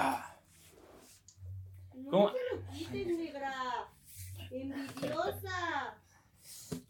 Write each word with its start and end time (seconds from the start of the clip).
Ah. 0.00 0.34
No 1.94 2.10
¿Cómo? 2.10 2.32
te 2.32 2.38
lo 2.54 2.72
quites, 2.72 3.06
negra. 3.18 3.52
Envidiosa. 4.50 5.94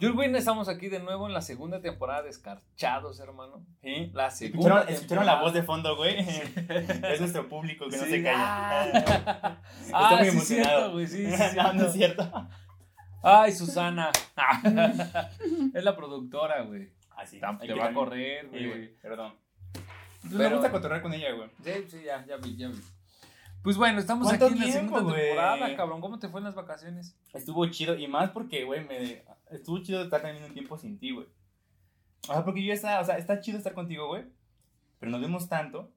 Wayne 0.00 0.38
estamos 0.38 0.68
aquí 0.68 0.88
de 0.88 1.00
nuevo 1.00 1.26
en 1.26 1.32
la 1.32 1.40
segunda 1.42 1.80
temporada 1.80 2.22
de 2.22 2.30
Escarchados, 2.30 3.18
hermano. 3.20 3.64
¿Sí? 3.82 4.10
La 4.14 4.30
segunda 4.30 4.58
¿Escucharon, 4.68 4.88
escucharon 4.94 5.26
la 5.26 5.40
voz 5.40 5.52
de 5.52 5.62
fondo, 5.62 5.96
güey? 5.96 6.18
es 7.08 7.20
nuestro 7.20 7.48
público 7.48 7.88
que 7.88 7.96
no 7.96 8.04
Sí, 8.04 8.10
se 8.10 8.22
calla. 8.22 8.36
ah. 8.38 9.58
Está 9.80 10.08
Ah, 10.08 10.16
muy 10.16 10.24
sí, 10.24 10.30
emocionado. 10.30 10.68
cierto, 10.78 10.92
güey, 10.92 11.06
sí, 11.06 11.26
sí, 11.36 11.56
no, 11.56 11.72
no 11.72 11.78
cierto. 11.80 11.86
es 11.86 11.92
cierto. 11.92 12.48
Ay, 13.22 13.52
Susana. 13.52 14.10
es 15.74 15.84
la 15.84 15.96
productora, 15.96 16.62
güey. 16.62 16.92
Ah, 17.10 17.26
sí. 17.26 17.40
Te 17.40 17.74
va 17.74 17.86
a 17.86 17.92
correr, 17.94 18.48
Sí, 18.52 18.66
güey. 18.66 18.96
perdón. 18.98 19.34
Pero- 20.22 20.38
Me 20.38 20.48
gusta 20.50 20.70
cotorrear 20.70 21.02
con 21.02 21.12
ella, 21.14 21.32
güey. 21.32 21.48
Sí, 21.64 21.72
sí, 21.88 22.02
ya, 22.04 22.24
ya 22.26 22.36
vi, 22.36 22.56
ya 22.56 22.68
vi. 22.68 22.80
Pues 23.68 23.76
bueno, 23.76 24.00
estamos 24.00 24.28
aquí 24.28 24.38
¿Cuánto 24.38 24.54
en 24.54 24.60
la 24.60 24.72
tiempo, 24.72 24.94
segunda 24.96 25.12
güey? 25.12 25.26
temporada, 25.26 25.76
cabrón. 25.76 26.00
¿Cómo 26.00 26.18
te 26.18 26.30
fue 26.30 26.40
en 26.40 26.44
las 26.44 26.54
vacaciones? 26.54 27.14
Estuvo 27.34 27.66
chido 27.66 27.98
y 27.98 28.08
más 28.08 28.30
porque, 28.30 28.64
güey, 28.64 28.82
me... 28.86 29.22
estuvo 29.50 29.82
chido 29.82 30.02
estar 30.02 30.22
también 30.22 30.42
un 30.42 30.54
tiempo 30.54 30.78
sin 30.78 30.98
ti, 30.98 31.10
güey. 31.10 31.26
O 32.30 32.32
sea, 32.32 32.46
porque 32.46 32.64
yo 32.64 32.72
estaba, 32.72 33.02
o 33.02 33.04
sea, 33.04 33.18
está 33.18 33.40
chido 33.40 33.58
estar 33.58 33.74
contigo, 33.74 34.06
güey. 34.06 34.24
Pero 34.98 35.12
nos 35.12 35.20
vemos 35.20 35.50
tanto 35.50 35.92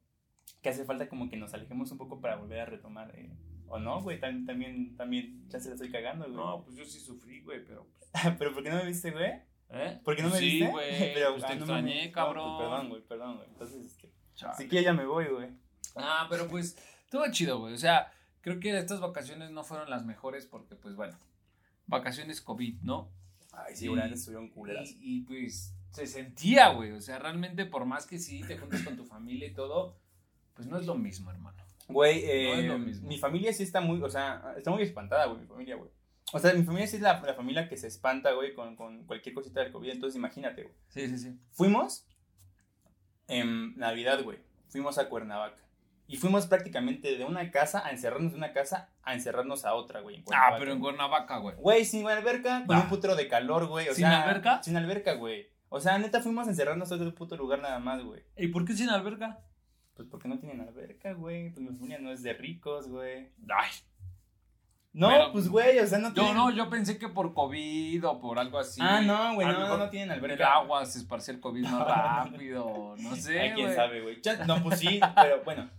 que 0.62 0.68
hace 0.68 0.84
falta 0.84 1.08
como 1.08 1.30
que 1.30 1.38
nos 1.38 1.54
alejemos 1.54 1.90
un 1.94 1.98
poco 1.98 2.20
para 2.20 2.36
volver 2.36 2.60
a 2.60 2.66
retomar. 2.66 3.10
eh, 3.16 3.32
¿O 3.70 3.80
no, 3.80 4.02
güey? 4.02 4.20
También, 4.20 4.46
también, 4.46 4.98
también, 4.98 5.48
ya 5.48 5.62
se 5.62 5.70
la 5.70 5.76
estoy 5.76 5.92
cagando, 5.94 6.26
güey. 6.26 6.36
No, 6.36 6.66
pues 6.66 6.76
yo 6.76 6.84
sí 6.84 7.00
sufrí, 7.00 7.40
güey, 7.40 7.64
pero. 7.64 7.88
pues, 8.12 8.12
pero 8.38 8.54
¿por 8.54 8.64
qué 8.64 8.70
no 8.70 8.76
me 8.80 8.86
viste, 8.88 9.12
güey? 9.12 9.32
¿Eh? 9.70 10.02
¿Por 10.04 10.18
qué 10.18 10.24
no 10.24 10.30
me 10.30 10.40
sí, 10.40 10.60
viste? 10.60 10.68
güey. 10.70 11.14
Pero, 11.14 11.36
pues 11.36 11.46
te 11.46 11.54
ah, 11.54 11.56
no 11.56 11.62
extrañé. 11.62 12.08
No, 12.08 12.12
cabrón. 12.12 12.58
pues, 12.58 12.68
perdón, 12.68 12.90
güey, 12.90 13.02
perdón, 13.04 13.38
güey. 13.38 13.48
Entonces, 13.48 13.86
este, 13.86 14.12
Chale. 14.36 14.52
así 14.52 14.68
que 14.68 14.84
ya 14.84 14.92
me 14.92 15.06
voy, 15.06 15.28
güey. 15.28 15.62
Ah, 15.96 16.28
pero 16.30 16.48
pues 16.48 16.78
estuvo 17.12 17.30
chido, 17.30 17.60
güey. 17.60 17.74
O 17.74 17.78
sea, 17.78 18.10
creo 18.40 18.60
que 18.62 18.78
estas 18.78 19.02
vacaciones 19.02 19.52
no 19.52 19.66
fueron 19.66 19.90
las 19.90 20.06
mejores 20.06 20.46
porque, 20.46 20.76
pues 20.76 20.96
bueno, 20.96 21.18
vacaciones 21.88 22.40
COVID, 22.40 22.82
¿no? 22.84 23.10
Ay, 23.52 23.76
sí, 23.76 23.88
güey, 23.88 24.02
estuvieron 24.14 24.48
culeras. 24.48 24.92
Y, 24.92 25.18
y, 25.18 25.22
pues 25.24 25.76
se 25.92 26.08
sentía, 26.08 26.70
güey. 26.70 26.92
O 26.92 27.02
sea, 27.02 27.20
realmente 27.20 27.66
por 27.66 27.84
más 27.84 28.06
que 28.06 28.18
sí 28.18 28.42
te 28.48 28.58
juntes 28.58 28.84
con 28.84 28.96
tu 28.96 29.04
familia 29.04 29.50
y 29.50 29.54
todo, 29.54 29.98
pues 30.54 30.70
no 30.70 30.80
es 30.80 30.86
lo 30.86 30.96
mismo, 30.96 31.30
hermano. 31.30 31.62
Güey, 31.90 32.22
No 32.22 32.28
eh, 32.30 32.60
es 32.60 32.66
lo 32.68 32.80
mismo. 32.80 33.10
mi 33.10 33.18
familia 33.18 33.52
sí 33.52 33.64
está 33.64 33.82
muy, 33.82 34.02
o 34.02 34.10
sea, 34.10 34.54
está 34.58 34.72
muy 34.72 34.84
espantada, 34.84 35.26
güey, 35.26 35.42
mi 35.42 35.48
familia, 35.48 35.76
güey. 35.76 35.90
O 36.32 36.40
sea, 36.40 36.54
mi 36.54 36.64
familia 36.64 36.88
sí 36.88 36.96
es 36.96 37.02
la, 37.02 37.20
la 37.20 37.34
familia 37.34 37.68
que 37.68 37.76
se 37.76 37.88
espanta, 37.88 38.32
güey, 38.32 38.54
con, 38.54 38.78
con 38.78 39.04
cualquier 39.04 39.36
cosita 39.36 39.60
del 39.60 39.74
COVID. 39.74 39.90
Entonces, 39.90 40.16
imagínate, 40.16 40.64
güey. 40.64 40.76
Sí, 40.88 41.10
sí, 41.10 41.18
sí. 41.18 41.38
Fuimos 41.52 42.08
en 43.28 43.78
Navidad, 43.78 44.24
güey. 44.24 44.40
Fuimos 44.70 44.98
a 44.98 45.10
Cuernavaca. 45.10 45.62
Y 46.12 46.18
fuimos 46.18 46.46
prácticamente 46.46 47.18
de 47.18 47.24
una 47.24 47.50
casa 47.52 47.86
a 47.86 47.92
encerrarnos 47.92 48.34
de 48.34 48.38
una 48.38 48.52
casa 48.52 48.90
a 49.04 49.14
encerrarnos 49.14 49.64
a 49.66 49.74
otra, 49.76 50.02
güey. 50.02 50.18
en 50.18 50.24
Ah, 50.34 50.56
pero 50.60 50.74
en 50.74 50.80
Cuernavaca, 50.80 51.38
güey. 51.38 51.56
Güey, 51.56 51.86
sin 51.86 52.06
alberca, 52.08 52.66
con 52.68 52.76
Ah. 52.76 52.82
un 52.82 52.90
putero 52.90 53.16
de 53.16 53.28
calor, 53.30 53.68
güey. 53.68 53.88
o 53.88 53.94
¿Sin 53.96 54.06
sea, 54.06 54.24
alberca? 54.24 54.62
Sin 54.62 54.76
alberca, 54.76 55.14
güey. 55.14 55.48
O 55.70 55.80
sea, 55.80 55.98
neta, 55.98 56.20
fuimos 56.22 56.48
a 56.48 56.50
encerrarnos 56.50 56.92
a 56.92 56.96
otro 56.96 57.16
puto 57.16 57.38
lugar 57.38 57.60
nada 57.62 57.80
más, 57.80 58.04
güey. 58.04 58.24
¿Y 58.38 58.48
por 58.50 58.66
qué 58.66 58.74
sin 58.74 58.90
alberca? 58.90 59.40
Pues 59.96 60.08
porque 60.10 60.28
no 60.28 60.38
tienen 60.38 60.60
alberca, 60.60 61.14
güey. 61.14 61.52
Pues 61.52 61.62
mi 61.62 61.70
familia 61.76 62.00
no 62.00 62.12
es 62.12 62.22
de 62.24 62.34
ricos, 62.34 62.90
güey. 62.90 63.30
Ay, 63.50 63.70
No, 64.94 65.08
Pero- 65.08 65.32
pues, 65.32 65.48
güey, 65.48 65.80
o 65.80 65.88
sea, 65.88 66.00
no 66.00 66.10
yo 66.10 66.16
tienen... 66.16 66.36
no, 66.36 66.52
yo 66.52 66.70
pensé 66.70 66.98
que 66.98 67.08
por 67.08 67.34
COVID 67.34 68.06
o 68.06 68.20
por 68.20 68.38
algo 68.38 68.60
así. 68.60 68.82
Ah, 68.84 69.00
no, 69.00 69.36
güey, 69.36 69.48
no, 69.48 69.78
no 69.78 69.90
tienen 69.90 70.10
En 70.12 70.18
el 70.18 70.24
alberca. 70.26 70.54
agua 70.56 70.86
se 70.86 71.00
esparció 71.00 71.34
el 71.34 71.40
COVID 71.40 71.64
más 71.64 71.88
rápido. 71.88 72.96
No 72.98 73.16
sé. 73.16 73.40
Ay, 73.40 73.52
quién 73.54 73.74
sabe, 73.74 74.02
güey. 74.02 74.20
No, 74.46 74.62
pues 74.62 74.80
sí, 74.80 75.00
pero 75.16 75.42
bueno. 75.46 75.70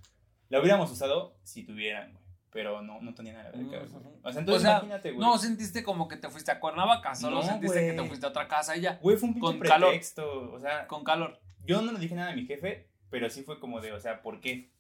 La 0.52 0.60
hubiéramos 0.60 0.90
usado 0.90 1.36
si 1.42 1.64
tuvieran, 1.64 2.12
güey. 2.12 2.22
Pero 2.50 2.82
no, 2.82 3.00
no 3.00 3.14
tenían 3.14 3.36
alberca, 3.38 3.78
güey. 3.78 3.84
Ujú. 3.90 4.20
O 4.22 4.30
sea, 4.30 4.40
entonces 4.40 4.62
O 4.62 4.66
sea, 4.66 4.72
imagínate, 4.76 5.12
güey. 5.12 5.26
No 5.26 5.38
sentiste 5.38 5.82
como 5.82 6.06
que 6.06 6.16
te 6.18 6.28
fuiste 6.28 6.52
a 6.52 6.60
Cuernavaca, 6.60 7.14
solo 7.14 7.36
No, 7.36 7.42
sentiste 7.42 7.80
que 7.80 7.92
te 7.94 8.06
fuiste 8.06 8.26
a 8.26 8.28
otra 8.28 8.46
casa 8.46 8.76
y 8.76 8.82
ya, 8.82 8.98
Güey, 9.02 9.16
fue 9.16 9.28
un 9.30 9.34
pinche 9.34 9.58
con 9.58 9.58
calor. 9.60 9.88
pretexto. 9.88 10.52
O 10.52 10.60
sea, 10.60 10.86
con 10.86 11.02
calor. 11.04 11.40
yo 11.64 11.80
no 11.80 11.92
le 11.92 11.98
dije 11.98 12.14
nada 12.14 12.32
a 12.32 12.36
mi 12.36 12.44
jefe, 12.44 12.88
pero 13.08 13.30
sí 13.30 13.42
fue 13.42 13.58
como 13.58 13.80
de, 13.80 13.92
o 13.92 13.98
sea, 14.00 14.20
¿por 14.22 14.40
qué? 14.40 14.70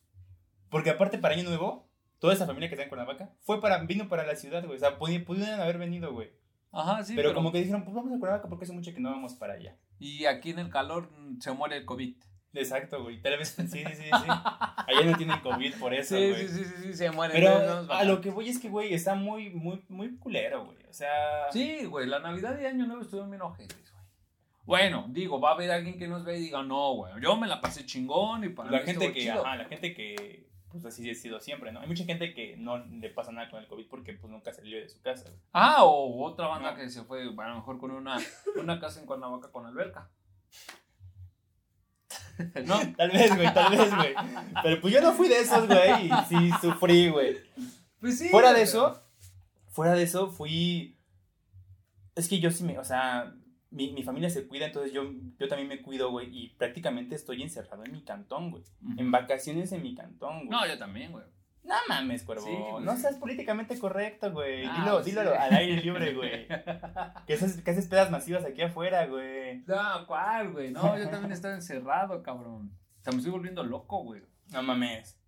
Porque 0.68 0.90
aparte 0.90 1.16
para 1.18 1.34
Año 1.34 1.44
Nuevo, 1.44 1.88
toda 2.18 2.34
esa 2.34 2.46
familia 2.46 2.68
que 2.68 2.74
está 2.74 2.82
en 2.84 2.88
Cuernavaca 2.90 3.30
fue 3.40 3.60
para, 3.62 3.78
vino 3.78 4.08
para 4.08 4.26
la 4.26 4.36
ciudad, 4.36 4.62
güey. 4.64 4.76
O 4.76 4.80
sea, 4.80 4.98
pudi- 4.98 5.24
pudieron 5.24 5.58
haber 5.60 5.78
venido, 5.78 6.12
güey. 6.12 6.30
Ajá, 6.72 7.02
sí. 7.04 7.14
pero, 7.16 7.34
como 7.34 7.52
que 7.52 7.58
dijeron, 7.58 7.84
pues 7.84 7.94
vamos 7.94 8.12
a 8.14 8.18
Cuernavaca 8.18 8.48
porque 8.48 8.64
hace 8.64 8.72
mucho 8.74 8.92
que 8.92 9.00
no 9.00 9.10
vamos 9.10 9.34
para 9.34 9.54
allá. 9.54 9.76
Y 9.98 10.24
aquí 10.26 10.50
en 10.50 10.58
el 10.58 10.68
calor 10.70 11.10
mm, 11.10 11.40
se 11.40 11.52
muere 11.52 11.78
el 11.78 11.84
COVID. 11.86 12.16
Exacto, 12.54 13.02
güey. 13.02 13.20
Tal 13.22 13.38
vez, 13.38 13.48
sí, 13.48 13.66
sí, 13.66 13.84
sí, 13.84 14.02
sí. 14.02 14.10
Allá 14.10 15.04
no 15.04 15.16
tienen 15.16 15.40
COVID 15.40 15.74
por 15.76 15.94
eso, 15.94 16.16
Sí, 16.16 16.30
güey. 16.30 16.48
sí, 16.48 16.58
sí, 16.58 16.64
sí, 16.64 16.74
sí, 16.82 16.94
se 16.94 17.10
muere. 17.10 17.32
Pero 17.34 17.48
Entonces, 17.48 17.86
vamos 17.88 18.02
a 18.02 18.04
lo 18.04 18.20
que 18.20 18.30
voy 18.30 18.48
es 18.48 18.58
que, 18.58 18.68
güey, 18.68 18.92
está 18.92 19.14
muy, 19.14 19.50
muy, 19.50 19.82
muy 19.88 20.16
culero, 20.18 20.66
güey. 20.66 20.78
O 20.88 20.92
sea. 20.92 21.50
Sí, 21.50 21.84
güey, 21.86 22.06
la 22.06 22.18
Navidad 22.18 22.58
y 22.60 22.66
Año 22.66 22.86
Nuevo 22.86 23.02
estuvieron 23.02 23.30
bien 23.30 23.42
ojetes, 23.42 23.90
güey. 23.92 24.04
Bueno, 24.64 25.06
digo, 25.08 25.40
va 25.40 25.50
a 25.50 25.54
haber 25.54 25.70
alguien 25.70 25.98
que 25.98 26.06
nos 26.06 26.24
ve 26.24 26.36
y 26.38 26.42
diga, 26.42 26.62
no, 26.62 26.92
güey, 26.94 27.12
yo 27.20 27.36
me 27.36 27.46
la 27.48 27.60
pasé 27.60 27.84
chingón 27.86 28.44
y 28.44 28.50
para 28.50 28.70
la 28.70 28.78
mí 28.80 28.84
gente 28.86 29.12
que, 29.12 29.20
chido". 29.20 29.44
ajá, 29.44 29.56
la 29.56 29.64
gente 29.64 29.92
que, 29.94 30.46
pues 30.70 30.84
así 30.84 31.10
ha 31.10 31.14
sido 31.14 31.40
siempre, 31.40 31.72
¿no? 31.72 31.80
Hay 31.80 31.88
mucha 31.88 32.04
gente 32.04 32.32
que 32.32 32.56
no 32.58 32.78
le 32.78 33.08
pasa 33.10 33.32
nada 33.32 33.50
con 33.50 33.60
el 33.60 33.66
COVID 33.66 33.86
porque, 33.88 34.12
pues, 34.12 34.30
nunca 34.30 34.52
salió 34.52 34.78
de 34.78 34.88
su 34.88 35.00
casa, 35.02 35.24
güey. 35.30 35.40
Ah, 35.52 35.84
o 35.84 36.22
otra 36.24 36.46
banda 36.46 36.72
No. 36.72 36.76
que 36.76 36.88
se 36.90 37.02
fue, 37.02 37.22
a 37.22 37.24
lo 37.48 37.54
mejor 37.56 37.78
con 37.80 37.90
una, 37.90 38.18
una 38.56 38.78
casa 38.78 39.00
en 39.00 39.06
Cuernavaca 39.06 39.50
con 39.50 39.66
alberca. 39.66 40.10
no, 42.66 42.94
Tal 42.96 43.10
vez, 43.10 43.34
güey, 43.36 43.52
tal 43.54 43.76
vez, 43.76 43.94
güey. 43.94 44.14
Pero 44.62 44.80
pues 44.80 44.94
yo 44.94 45.00
no 45.00 45.12
fui 45.12 45.28
de 45.28 45.40
esos, 45.40 45.66
güey, 45.66 46.06
y 46.06 46.10
sí 46.28 46.50
sufrí, 46.60 47.08
güey. 47.08 47.36
pues 48.00 48.18
sí. 48.18 48.28
Fuera 48.28 48.52
de 48.52 48.62
eso, 48.62 49.00
fuera 49.70 49.94
de 49.94 50.02
eso, 50.02 50.30
fui. 50.30 50.98
Es 52.14 52.28
que 52.28 52.40
yo 52.40 52.50
sí 52.50 52.64
me, 52.64 52.78
o 52.78 52.84
sea, 52.84 53.34
mi, 53.70 53.90
mi 53.92 54.02
familia 54.02 54.28
se 54.28 54.46
cuida, 54.46 54.66
entonces 54.66 54.92
yo, 54.92 55.10
yo 55.38 55.48
también 55.48 55.68
me 55.68 55.80
cuido, 55.80 56.10
güey, 56.10 56.28
y 56.30 56.50
prácticamente 56.50 57.14
estoy 57.14 57.42
encerrado 57.42 57.84
en 57.84 57.92
mi 57.92 58.02
cantón, 58.02 58.50
güey. 58.50 58.64
En 58.98 59.10
vacaciones 59.10 59.72
en 59.72 59.82
mi 59.82 59.94
cantón, 59.94 60.46
güey. 60.46 60.50
No, 60.50 60.66
yo 60.66 60.78
también, 60.78 61.12
güey. 61.12 61.24
No 61.64 61.74
mames, 61.88 62.24
cuervo. 62.24 62.44
Sí, 62.44 62.84
no 62.84 62.96
seas 62.96 63.16
políticamente 63.16 63.78
correcto, 63.78 64.32
güey. 64.32 64.64
Ah, 64.66 64.76
dilo, 64.78 65.02
dilo 65.02 65.22
sí. 65.22 65.28
al 65.38 65.54
aire 65.54 65.80
libre, 65.80 66.12
güey. 66.14 66.46
que, 67.26 67.34
haces, 67.34 67.62
que 67.62 67.70
haces 67.70 67.86
pedas 67.86 68.10
masivas 68.10 68.44
aquí 68.44 68.62
afuera, 68.62 69.06
güey. 69.06 69.62
No, 69.66 70.06
¿cuál, 70.06 70.52
güey? 70.52 70.70
No, 70.72 70.98
yo 70.98 71.08
también 71.08 71.32
estaba 71.32 71.54
encerrado, 71.54 72.22
cabrón. 72.22 72.76
O 73.00 73.02
sea, 73.04 73.12
me 73.12 73.18
estoy 73.18 73.30
volviendo 73.32 73.62
loco, 73.62 74.02
güey. 74.02 74.22
No 74.50 74.62
mames. 74.62 75.18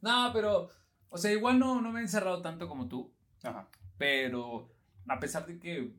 No, 0.00 0.30
pero, 0.32 0.68
o 1.08 1.16
sea, 1.18 1.30
igual 1.32 1.58
no, 1.58 1.80
no 1.80 1.92
me 1.92 2.00
he 2.00 2.02
encerrado 2.02 2.42
tanto 2.42 2.68
como 2.68 2.88
tú, 2.88 3.14
Ajá. 3.42 3.68
pero 3.96 4.72
a 5.08 5.18
pesar 5.20 5.46
de 5.46 5.58
que 5.58 5.92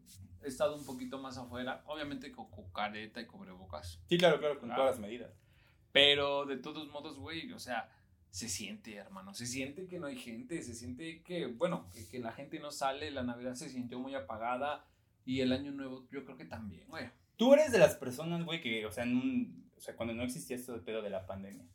he 0.43 0.47
estado 0.47 0.75
un 0.75 0.85
poquito 0.85 1.17
más 1.17 1.37
afuera, 1.37 1.81
obviamente 1.87 2.31
con 2.31 2.49
con 2.51 2.71
careta 2.71 3.19
y 3.21 3.25
cubrebocas, 3.25 4.01
Sí, 4.07 4.17
claro, 4.17 4.39
claro, 4.39 4.59
con 4.59 4.71
Ah. 4.71 4.75
todas 4.75 4.91
las 4.91 4.99
medidas. 4.99 5.31
pero 5.91 6.45
de 6.45 6.57
todos 6.57 6.87
modos, 6.89 7.17
güey, 7.17 7.51
o 7.53 7.59
sea, 7.59 7.89
se 8.29 8.49
siente, 8.49 8.95
hermano, 8.95 9.33
se 9.33 9.45
siente 9.45 9.87
que 9.87 9.99
no 9.99 10.07
hay 10.07 10.17
gente, 10.17 10.61
se 10.61 10.73
siente 10.73 11.21
que, 11.23 11.47
bueno, 11.47 11.89
que, 11.93 12.07
que 12.07 12.19
la 12.19 12.31
gente 12.31 12.59
no 12.59 12.71
sale, 12.71 13.11
la 13.11 13.23
Navidad 13.23 13.55
se 13.55 13.69
sintió 13.69 13.99
muy 13.99 14.15
apagada 14.15 14.85
y 15.25 15.41
el 15.41 15.51
Año 15.51 15.71
Nuevo 15.71 16.07
yo 16.11 16.23
creo 16.23 16.37
que 16.37 16.45
también, 16.45 16.87
güey. 16.87 17.09
Tú 17.35 17.53
eres 17.53 17.71
de 17.71 17.79
las 17.79 17.95
personas, 17.95 18.43
güey, 18.45 18.61
que, 18.61 18.85
o 18.85 18.91
sea, 18.91 19.03
en 19.03 19.15
un, 19.15 19.71
o 19.77 19.81
sea, 19.81 19.95
cuando 19.95 20.13
no 20.13 20.23
existía 20.23 20.55
esto 20.55 20.73
de 20.73 20.79
pedo 20.79 21.01
de 21.01 21.09
la 21.09 21.25
pandemia. 21.25 21.65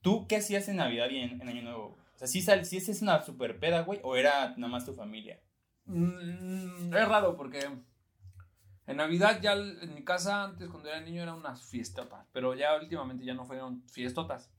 ¿Tú 0.00 0.26
qué 0.26 0.36
hacías 0.36 0.68
en 0.68 0.76
Navidad 0.76 1.10
y 1.10 1.18
en, 1.18 1.40
en 1.40 1.48
Año 1.48 1.62
Nuevo? 1.62 1.98
O 2.14 2.18
sea, 2.18 2.26
¿sí, 2.26 2.40
sal, 2.40 2.64
sí 2.64 2.78
es 2.78 3.02
una 3.02 3.22
super 3.22 3.58
peda, 3.58 3.82
güey? 3.82 4.00
¿O 4.02 4.16
era 4.16 4.54
nada 4.56 4.68
más 4.68 4.86
tu 4.86 4.94
familia? 4.94 5.40
Mm, 5.84 6.94
es 6.94 7.08
raro 7.08 7.36
porque 7.36 7.60
en 8.86 8.96
Navidad 8.96 9.40
ya 9.40 9.52
en 9.52 9.94
mi 9.94 10.04
casa 10.04 10.44
antes 10.44 10.68
cuando 10.68 10.88
era 10.88 11.00
niño 11.00 11.22
eran 11.22 11.36
unas 11.36 11.62
fiestotas, 11.64 12.26
pero 12.32 12.54
ya 12.54 12.76
últimamente 12.76 13.24
ya 13.24 13.34
no 13.34 13.44
fueron 13.44 13.82
fiestotas. 13.88 14.50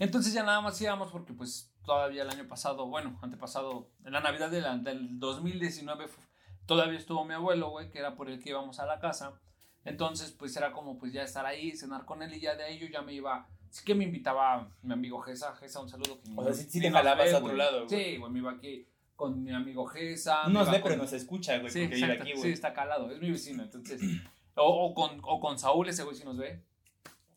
Entonces 0.00 0.32
ya 0.32 0.42
nada 0.42 0.60
más 0.60 0.80
íbamos 0.80 1.12
porque 1.12 1.32
pues 1.32 1.72
todavía 1.84 2.22
el 2.22 2.30
año 2.30 2.48
pasado, 2.48 2.86
bueno, 2.88 3.18
antepasado, 3.22 3.88
en 4.04 4.12
la 4.12 4.20
Navidad 4.20 4.50
de 4.50 4.60
la- 4.60 4.76
del 4.76 5.20
2019 5.20 6.08
fu- 6.08 6.20
todavía 6.66 6.98
estuvo 6.98 7.24
mi 7.24 7.34
abuelo, 7.34 7.70
güey, 7.70 7.90
que 7.90 7.98
era 8.00 8.16
por 8.16 8.28
el 8.28 8.42
que 8.42 8.50
íbamos 8.50 8.80
a 8.80 8.86
la 8.86 8.98
casa. 8.98 9.40
Entonces 9.84 10.32
pues 10.32 10.56
era 10.56 10.72
como 10.72 10.98
pues 10.98 11.12
ya 11.12 11.22
estar 11.22 11.46
ahí, 11.46 11.76
cenar 11.76 12.04
con 12.04 12.22
él 12.22 12.34
y 12.34 12.40
ya 12.40 12.54
de 12.56 12.64
ahí 12.64 12.78
yo 12.78 12.86
ya 12.88 13.02
me 13.02 13.12
iba... 13.14 13.48
Sí 13.70 13.84
que 13.84 13.94
me 13.94 14.02
invitaba 14.04 14.68
mi 14.82 14.92
amigo 14.92 15.20
Gesa, 15.20 15.54
Gesa, 15.54 15.80
un 15.80 15.88
saludo. 15.88 16.20
Que 16.22 16.30
O 16.34 16.42
sea, 16.44 16.52
sí- 16.54 16.68
sí 16.68 16.78
ni 16.80 16.86
te 16.86 16.90
jalabas 16.92 17.32
a 17.32 17.38
otro 17.38 17.54
lado, 17.54 17.86
güey. 17.86 18.04
Sí, 18.04 18.16
güey, 18.16 18.32
me 18.32 18.38
iba 18.40 18.50
aquí 18.52 18.86
con 19.14 19.42
mi 19.44 19.52
amigo 19.52 19.86
Gesa. 19.86 20.44
No 20.48 20.60
nos 20.60 20.70
ve, 20.70 20.80
pero 20.82 20.96
nos 20.96 21.12
escucha, 21.12 21.58
güey, 21.58 21.70
Sí, 21.70 21.82
porque 21.82 21.94
vive 21.96 22.12
aquí, 22.14 22.32
sí, 22.32 22.38
güey. 22.38 22.52
está 22.52 22.72
calado, 22.72 23.10
es 23.12 23.20
mi 23.20 23.30
vecino, 23.30 23.62
entonces. 23.62 24.00
O, 24.56 24.86
o 24.88 24.94
con, 24.94 25.20
o 25.22 25.40
con 25.40 25.58
Saúl, 25.58 25.88
ese 25.88 26.02
güey 26.02 26.14
si 26.16 26.24
nos 26.24 26.36
ve. 26.36 26.62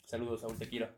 Saludos, 0.04 0.42
Saúl, 0.42 0.58
te 0.58 0.68
quiero. 0.68 0.90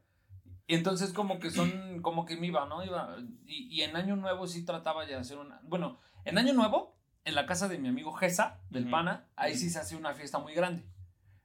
Y 0.67 0.75
entonces 0.75 1.13
como 1.13 1.39
que 1.39 1.51
son, 1.51 2.01
como 2.01 2.25
que 2.25 2.37
me 2.37 2.47
iba, 2.47 2.65
¿no? 2.65 2.83
Iba, 2.83 3.17
y, 3.45 3.67
y 3.69 3.81
en 3.83 3.95
Año 3.95 4.15
Nuevo 4.15 4.47
sí 4.47 4.65
trataba 4.65 5.05
de 5.05 5.15
hacer 5.15 5.37
una... 5.37 5.59
Bueno, 5.63 5.99
en 6.23 6.37
Año 6.37 6.53
Nuevo, 6.53 6.97
en 7.23 7.35
la 7.35 7.45
casa 7.45 7.67
de 7.67 7.77
mi 7.77 7.87
amigo 7.87 8.13
Gesa, 8.13 8.61
del 8.69 8.83
Ujú. 8.83 8.91
Pana, 8.91 9.27
ahí 9.35 9.55
sí 9.55 9.69
se 9.69 9.79
hace 9.79 9.95
una 9.95 10.13
fiesta 10.13 10.39
muy 10.39 10.53
grande. 10.53 10.83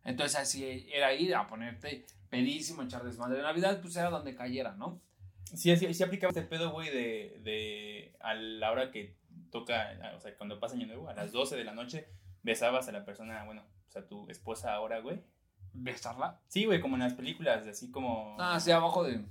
Entonces 0.04 0.38
así 0.38 0.88
era 0.92 1.12
ir 1.12 1.34
a 1.34 1.46
ponerte 1.48 2.06
pedísimo, 2.30 2.82
echar 2.82 3.04
desmadre 3.04 3.36
de 3.36 3.42
Navidad, 3.42 3.80
pues 3.82 3.96
era 3.96 4.08
donde 4.08 4.34
cayera, 4.34 4.72
¿no? 4.76 5.02
Sí, 5.54 5.76
sí, 5.76 5.92
sí 5.92 6.02
aplicaba 6.02 6.30
este 6.30 6.42
pedo, 6.42 6.70
güey, 6.70 6.88
de, 6.88 7.40
de 7.42 8.16
a 8.20 8.34
la 8.34 8.70
hora 8.70 8.90
que 8.90 9.16
toca, 9.50 9.98
o 10.16 10.20
sea, 10.20 10.34
cuando 10.36 10.60
pasa 10.60 10.76
año 10.76 10.86
nuevo, 10.86 11.08
a 11.08 11.14
las 11.14 11.32
12 11.32 11.56
de 11.56 11.64
la 11.64 11.74
noche, 11.74 12.08
besabas 12.42 12.88
a 12.88 12.92
la 12.92 13.04
persona, 13.04 13.44
bueno, 13.44 13.62
o 13.88 13.90
sea, 13.90 14.06
tu 14.06 14.28
esposa 14.30 14.72
ahora, 14.72 15.00
güey. 15.00 15.22
¿Besarla? 15.72 16.40
Sí, 16.48 16.64
güey, 16.64 16.80
como 16.80 16.96
en 16.96 17.02
las 17.02 17.14
películas, 17.14 17.66
así 17.66 17.90
como... 17.90 18.36
Ah, 18.38 18.58
sí, 18.60 18.70
abajo 18.70 19.04
de. 19.04 19.24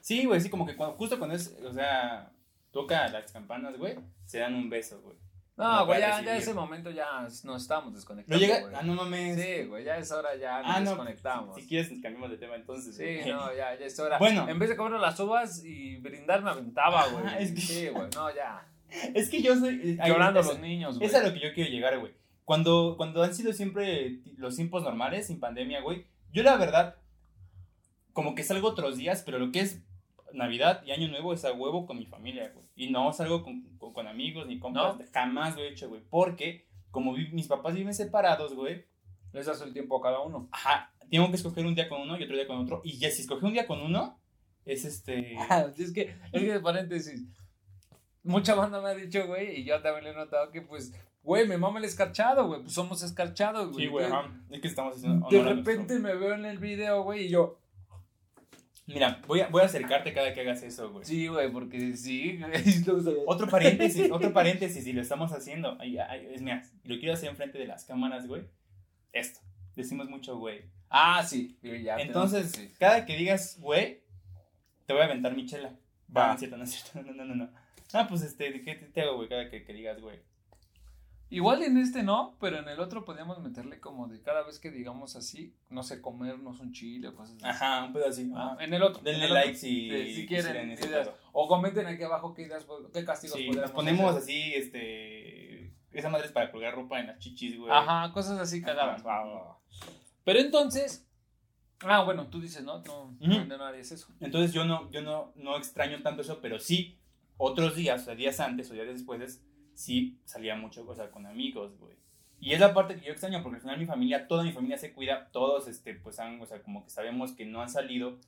Sí, 0.00 0.24
güey, 0.24 0.40
sí, 0.40 0.48
como 0.50 0.66
que 0.66 0.76
cuando, 0.76 0.96
justo 0.96 1.18
cuando 1.18 1.34
es, 1.36 1.56
o 1.64 1.72
sea, 1.72 2.30
toca 2.70 3.08
las 3.08 3.32
campanas, 3.32 3.76
güey, 3.76 3.96
se 4.24 4.38
dan 4.38 4.54
un 4.54 4.68
beso, 4.70 5.00
güey. 5.00 5.16
No, 5.56 5.72
No 5.80 5.86
güey, 5.86 6.00
ya, 6.00 6.20
ya 6.20 6.36
ese 6.36 6.52
momento 6.52 6.90
ya 6.90 7.22
nos 7.22 7.62
estábamos 7.62 7.92
No 7.92 7.96
desconectando. 7.96 8.38
llega, 8.38 8.60
güey. 8.60 8.74
ah, 8.76 8.82
no 8.82 8.92
mames. 8.94 9.40
Sí, 9.42 9.64
güey, 9.64 9.84
ya 9.84 9.96
es 9.96 10.12
hora, 10.12 10.36
ya 10.36 10.60
nos 10.62 10.70
Ah, 10.76 10.80
no, 10.80 10.90
desconectamos. 10.90 11.56
Si 11.56 11.66
quieres, 11.66 11.88
cambiamos 12.02 12.30
de 12.30 12.36
tema 12.36 12.56
entonces. 12.56 12.94
Sí, 12.94 13.28
no, 13.30 13.48
ya, 13.54 13.74
ya 13.74 13.86
es 13.86 13.98
hora. 13.98 14.18
Bueno. 14.18 14.46
En 14.50 14.58
vez 14.58 14.68
de 14.68 14.76
comer 14.76 15.00
las 15.00 15.18
uvas 15.18 15.64
y 15.64 15.96
brindar, 15.96 16.42
me 16.42 16.50
aventaba, 16.50 17.06
güey. 17.08 17.24
es 17.42 17.52
que- 17.52 17.60
Sí, 17.62 17.88
güey, 17.88 18.08
no, 18.14 18.34
ya. 18.34 18.68
Es 19.14 19.30
que 19.30 19.40
yo 19.42 19.56
soy... 19.56 19.98
ay, 20.00 20.10
Llorando 20.10 20.40
eso- 20.40 20.50
los 20.52 20.60
niños, 20.60 20.98
güey. 20.98 21.08
Es 21.08 21.14
a 21.16 21.22
lo 21.26 21.32
que 21.32 21.40
yo 21.40 21.52
quiero 21.54 21.70
llegar, 21.70 21.98
güey. 21.98 22.12
Cuando, 22.46 22.94
cuando 22.96 23.22
han 23.22 23.34
sido 23.34 23.52
siempre 23.52 24.20
los 24.38 24.56
tiempos 24.56 24.82
normales, 24.82 25.26
sin 25.26 25.38
pandemia, 25.40 25.82
güey, 25.82 26.06
yo 26.32 26.42
la 26.42 26.56
verdad, 26.56 26.96
como 28.14 28.34
que 28.34 28.42
salgo 28.44 28.68
otros 28.68 28.96
días, 28.96 29.22
pero 29.26 29.38
lo 29.38 29.52
que 29.52 29.60
es 29.60 29.82
Navidad 30.32 30.82
y 30.86 30.92
Año 30.92 31.08
Nuevo 31.08 31.32
es 31.34 31.44
a 31.44 31.52
huevo 31.52 31.86
con 31.86 31.98
mi 31.98 32.06
familia, 32.06 32.50
güey. 32.54 32.64
Y 32.76 32.90
no 32.90 33.12
salgo 33.12 33.42
con, 33.42 33.62
con, 33.78 33.92
con 33.92 34.06
amigos 34.06 34.46
ni 34.46 34.58
compas, 34.58 34.96
¿No? 34.98 35.04
jamás 35.12 35.54
lo 35.56 35.62
he 35.62 35.68
hecho, 35.68 35.88
güey. 35.88 36.02
Porque, 36.08 36.66
como 36.90 37.12
vi- 37.14 37.28
mis 37.32 37.46
papás 37.48 37.74
viven 37.74 37.92
separados, 37.94 38.54
güey, 38.54 38.84
Les 39.32 39.44
das 39.46 39.60
el 39.60 39.72
tiempo 39.74 39.98
a 39.98 40.02
cada 40.02 40.20
uno. 40.20 40.48
ajá, 40.52 40.92
tengo 41.10 41.28
que 41.30 41.36
escoger 41.36 41.66
un 41.66 41.74
día 41.74 41.88
con 41.88 42.00
uno 42.00 42.18
y 42.18 42.22
otro 42.24 42.36
día 42.36 42.46
con 42.46 42.58
otro. 42.58 42.80
Y 42.84 42.98
ya 42.98 43.10
si 43.10 43.22
escogí 43.22 43.44
un 43.44 43.52
día 43.52 43.66
con 43.66 43.80
uno, 43.80 44.18
es 44.64 44.84
este... 44.84 45.36
es 45.78 45.92
que, 45.92 46.14
es 46.32 46.42
que, 46.42 46.60
paréntesis, 46.60 47.22
mucha 48.22 48.54
banda 48.54 48.80
me 48.80 48.88
ha 48.90 48.94
dicho, 48.94 49.26
güey, 49.26 49.60
y 49.60 49.64
yo 49.64 49.80
también 49.82 50.04
le 50.04 50.10
he 50.10 50.14
notado 50.14 50.50
que, 50.52 50.62
pues, 50.62 50.92
güey, 51.26 51.46
me 51.46 51.58
mama 51.58 51.78
el 51.80 51.84
escarchado, 51.84 52.46
güey, 52.46 52.62
pues 52.62 52.72
somos 52.72 53.02
escarchados, 53.02 53.72
güey. 53.72 53.84
Sí, 53.84 53.90
güey. 53.90 54.06
Es 54.50 54.60
que 54.60 54.68
estamos 54.68 54.96
haciendo... 54.96 55.28
De 55.28 55.42
nuestro- 55.42 55.54
repente 55.56 55.98
me 55.98 56.14
veo 56.14 56.34
en 56.34 56.44
el 56.46 56.58
video, 56.58 57.02
güey, 57.02 57.26
y 57.26 57.28
yo, 57.28 57.58
Mira, 58.86 59.20
voy 59.26 59.40
a, 59.40 59.48
voy 59.48 59.62
a 59.62 59.64
acercarte 59.64 60.12
cada 60.12 60.32
que 60.32 60.42
hagas 60.42 60.62
eso, 60.62 60.92
güey. 60.92 61.04
sí, 61.04 61.26
güey, 61.26 61.50
porque 61.50 61.96
sí. 61.96 62.38
Otro 63.26 63.48
paréntesis, 63.48 64.08
otro 64.12 64.32
paréntesis, 64.32 64.86
y 64.86 64.92
lo 64.92 65.02
estamos 65.02 65.32
haciendo. 65.32 65.76
Ay, 65.80 65.98
ay, 65.98 66.28
es 66.30 66.40
y 66.40 66.88
lo 66.88 66.98
quiero 67.00 67.14
hacer 67.14 67.28
enfrente 67.28 67.58
de 67.58 67.66
las 67.66 67.84
cámaras, 67.84 68.28
güey. 68.28 68.44
Esto. 69.12 69.40
Decimos 69.74 70.08
mucho, 70.08 70.38
güey. 70.38 70.70
Ah, 70.88 71.24
sí, 71.24 71.58
ya. 71.82 71.96
Entonces, 71.96 72.52
sí. 72.52 72.70
cada 72.78 73.04
que 73.04 73.16
digas, 73.16 73.58
güey, 73.60 74.04
te 74.86 74.92
voy 74.92 75.02
a 75.02 75.06
aventar 75.06 75.34
mi 75.34 75.46
chela. 75.46 75.74
Va. 76.16 76.28
No 76.28 76.32
es 76.34 76.38
cierto, 76.38 76.56
no 76.56 76.62
es 76.62 76.70
cierto. 76.70 77.02
No, 77.12 77.12
no, 77.12 77.24
no, 77.24 77.34
no. 77.34 77.50
Ah, 77.92 78.06
pues 78.08 78.22
este, 78.22 78.52
¿de 78.52 78.62
¿qué 78.62 78.76
te, 78.76 78.86
te 78.86 79.00
hago, 79.02 79.16
güey? 79.16 79.28
Cada 79.28 79.50
que, 79.50 79.64
que 79.64 79.72
digas, 79.72 80.00
güey. 80.00 80.20
Igual 81.28 81.62
en 81.64 81.76
este 81.76 82.04
no, 82.04 82.36
pero 82.40 82.58
en 82.58 82.68
el 82.68 82.78
otro 82.78 83.04
podríamos 83.04 83.40
meterle 83.40 83.80
como 83.80 84.06
de 84.06 84.20
cada 84.22 84.42
vez 84.44 84.60
que 84.60 84.70
digamos 84.70 85.16
así, 85.16 85.52
no 85.70 85.82
sé, 85.82 86.00
comernos 86.00 86.60
un 86.60 86.72
chile 86.72 87.08
o 87.08 87.14
cosas 87.16 87.34
así. 87.36 87.44
Ajá, 87.44 87.84
un 87.84 88.02
así. 88.08 88.30
Ah, 88.34 88.56
en 88.60 88.72
el 88.72 88.82
otro. 88.82 89.00
en 89.00 89.04
Denle 89.04 89.28
like 89.30 89.56
si, 89.56 89.90
Sí, 89.90 90.14
si 90.14 90.26
quieren, 90.26 90.70
ideas. 90.70 91.10
O 91.32 91.48
comenten 91.48 91.86
aquí 91.86 92.04
abajo 92.04 92.32
qué 92.32 92.42
ideas, 92.42 92.64
qué 92.92 93.04
castigos 93.04 93.36
Sí, 93.38 93.46
podríamos 93.46 93.72
ponemos 93.72 94.10
hacer. 94.10 94.22
así, 94.22 94.54
este. 94.54 95.72
Esa 95.92 96.10
madre 96.10 96.26
es 96.26 96.32
para 96.32 96.52
colgar 96.52 96.74
ropa 96.74 97.00
en 97.00 97.08
las 97.08 97.18
chichis, 97.18 97.58
güey. 97.58 97.72
Ajá, 97.72 98.12
cosas 98.12 98.38
así 98.38 98.62
cagadas. 98.62 99.00
Ajá. 99.00 99.08
Va, 99.08 99.24
va, 99.24 99.42
va. 99.46 99.58
Pero 100.24 100.38
entonces. 100.38 101.08
Ah, 101.80 102.04
bueno, 102.04 102.28
tú 102.28 102.40
dices, 102.40 102.62
¿no? 102.62 102.78
No, 102.84 103.04
Ujú. 103.20 103.44
no, 103.48 103.56
no 103.58 103.64
harías 103.64 103.90
eso. 103.90 104.06
Entonces 104.20 104.52
yo 104.52 104.64
no, 104.64 104.90
yo 104.92 105.02
no, 105.02 105.32
no 105.34 105.56
extraño 105.56 106.00
tanto 106.02 106.22
eso, 106.22 106.38
pero 106.40 106.58
sí, 106.58 106.98
otros 107.36 107.74
días, 107.76 108.02
o 108.02 108.04
sea, 108.06 108.14
días 108.14 108.38
antes 108.40 108.70
o 108.70 108.74
días 108.74 108.86
después, 108.86 109.42
sí 109.76 110.18
salía 110.24 110.56
mucho, 110.56 110.84
o 110.88 110.94
sea, 110.94 111.10
con 111.10 111.26
amigos, 111.26 111.78
güey. 111.78 111.94
Y 112.40 112.52
es 112.52 112.60
la 112.60 112.74
parte 112.74 112.96
que 112.96 113.06
yo 113.06 113.12
extraño, 113.12 113.42
porque 113.42 113.56
al 113.56 113.62
final 113.62 113.78
mi 113.78 113.86
familia, 113.86 114.26
toda 114.26 114.42
mi 114.42 114.52
familia 114.52 114.78
se 114.78 114.92
cuida, 114.92 115.28
todos, 115.32 115.68
este, 115.68 115.94
pues 115.94 116.18
han, 116.18 116.40
o 116.40 116.46
sea, 116.46 116.62
como 116.62 116.82
que 116.82 116.90
sabemos 116.90 117.32
que 117.32 117.44
no 117.44 117.62
han 117.62 117.70
salido 117.70 118.18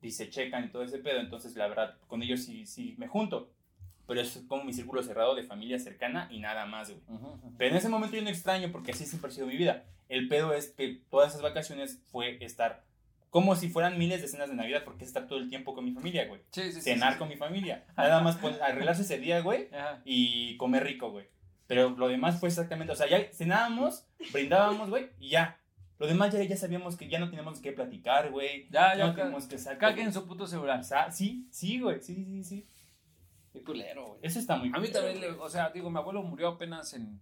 y 0.00 0.10
se 0.10 0.30
checan 0.30 0.64
y 0.64 0.68
todo 0.68 0.82
ese 0.82 0.98
pedo, 0.98 1.20
entonces 1.20 1.56
la 1.56 1.66
verdad, 1.66 1.96
con 2.08 2.22
ellos 2.22 2.42
sí, 2.44 2.66
sí 2.66 2.94
me 2.98 3.08
junto. 3.08 3.50
Pero 4.06 4.20
es 4.20 4.44
como 4.48 4.64
mi 4.64 4.72
círculo 4.72 5.02
cerrado 5.02 5.34
de 5.34 5.44
familia 5.44 5.78
cercana 5.78 6.28
y 6.30 6.40
nada 6.40 6.66
más, 6.66 6.90
güey. 6.90 7.00
Pero 7.56 7.70
en 7.70 7.76
ese 7.76 7.88
momento 7.88 8.16
yo 8.16 8.22
no 8.22 8.30
extraño 8.30 8.70
porque 8.72 8.92
así 8.92 9.06
siempre 9.06 9.30
ha 9.30 9.34
sido 9.34 9.46
mi 9.46 9.56
vida. 9.56 9.84
El 10.08 10.28
pedo 10.28 10.52
es 10.52 10.70
que 10.70 11.00
todas 11.08 11.30
esas 11.30 11.42
vacaciones 11.42 12.02
fue 12.10 12.44
estar 12.44 12.84
como 13.32 13.56
si 13.56 13.70
fueran 13.70 13.96
miles 13.98 14.20
de 14.20 14.28
cenas 14.28 14.50
de 14.50 14.54
Navidad, 14.56 14.82
porque 14.84 15.04
es 15.04 15.08
estar 15.08 15.26
todo 15.26 15.38
el 15.38 15.48
tiempo 15.48 15.72
con 15.72 15.86
mi 15.86 15.92
familia, 15.92 16.26
güey. 16.28 16.42
Sí, 16.50 16.70
sí. 16.70 16.82
Cenar 16.82 17.14
sí. 17.14 17.18
con 17.18 17.30
mi 17.30 17.36
familia. 17.36 17.86
Nada 17.96 18.20
más 18.20 18.36
pues, 18.36 18.60
arreglarse 18.60 19.00
ese 19.00 19.18
día, 19.18 19.40
güey, 19.40 19.70
Ajá. 19.72 20.02
y 20.04 20.54
comer 20.58 20.84
rico, 20.84 21.10
güey. 21.10 21.24
Pero 21.66 21.88
lo 21.96 22.08
demás 22.08 22.38
fue 22.38 22.50
exactamente, 22.50 22.92
o 22.92 22.94
sea, 22.94 23.08
ya 23.08 23.26
cenábamos, 23.32 24.06
brindábamos, 24.34 24.90
güey, 24.90 25.08
y 25.18 25.30
ya. 25.30 25.58
Lo 25.98 26.06
demás 26.06 26.30
ya, 26.34 26.42
ya 26.42 26.58
sabíamos 26.58 26.96
que 26.96 27.08
ya 27.08 27.18
no 27.20 27.30
teníamos 27.30 27.58
que 27.60 27.72
platicar, 27.72 28.30
güey. 28.30 28.68
Ya, 28.68 28.94
Ya 28.98 29.06
no 29.06 29.14
teníamos 29.14 29.46
que 29.46 29.56
sacar. 29.56 29.94
caguen 29.94 30.12
su 30.12 30.26
puto 30.26 30.46
celular. 30.46 30.80
O 30.80 30.84
sea, 30.84 31.10
sí, 31.10 31.48
sí, 31.50 31.80
güey, 31.80 32.02
sí, 32.02 32.14
sí, 32.26 32.44
sí. 32.44 32.66
Qué 33.50 33.62
culero, 33.62 34.08
güey. 34.08 34.20
Eso 34.22 34.40
está 34.40 34.56
muy 34.56 34.68
A 34.68 34.72
mí 34.78 34.88
culero, 34.88 35.06
también, 35.06 35.20
le, 35.22 35.30
o 35.38 35.48
sea, 35.48 35.70
digo, 35.70 35.88
mi 35.88 35.96
abuelo 35.96 36.22
murió 36.22 36.48
apenas 36.48 36.92
en 36.92 37.18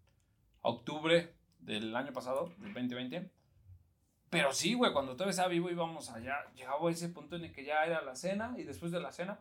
octubre 0.62 1.34
del 1.60 1.94
año 1.94 2.12
pasado, 2.12 2.52
del 2.58 2.74
2020. 2.74 3.30
Pero 4.30 4.52
sí, 4.52 4.74
güey, 4.74 4.92
cuando 4.92 5.14
todavía 5.14 5.32
estaba 5.32 5.48
vivo 5.48 5.70
íbamos 5.70 6.08
allá, 6.10 6.36
llegaba 6.54 6.88
a 6.88 6.92
ese 6.92 7.08
punto 7.08 7.34
en 7.34 7.44
el 7.44 7.52
que 7.52 7.64
ya 7.64 7.84
era 7.84 8.00
la 8.00 8.14
cena 8.14 8.54
y 8.56 8.62
después 8.62 8.92
de 8.92 9.00
la 9.00 9.10
cena. 9.10 9.40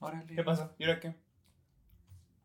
Órale. 0.00 0.34
¿Qué 0.34 0.42
pasó? 0.42 0.74
¿Y 0.76 0.84
ahora 0.84 0.98
qué? 1.00 1.14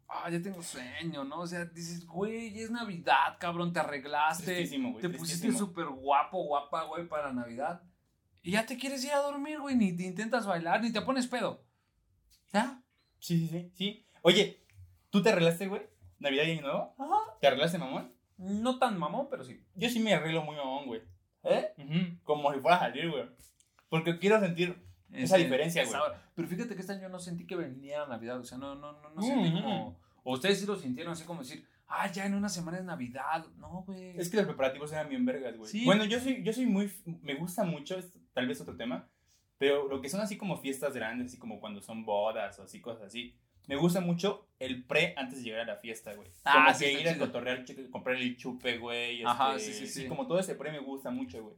Ah, 0.07 0.29
ya 0.29 0.41
tengo 0.41 0.62
sueño, 0.62 1.23
¿no? 1.23 1.39
O 1.39 1.47
sea, 1.47 1.65
dices, 1.65 2.06
güey, 2.06 2.53
ya 2.53 2.62
es 2.62 2.71
Navidad, 2.71 3.38
cabrón, 3.39 3.73
te 3.73 3.79
arreglaste. 3.79 4.44
Tristísimo, 4.44 4.91
güey. 4.91 5.01
Te 5.01 5.09
pusiste 5.09 5.51
súper 5.53 5.88
guapo, 5.88 6.44
guapa, 6.44 6.83
güey, 6.83 7.07
para 7.07 7.33
Navidad. 7.33 7.81
Y 8.44 8.51
ya 8.51 8.65
te 8.65 8.77
quieres 8.77 9.03
ir 9.03 9.12
a 9.12 9.19
dormir, 9.19 9.59
güey, 9.59 9.75
ni 9.75 9.95
te 9.95 10.03
intentas 10.03 10.45
bailar, 10.45 10.81
ni 10.81 10.91
te 10.91 11.01
pones 11.01 11.27
pedo. 11.27 11.65
¿Ya? 12.53 12.83
Sí, 13.19 13.39
sí, 13.39 13.47
sí, 13.47 13.71
sí. 13.73 14.07
Oye, 14.21 14.65
¿tú 15.09 15.23
te 15.23 15.29
arreglaste, 15.29 15.68
güey? 15.68 15.81
¿Navidad 16.19 16.44
y 16.44 16.51
Año 16.51 16.62
Nuevo? 16.62 16.95
Ajá. 17.00 17.38
¿Te 17.39 17.47
arreglaste, 17.47 17.77
mamón? 17.77 18.20
No 18.42 18.80
tan 18.80 18.98
mamón, 18.98 19.28
pero 19.30 19.44
sí. 19.44 19.64
Yo 19.76 19.90
sí 19.90 20.00
me 20.00 20.14
arreglo 20.14 20.42
muy 20.44 20.56
mamón, 20.56 20.88
güey. 20.88 21.02
¿Eh? 21.44 21.74
Ujú, 21.78 22.18
Como 22.24 22.54
si 22.54 22.60
fuera 22.60 22.78
a 22.78 22.80
salir, 22.80 23.10
güey. 23.10 23.26
Porque 23.90 24.18
quiero 24.20 24.40
sentir 24.40 24.76
esa 25.12 25.38
diferencia, 25.38 25.86
güey. 25.86 26.00
Pero 26.36 26.48
fíjate 26.48 26.76
que 26.76 26.82
este 26.82 26.94
año 26.94 27.10
no 27.10 27.20
sentí 27.20 27.45
que 27.45 27.56
venía 27.56 28.06
Navidad, 28.06 28.40
o 28.40 28.44
sea, 28.44 28.57
no, 28.57 28.76
no, 28.76 28.94
no, 28.94 29.10
no 29.10 29.21
Mm, 29.21 29.26
sentí 29.26 29.50
mm. 29.50 29.62
como... 29.62 30.00
O 30.24 30.33
ustedes 30.33 30.60
sí 30.60 30.66
lo 30.66 30.76
sintieron 30.76 31.14
así 31.14 31.24
como 31.24 31.42
decir, 31.42 31.66
ah, 31.88 32.12
ya 32.12 32.26
en 32.26 32.36
una 32.36 32.50
semana 32.50 32.78
es 32.78 32.83
Navidad. 32.83 33.45
No, 33.57 33.83
güey. 33.86 34.18
Es 34.19 34.30
que 34.30 34.38
los 34.38 34.45
preparativos 34.45 34.92
eran 34.92 35.10
bien 35.10 35.26
vergas, 35.26 35.57
güey. 35.57 35.69
Sí. 35.69 35.83
Bueno, 35.86 36.06
yo 36.06 36.19
soy, 36.19 36.44
yo 36.44 36.54
soy 36.54 36.66
muy. 36.66 36.92
Me 37.21 37.36
gusta 37.36 37.64
mucho, 37.64 37.98
es 37.98 38.12
tal 38.33 38.48
vez 38.48 38.62
otro 38.62 38.76
tema. 38.76 39.07
Pero 39.57 39.88
lo 39.88 40.02
que 40.02 40.10
son 40.10 40.21
así 40.21 40.38
como 40.38 40.57
fiestas 40.57 40.94
grandes, 40.95 41.28
así 41.28 41.38
como 41.38 41.60
cuando 41.60 41.81
son 41.81 42.04
bodas 42.06 42.57
o 42.60 42.64
así, 42.64 42.81
cosas 42.81 43.04
así. 43.04 43.36
Me 43.71 43.78
gusta 43.78 44.01
mucho 44.01 44.47
el 44.59 44.83
pre 44.83 45.13
antes 45.18 45.37
de 45.40 45.44
llegar 45.45 45.61
a 45.61 45.66
la 45.66 45.75
fiesta, 45.78 46.13
güey. 46.13 46.30
Ah, 46.44 46.66
como 46.66 46.78
sí, 46.78 46.83
que 46.85 46.92
ir 47.01 47.07
a 47.07 47.13
chido. 47.13 47.25
cotorrear, 47.25 47.63
che- 47.63 47.90
comprar 47.90 48.18
el 48.18 48.35
chupe, 48.35 48.78
güey. 48.78 49.23
Ajá, 49.23 49.56
este, 49.56 49.71
sí, 49.73 49.87
sí, 49.87 50.01
sí. 50.01 50.07
Como 50.07 50.28
todo 50.28 50.40
ese 50.40 50.56
pre 50.56 50.71
me 50.73 50.80
gusta 50.80 51.09
mucho, 51.09 51.42
güey. 51.42 51.56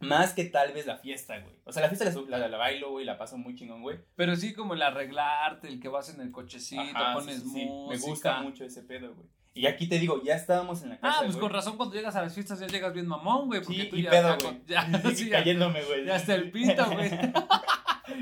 Más 0.00 0.32
que 0.34 0.44
tal 0.44 0.72
vez 0.72 0.86
la 0.86 0.96
fiesta, 0.96 1.38
güey. 1.38 1.54
O 1.64 1.72
sea, 1.72 1.82
la 1.82 1.88
fiesta 1.88 2.10
la, 2.28 2.38
la, 2.38 2.48
la 2.48 2.56
bailo, 2.56 2.90
güey, 2.90 3.04
la 3.04 3.16
paso 3.16 3.38
muy 3.38 3.54
chingón, 3.54 3.80
güey. 3.82 3.98
Pero 4.16 4.34
sí 4.34 4.52
como 4.54 4.74
el 4.74 4.82
arreglarte, 4.82 5.68
el 5.68 5.78
que 5.78 5.88
vas 5.88 6.12
en 6.12 6.20
el 6.20 6.32
cochecito, 6.32 6.80
Ajá, 6.82 7.14
pones 7.14 7.36
sí, 7.42 7.48
sí, 7.48 7.64
música. 7.66 7.88
Me 7.88 7.96
gusta 8.10 8.42
mucho 8.42 8.64
ese 8.64 8.82
pedo, 8.82 9.14
güey. 9.14 9.28
Y 9.52 9.66
aquí 9.66 9.88
te 9.88 9.98
digo, 9.98 10.22
ya 10.24 10.34
estábamos 10.36 10.82
en 10.82 10.90
la 10.90 10.98
casa. 11.00 11.14
Ah, 11.16 11.20
pues 11.20 11.32
güey. 11.36 11.40
con 11.42 11.52
razón 11.52 11.76
cuando 11.76 11.94
llegas 11.94 12.16
a 12.16 12.22
las 12.22 12.34
fiestas 12.34 12.58
ya 12.60 12.66
llegas 12.66 12.92
bien 12.94 13.06
mamón, 13.06 13.46
güey, 13.46 13.60
porque 13.62 13.82
Sí, 13.82 13.88
tú 13.88 13.96
y 13.96 14.02
ya, 14.02 14.10
pedo, 14.10 14.36
güey. 14.42 14.62
ya, 14.66 14.88
Sí, 15.14 15.28
cayéndome, 15.30 15.82
güey. 15.84 16.06
ya 16.06 16.16
hasta 16.16 16.34
el 16.34 16.50
pito, 16.50 16.84
güey. 16.90 17.10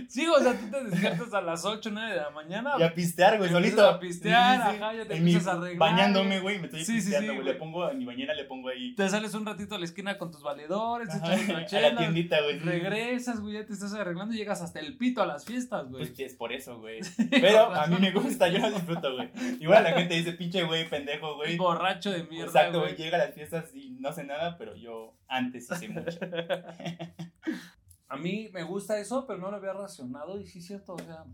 Sí, 0.09 0.27
o 0.27 0.39
sea, 0.41 0.55
tú 0.59 0.71
te 0.71 0.85
despiertas 0.85 1.35
a 1.35 1.41
las 1.41 1.65
8, 1.65 1.91
9 1.93 2.11
de 2.11 2.17
la 2.17 2.31
mañana. 2.31 2.73
Y 2.79 2.83
a 2.83 2.95
pistear, 2.95 3.39
güey, 3.39 3.51
solito. 3.51 3.87
a 3.87 3.99
pistear, 4.01 4.61
ajá, 4.61 4.95
ya 4.95 5.07
te 5.07 5.17
En 5.17 5.25
mi- 5.25 5.33
empiezas 5.33 5.55
a 5.55 5.59
arreglar, 5.59 5.79
Bañándome, 5.79 6.41
güey. 6.41 6.59
me 6.59 6.67
estoy 6.67 6.81
Sí, 6.81 6.87
sí, 6.87 6.93
pisteando, 7.11 7.33
sí, 7.33 7.39
güey. 7.39 7.49
Le 7.53 7.55
pongo, 7.55 7.91
en 7.91 7.99
mi 7.99 8.05
bañera 8.05 8.35
le 8.35 8.45
pongo 8.45 8.69
ahí. 8.69 8.95
Te 8.95 9.09
sales 9.09 9.35
un 9.35 9.45
ratito 9.47 9.75
a 9.75 9.79
la 9.79 9.85
esquina 9.85 10.19
con 10.19 10.31
tus 10.31 10.43
valedores, 10.43 11.09
Ajá, 11.11 11.35
echas 11.35 11.49
una 11.49 11.59
a 11.89 11.91
la 11.93 11.97
tiendita, 11.97 12.41
güey. 12.43 12.59
sí. 12.59 12.65
regresas, 12.65 13.41
güey, 13.41 13.55
ya 13.55 13.67
te 13.67 13.73
estás 13.73 13.93
arreglando 13.95 14.35
y 14.35 14.39
llegas 14.39 14.63
hasta 14.63 14.81
el 14.81 14.97
pito 14.97 15.23
a 15.23 15.27
las 15.27 15.45
fiestas, 15.45 15.89
güey. 15.89 16.07
Pues 16.07 16.19
es 16.21 16.35
por 16.35 16.53
eso, 16.53 16.79
güey. 16.79 17.01
Pero 17.31 17.75
a 17.75 17.87
mí 17.87 17.97
me 18.01 18.11
gusta, 18.13 18.49
yo 18.49 18.59
lo 18.59 18.71
disfruto, 18.71 19.15
güey. 19.15 19.31
Igual 19.61 19.85
la 19.85 19.93
gente 19.93 20.15
dice, 20.15 20.33
pinche 20.33 20.63
güey, 20.65 20.89
pendejo, 20.89 21.37
güey. 21.37 21.57
Borracho 21.57 22.11
de 22.11 22.25
mierda, 22.25 22.47
Exacto, 22.47 22.81
güey. 22.81 22.95
güey. 22.95 23.05
Llega 23.05 23.17
a 23.17 23.27
las 23.27 23.35
fiestas 23.35 23.75
y 23.75 23.91
no 24.01 24.13
sé 24.13 24.25
nada, 24.25 24.57
pero 24.59 24.75
yo 24.77 25.15
antes 25.29 25.67
sí 25.69 25.75
sé 25.77 25.89
mucho. 25.89 26.19
A 28.09 28.17
mí 28.17 28.49
me 28.53 28.63
gusta 28.63 28.99
eso, 28.99 29.27
pero 29.27 29.39
no 29.39 29.51
lo 29.51 29.57
había 29.59 29.73
racionado 29.73 30.41
y 30.41 30.47
sí 30.47 30.61
es 30.61 30.67
cierto, 30.67 30.95
o 30.95 30.99
sea, 30.99 31.25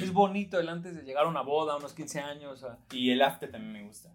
es 0.00 0.12
bonito 0.12 0.58
el 0.58 0.68
antes 0.68 0.96
de 0.96 1.02
llegar 1.02 1.26
a 1.26 1.28
una 1.28 1.42
boda, 1.42 1.74
a 1.74 1.76
unos 1.76 1.92
15 1.92 2.20
años, 2.20 2.52
o 2.52 2.56
sea, 2.56 2.78
Y 2.92 3.10
el 3.10 3.22
after 3.22 3.50
también 3.50 3.72
me 3.72 3.82
gusta. 3.84 4.10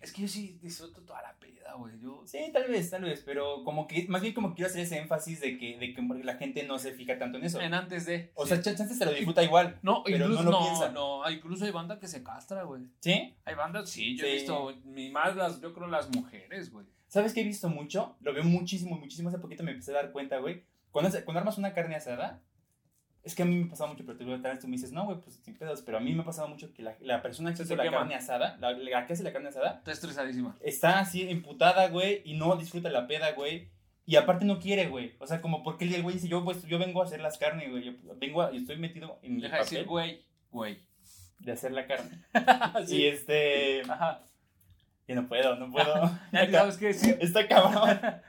Es 0.00 0.12
que 0.12 0.22
yo 0.22 0.28
sí 0.28 0.58
disfruto 0.62 1.02
toda 1.02 1.22
la 1.22 1.34
peda, 1.38 1.74
güey. 1.74 1.98
Yo... 1.98 2.22
Sí, 2.26 2.38
tal 2.52 2.68
vez, 2.68 2.90
tal 2.90 3.02
vez, 3.02 3.22
pero 3.24 3.64
como 3.64 3.86
que, 3.86 4.06
más 4.08 4.20
bien 4.22 4.34
como 4.34 4.54
quiero 4.54 4.68
hacer 4.68 4.82
ese 4.82 4.98
énfasis 4.98 5.40
de 5.40 5.58
que, 5.58 5.78
de 5.78 5.94
que 5.94 6.02
la 6.22 6.36
gente 6.36 6.62
no 6.64 6.78
se 6.78 6.92
fija 6.92 7.18
tanto 7.18 7.38
en 7.38 7.44
eso. 7.44 7.60
En 7.60 7.74
antes 7.74 8.06
de. 8.06 8.30
O 8.34 8.46
sí. 8.46 8.50
sea, 8.50 8.62
chance 8.62 8.94
se 8.94 9.04
lo 9.04 9.12
disfruta 9.12 9.42
igual. 9.42 9.78
no, 9.82 10.02
pero 10.04 10.26
incluso, 10.26 10.42
no 10.42 10.50
no, 10.50 10.58
lo 10.58 10.64
piensa. 10.64 10.90
no, 10.90 11.30
incluso 11.30 11.64
hay 11.64 11.72
banda 11.72 11.98
que 11.98 12.06
se 12.06 12.22
castra, 12.22 12.62
güey. 12.64 12.84
¿Sí? 13.00 13.34
Hay 13.44 13.54
bandas, 13.54 13.90
sí, 13.90 14.16
yo 14.16 14.26
he 14.26 14.34
visto, 14.34 14.72
ni 14.84 15.10
más 15.10 15.34
las, 15.34 15.60
yo 15.60 15.72
creo 15.72 15.88
las 15.88 16.08
mujeres, 16.14 16.70
güey. 16.70 16.86
¿Sabes 17.08 17.32
qué 17.32 17.40
he 17.40 17.44
visto 17.44 17.68
mucho? 17.68 18.16
Lo 18.20 18.32
veo 18.32 18.44
muchísimo, 18.44 18.96
muchísimo. 18.96 19.28
Hace 19.28 19.38
poquito 19.38 19.62
me 19.62 19.72
empecé 19.72 19.92
a 19.92 19.94
dar 19.94 20.12
cuenta, 20.12 20.38
güey. 20.38 20.64
Cuando, 20.90 21.10
cuando 21.24 21.40
armas 21.40 21.58
una 21.58 21.74
carne 21.74 21.96
asada, 21.96 22.42
es 23.22 23.34
que 23.34 23.42
a 23.42 23.46
mí 23.46 23.56
me 23.56 23.66
ha 23.66 23.70
pasado 23.70 23.90
mucho, 23.90 24.04
pero 24.06 24.16
tú, 24.16 24.40
tal 24.40 24.58
tú 24.58 24.68
me 24.68 24.76
dices, 24.76 24.92
no, 24.92 25.04
güey, 25.04 25.18
pues 25.20 25.40
sin 25.42 25.56
pedos. 25.56 25.82
Pero 25.82 25.98
a 25.98 26.00
mí 26.00 26.14
me 26.14 26.22
ha 26.22 26.24
pasado 26.24 26.46
mucho 26.48 26.72
que 26.72 26.82
la, 26.82 26.96
la 27.00 27.22
persona 27.22 27.52
que 27.52 27.64
te 27.64 27.76
la 27.76 27.82
quema. 27.82 27.98
carne 27.98 28.14
asada, 28.14 28.56
la, 28.60 28.70
la 28.72 29.06
que 29.06 29.12
hace 29.12 29.24
la 29.24 29.32
carne 29.32 29.48
asada, 29.48 29.78
Está 29.78 29.92
estresadísima. 29.92 30.56
está 30.60 31.00
así 31.00 31.28
emputada, 31.28 31.88
güey, 31.88 32.22
y 32.24 32.34
no 32.34 32.54
disfruta 32.56 32.88
la 32.88 33.06
peda, 33.06 33.32
güey. 33.32 33.68
Y 34.08 34.14
aparte 34.14 34.44
no 34.44 34.60
quiere, 34.60 34.86
güey. 34.86 35.16
O 35.18 35.26
sea, 35.26 35.40
como 35.42 35.64
porque 35.64 35.84
el 35.84 36.02
güey 36.02 36.14
dice, 36.14 36.28
yo, 36.28 36.44
pues, 36.44 36.62
yo 36.66 36.78
vengo 36.78 37.02
a 37.02 37.06
hacer 37.06 37.20
las 37.20 37.36
carnes, 37.38 37.68
güey. 37.68 37.82
Yo 37.84 37.92
vengo 38.16 38.42
a, 38.42 38.52
y 38.52 38.58
estoy 38.58 38.76
metido 38.76 39.18
en 39.22 39.40
Deja 39.40 39.56
de 39.56 39.62
papel 39.62 39.70
decir, 39.70 39.86
güey, 39.88 40.24
güey. 40.52 40.78
de 41.40 41.50
hacer 41.52 41.72
la 41.72 41.86
carne. 41.88 42.22
Sí. 42.86 42.98
Y 42.98 43.06
este... 43.06 43.82
Ajá. 43.90 44.22
Ya 45.08 45.16
no 45.16 45.26
puedo, 45.26 45.56
no 45.56 45.72
puedo. 45.72 46.10
Ya 46.32 46.48
sabes 46.52 46.76
qué 46.76 46.86
decir. 46.86 47.18
Está 47.20 47.48
cabrón. 47.48 47.98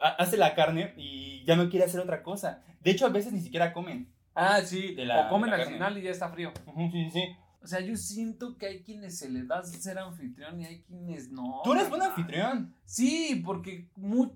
Ha- 0.00 0.14
Hace 0.18 0.36
la 0.36 0.54
carne 0.54 0.94
y 0.96 1.44
ya 1.44 1.56
no 1.56 1.68
quiere 1.68 1.84
hacer 1.86 2.00
otra 2.00 2.22
cosa. 2.22 2.62
De 2.80 2.90
hecho, 2.90 3.06
a 3.06 3.10
veces 3.10 3.32
ni 3.32 3.40
siquiera 3.40 3.72
comen. 3.72 4.12
Ah, 4.34 4.60
sí. 4.62 4.94
De 4.94 5.04
la- 5.04 5.26
o 5.26 5.28
comen 5.28 5.50
de 5.50 5.56
la 5.56 5.56
al 5.56 5.62
carne. 5.64 5.76
final 5.78 5.98
y 5.98 6.02
ya 6.02 6.10
está 6.10 6.28
frío. 6.30 6.52
Ujú, 6.66 6.90
Sí, 6.90 7.04
sí, 7.04 7.10
sí. 7.12 7.22
O 7.62 7.66
sea, 7.66 7.80
yo 7.80 7.94
siento 7.96 8.56
que 8.56 8.66
hay 8.66 8.82
quienes 8.82 9.18
se 9.18 9.28
les 9.28 9.46
da 9.46 9.62
ser 9.62 9.98
anfitrión 9.98 10.58
y 10.60 10.64
hay 10.64 10.82
quienes 10.84 11.30
no. 11.30 11.60
Tú 11.62 11.74
eres 11.74 11.90
buen 11.90 12.00
anfitrión. 12.00 12.74
Sí, 12.86 13.42
porque 13.44 13.88
mu- 13.96 14.32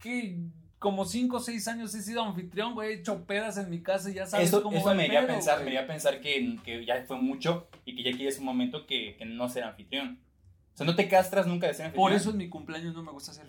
que 0.00 0.38
como 0.78 1.04
5 1.04 1.36
o 1.36 1.40
6 1.40 1.66
años 1.68 1.94
he 1.94 2.02
sido 2.02 2.22
anfitrión, 2.22 2.74
güey. 2.74 2.90
He 2.90 2.94
hecho 3.00 3.26
pedas 3.26 3.58
en 3.58 3.68
mi 3.70 3.82
casa 3.82 4.10
y 4.10 4.14
ya 4.14 4.26
sabes 4.26 4.48
Eso, 4.48 4.62
cómo 4.62 4.76
eso 4.78 4.86
va 4.86 4.94
me 4.94 5.04
haría 5.04 5.26
pensar, 5.26 5.56
güey. 5.56 5.70
me 5.70 5.76
haría 5.76 5.86
pensar 5.86 6.20
que, 6.20 6.56
que 6.64 6.84
ya 6.86 7.04
fue 7.06 7.20
mucho 7.20 7.68
y 7.84 7.94
que 7.96 8.02
ya 8.10 8.16
quieres 8.16 8.38
un 8.38 8.44
momento 8.46 8.86
que, 8.86 9.16
que 9.18 9.24
no 9.26 9.48
ser 9.48 9.64
anfitrión. 9.64 10.20
O 10.72 10.76
sea, 10.76 10.86
no 10.86 10.94
te 10.94 11.08
castras 11.08 11.46
nunca 11.46 11.66
de 11.66 11.74
ser 11.74 11.86
anfitrión. 11.86 12.08
Por 12.08 12.12
eso 12.16 12.30
en 12.30 12.36
mi 12.36 12.48
cumpleaños 12.48 12.94
no 12.94 13.02
me 13.02 13.10
gusta 13.12 13.32
hacer 13.32 13.44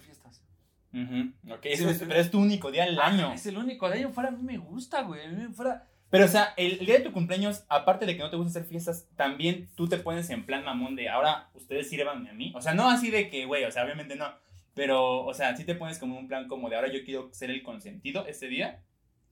fiestas. 1.05 1.43
Ujú, 1.45 1.53
ok, 1.55 1.61
Sí, 1.63 1.69
eso 1.69 1.89
es- 1.89 1.97
sí. 1.99 2.05
pero 2.07 2.19
es 2.19 2.31
tu 2.31 2.39
único 2.39 2.71
día 2.71 2.85
del 2.85 2.99
año. 2.99 3.29
Ah, 3.31 3.35
es 3.35 3.45
el 3.45 3.57
único. 3.57 3.91
En 3.91 4.13
fuera 4.13 4.29
a 4.29 4.31
mí 4.31 4.43
me 4.43 4.57
gusta, 4.57 5.01
güey. 5.03 5.25
A 5.25 5.29
mí 5.29 5.43
en 5.43 5.53
fuera. 5.53 5.87
Pero, 6.09 6.23
o 6.25 6.27
sea, 6.29 6.53
el, 6.55 6.79
el 6.79 6.85
día 6.85 6.97
de 6.99 7.03
tu 7.03 7.11
cumpleaños, 7.11 7.65
aparte 7.67 8.05
de 8.05 8.15
que 8.15 8.23
no 8.23 8.29
te 8.29 8.37
gusta 8.37 8.59
hacer 8.59 8.69
fiestas, 8.69 9.07
también 9.17 9.69
tú 9.75 9.89
te 9.89 9.97
pones 9.97 10.29
en 10.29 10.45
plan 10.45 10.63
mamón 10.63 10.95
de 10.95 11.09
ahora 11.09 11.49
ustedes 11.53 11.89
sírvanme 11.89 12.29
a 12.29 12.33
mí. 12.33 12.53
O 12.55 12.61
sea, 12.61 12.73
no 12.73 12.89
así 12.89 13.11
de 13.11 13.29
que, 13.29 13.45
güey, 13.45 13.65
o 13.65 13.71
sea, 13.71 13.83
obviamente 13.83 14.15
no. 14.15 14.25
Pero, 14.73 15.25
o 15.25 15.33
sea, 15.33 15.55
sí 15.57 15.65
te 15.65 15.75
pones 15.75 15.99
como 15.99 16.17
un 16.17 16.27
plan 16.27 16.47
como 16.47 16.69
de 16.69 16.75
ahora 16.77 16.87
yo 16.91 17.03
quiero 17.03 17.29
ser 17.33 17.49
el 17.49 17.61
consentido 17.63 18.25
ese 18.25 18.47
día. 18.47 18.83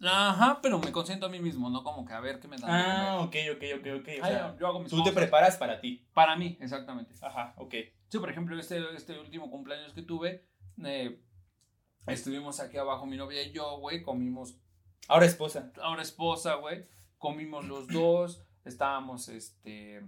Ajá, 0.02 0.60
pero 0.62 0.80
me 0.80 0.92
consiento 0.92 1.28
a 1.28 1.30
mí 1.30 1.40
mismo, 1.40 1.70
no 1.70 1.82
como 1.84 2.06
que 2.06 2.14
a 2.14 2.20
ver 2.20 2.40
qué 2.42 2.48
me 2.50 2.58
dan. 2.58 2.70
Ah, 2.70 3.18
ok, 3.22 3.36
ok, 3.54 3.64
ok, 3.80 3.88
ok. 4.02 4.08
O 4.22 4.26
sea, 4.26 4.52
yo, 4.52 4.60
yo 4.60 4.68
hago 4.68 4.80
mis 4.82 4.90
tú 4.90 5.02
te 5.04 5.12
preparas 5.14 5.56
para 5.58 5.80
ti. 5.80 6.06
Para 6.14 6.36
mí, 6.36 6.58
exactamente. 6.60 7.14
Ajá, 7.22 7.54
ok. 7.58 7.74
Sí, 8.10 8.20
por 8.20 8.30
ejemplo, 8.30 8.60
este, 8.60 8.82
este 8.96 9.18
último 9.18 9.50
cumpleaños 9.50 9.94
que 9.94 10.02
tuve, 10.02 10.44
eh, 10.84 11.20
estuvimos 12.08 12.60
aquí 12.60 12.78
abajo 12.78 13.06
mi 13.06 13.18
novia 13.18 13.42
y 13.44 13.52
yo, 13.52 13.78
güey, 13.80 14.02
comimos, 14.04 14.58
Ahora 15.08 15.26
esposa. 15.26 15.72
ahora 15.82 16.02
esposa, 16.02 16.56
güey, 16.56 16.88
comimos 17.18 17.66
los 17.66 17.88
dos, 17.88 18.44
estábamos, 18.64 19.30
este, 19.30 20.02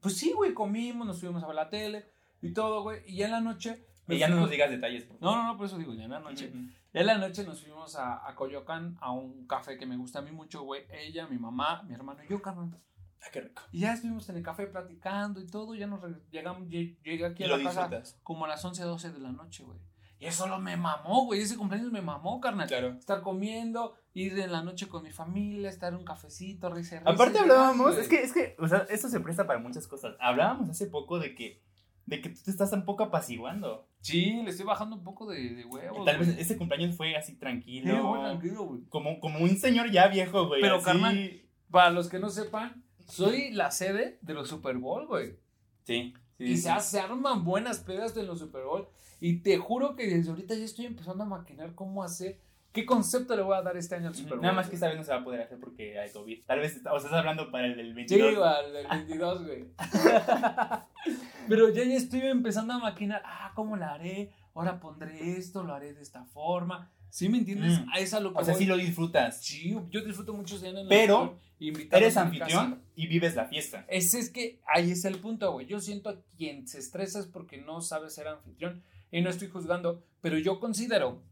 pues 0.00 0.16
sí, 0.16 0.32
güey, 0.32 0.52
comimos, 0.54 1.06
nos 1.06 1.18
subimos 1.20 1.42
a 1.42 1.46
ver 1.46 1.56
la 1.56 1.70
tele 1.70 2.10
y 2.42 2.52
todo, 2.52 2.82
güey, 2.82 3.02
y 3.06 3.16
ya 3.16 3.26
en 3.26 3.32
la 3.32 3.40
noche... 3.40 3.86
Y 4.06 4.18
ya 4.18 4.28
no 4.28 4.36
nos 4.36 4.50
digas 4.50 4.70
detalles, 4.70 5.04
por 5.04 5.16
No, 5.22 5.28
favor. 5.30 5.36
no, 5.44 5.52
no, 5.52 5.56
por 5.56 5.66
eso 5.66 5.78
digo, 5.78 5.94
ya 5.94 6.04
en 6.04 6.10
la 6.10 6.20
noche. 6.20 6.52
Ya 6.92 7.00
en 7.00 7.06
la 7.06 7.16
noche 7.16 7.42
nos 7.42 7.62
fuimos 7.62 7.96
a, 7.96 8.28
a 8.28 8.34
Coyoacán 8.34 8.98
a 9.00 9.12
un 9.12 9.46
café 9.46 9.78
que 9.78 9.86
me 9.86 9.96
gusta 9.96 10.18
a 10.18 10.22
mí 10.22 10.30
mucho, 10.30 10.62
güey, 10.62 10.82
ella, 10.92 11.26
mi 11.26 11.38
mamá, 11.38 11.82
mi 11.84 11.94
hermano 11.94 12.22
y 12.22 12.28
yo, 12.28 12.42
carnal. 12.42 12.78
Ah, 13.22 13.26
qué 13.32 13.40
rico. 13.40 13.62
Y 13.72 13.80
ya 13.80 13.94
estuvimos 13.94 14.28
en 14.28 14.36
el 14.36 14.42
café 14.42 14.66
platicando 14.66 15.40
y 15.40 15.46
todo, 15.46 15.74
ya 15.74 15.86
nos 15.86 16.02
llegamos, 16.30 16.68
lle- 16.68 16.98
llegué 17.02 17.24
aquí 17.24 17.44
a 17.44 17.48
la 17.48 17.62
casa 17.62 17.80
disfrutas. 17.88 18.20
como 18.22 18.44
a 18.44 18.48
las 18.48 18.62
11, 18.62 18.82
12 18.82 19.12
de 19.12 19.18
la 19.20 19.32
noche, 19.32 19.64
güey. 19.64 19.78
Y 20.24 20.28
eso 20.28 20.46
lo 20.46 20.58
me 20.58 20.74
mamó, 20.78 21.26
güey. 21.26 21.42
Ese 21.42 21.54
cumpleaños 21.58 21.92
me 21.92 22.00
mamó, 22.00 22.40
carnal. 22.40 22.66
Claro. 22.66 22.94
Estar 22.98 23.20
comiendo, 23.20 23.94
ir 24.14 24.38
en 24.38 24.52
la 24.52 24.62
noche 24.62 24.88
con 24.88 25.02
mi 25.02 25.12
familia, 25.12 25.68
estar 25.68 25.92
en 25.92 25.98
un 25.98 26.04
cafecito, 26.06 26.70
risa, 26.70 26.98
risa, 27.00 27.10
Aparte 27.10 27.40
hablábamos, 27.40 27.98
es 27.98 28.08
que, 28.08 28.22
es 28.22 28.32
que, 28.32 28.56
o 28.58 28.66
sea, 28.66 28.86
esto 28.88 29.10
se 29.10 29.20
presta 29.20 29.46
para 29.46 29.58
muchas 29.58 29.86
cosas. 29.86 30.16
Hablábamos 30.20 30.70
hace 30.70 30.86
poco 30.86 31.18
de 31.18 31.34
que, 31.34 31.60
de 32.06 32.22
que 32.22 32.30
tú 32.30 32.40
te 32.42 32.50
estás 32.50 32.72
un 32.72 32.86
poco 32.86 33.02
apaciguando. 33.04 33.86
Sí, 34.00 34.40
le 34.42 34.48
estoy 34.48 34.64
bajando 34.64 34.96
un 34.96 35.04
poco 35.04 35.26
de, 35.26 35.56
de 35.56 35.64
huevos. 35.66 36.06
Tal 36.06 36.16
vez 36.18 36.28
güey. 36.28 36.40
ese 36.40 36.56
cumpleaños 36.56 36.96
fue 36.96 37.14
así 37.16 37.32
Sí, 37.32 37.38
tranquilo. 37.38 38.08
güey, 38.08 38.22
tranquilo, 38.22 38.64
güey. 38.64 38.80
como, 38.88 39.20
como 39.20 39.40
un 39.40 39.58
señor 39.58 39.90
ya 39.90 40.08
viejo, 40.08 40.46
güey. 40.46 40.62
Pero, 40.62 40.76
así. 40.76 40.86
carnal, 40.86 41.42
Para 41.70 41.90
los 41.90 42.08
que 42.08 42.18
no 42.18 42.30
sepan, 42.30 42.82
soy 43.06 43.50
la 43.50 43.70
sede 43.70 44.18
de 44.22 44.32
los 44.32 44.48
Super 44.48 44.78
Bowl, 44.78 45.06
güey. 45.06 45.36
Sí. 45.82 46.14
sí, 46.38 46.44
y 46.44 46.56
sí. 46.56 46.62
se, 46.62 46.80
se 46.80 47.00
arman 47.00 47.44
buenas 47.44 47.80
pedas 47.80 48.14
de 48.14 48.22
los 48.22 48.38
Super 48.38 48.64
Bowl. 48.64 48.88
Y 49.20 49.38
te 49.38 49.58
juro 49.58 49.96
que 49.96 50.06
desde 50.06 50.30
ahorita 50.30 50.54
ya 50.54 50.64
estoy 50.64 50.86
empezando 50.86 51.24
a 51.24 51.26
maquinar 51.26 51.74
cómo 51.74 52.02
hacer, 52.02 52.38
qué 52.72 52.84
concepto 52.84 53.36
le 53.36 53.42
voy 53.42 53.56
a 53.56 53.62
dar 53.62 53.76
este 53.76 53.94
año 53.94 54.08
al 54.08 54.14
Super 54.14 54.34
Bowl. 54.34 54.42
Nada 54.42 54.54
más 54.54 54.68
que 54.68 54.74
esta 54.74 54.88
vez 54.88 54.96
no 54.96 55.04
se 55.04 55.12
va 55.12 55.18
a 55.18 55.24
poder 55.24 55.42
hacer 55.42 55.58
porque 55.58 55.98
hay 55.98 56.10
COVID. 56.10 56.44
Tal 56.44 56.58
vez, 56.60 56.80
o 56.90 56.96
estás 56.96 57.12
hablando 57.12 57.50
para 57.50 57.66
el 57.66 57.76
del 57.76 57.88
Sí, 57.88 57.94
22. 57.94 58.32
igual, 58.32 58.76
el 58.76 58.86
22, 58.88 59.46
güey. 59.46 59.64
Pero 61.48 61.68
ya, 61.70 61.84
ya 61.84 61.94
estoy 61.96 62.20
empezando 62.22 62.74
a 62.74 62.78
maquinar, 62.78 63.22
ah, 63.24 63.52
¿cómo 63.54 63.76
la 63.76 63.92
haré? 63.92 64.32
Ahora 64.54 64.80
pondré 64.80 65.36
esto, 65.36 65.62
lo 65.62 65.74
haré 65.74 65.94
de 65.94 66.02
esta 66.02 66.24
forma. 66.24 66.90
¿Sí 67.10 67.28
me 67.28 67.38
entiendes? 67.38 67.80
Mm. 67.80 67.88
A 67.92 67.98
esa 68.00 68.18
lo 68.18 68.32
que 68.32 68.40
o 68.40 68.44
sea, 68.44 68.54
voy. 68.54 68.62
sí 68.62 68.68
lo 68.68 68.76
disfrutas. 68.76 69.40
Sí, 69.40 69.76
yo 69.90 70.04
disfruto 70.04 70.32
mucho 70.34 70.56
estar 70.56 70.74
en 70.74 70.88
Pero, 70.88 71.38
Eres 71.60 72.16
anfitrión 72.16 72.82
y 72.94 73.06
vives 73.06 73.36
la 73.36 73.46
fiesta. 73.46 73.84
Ese 73.88 74.18
es 74.18 74.30
que 74.30 74.60
ahí 74.66 74.90
es 74.90 75.04
el 75.04 75.18
punto, 75.18 75.52
güey. 75.52 75.66
Yo 75.66 75.80
siento 75.80 76.10
a 76.10 76.20
quien 76.36 76.66
se 76.66 76.78
estresa 76.78 77.20
es 77.20 77.26
porque 77.26 77.58
no 77.58 77.80
sabe 77.80 78.10
ser 78.10 78.26
anfitrión. 78.28 78.82
Y 79.14 79.20
no 79.22 79.30
estoy 79.30 79.48
juzgando, 79.48 80.04
pero 80.20 80.38
yo 80.38 80.58
considero 80.58 81.22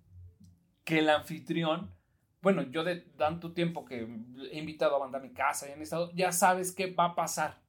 que 0.85 1.01
el 1.01 1.11
anfitrión, 1.11 1.91
bueno, 2.41 2.63
yo 2.63 2.85
de 2.85 2.97
tanto 2.97 3.53
tiempo 3.53 3.85
que 3.85 4.07
he 4.53 4.59
invitado 4.59 4.95
a 4.95 4.99
banda 5.01 5.19
a 5.19 5.21
mi 5.23 5.33
casa 5.33 5.69
y 5.69 5.73
han 5.73 5.83
estado, 5.83 6.13
ya 6.15 6.31
sabes 6.31 6.71
qué 6.73 6.93
va 6.93 7.07
a 7.07 7.15
pasar. 7.17 7.61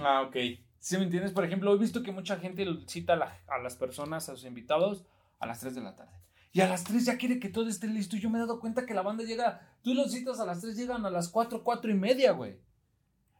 Ah, 0.00 0.22
ok. 0.22 0.36
¿Sí 0.80 0.96
me 0.96 1.04
entiendes? 1.04 1.32
Por 1.32 1.44
ejemplo, 1.44 1.72
he 1.74 1.78
visto 1.78 2.02
que 2.02 2.10
mucha 2.10 2.38
gente 2.38 2.66
cita 2.88 3.12
a, 3.12 3.16
la- 3.16 3.40
a 3.46 3.58
las 3.58 3.76
personas, 3.76 4.28
a 4.28 4.34
sus 4.34 4.44
invitados, 4.44 5.04
a 5.38 5.46
las 5.46 5.60
3 5.60 5.74
de 5.76 5.80
la 5.80 5.94
tarde. 5.94 6.12
Y 6.52 6.60
a 6.60 6.68
las 6.68 6.82
3 6.84 7.04
ya 7.04 7.16
quiere 7.16 7.38
que 7.38 7.48
todo 7.48 7.68
esté 7.68 7.86
listo. 7.86 8.16
Y 8.16 8.20
yo 8.20 8.30
me 8.30 8.38
he 8.38 8.40
dado 8.40 8.58
cuenta 8.58 8.84
que 8.84 8.94
la 8.94 9.02
banda 9.02 9.22
llega, 9.24 9.60
tú 9.82 9.94
los 9.94 10.10
citas 10.10 10.40
a 10.40 10.46
las 10.46 10.60
3, 10.60 10.76
llegan 10.76 11.06
a 11.06 11.10
las 11.10 11.28
4, 11.28 11.62
4 11.62 11.90
y 11.90 11.94
media, 11.94 12.32
güey. 12.32 12.58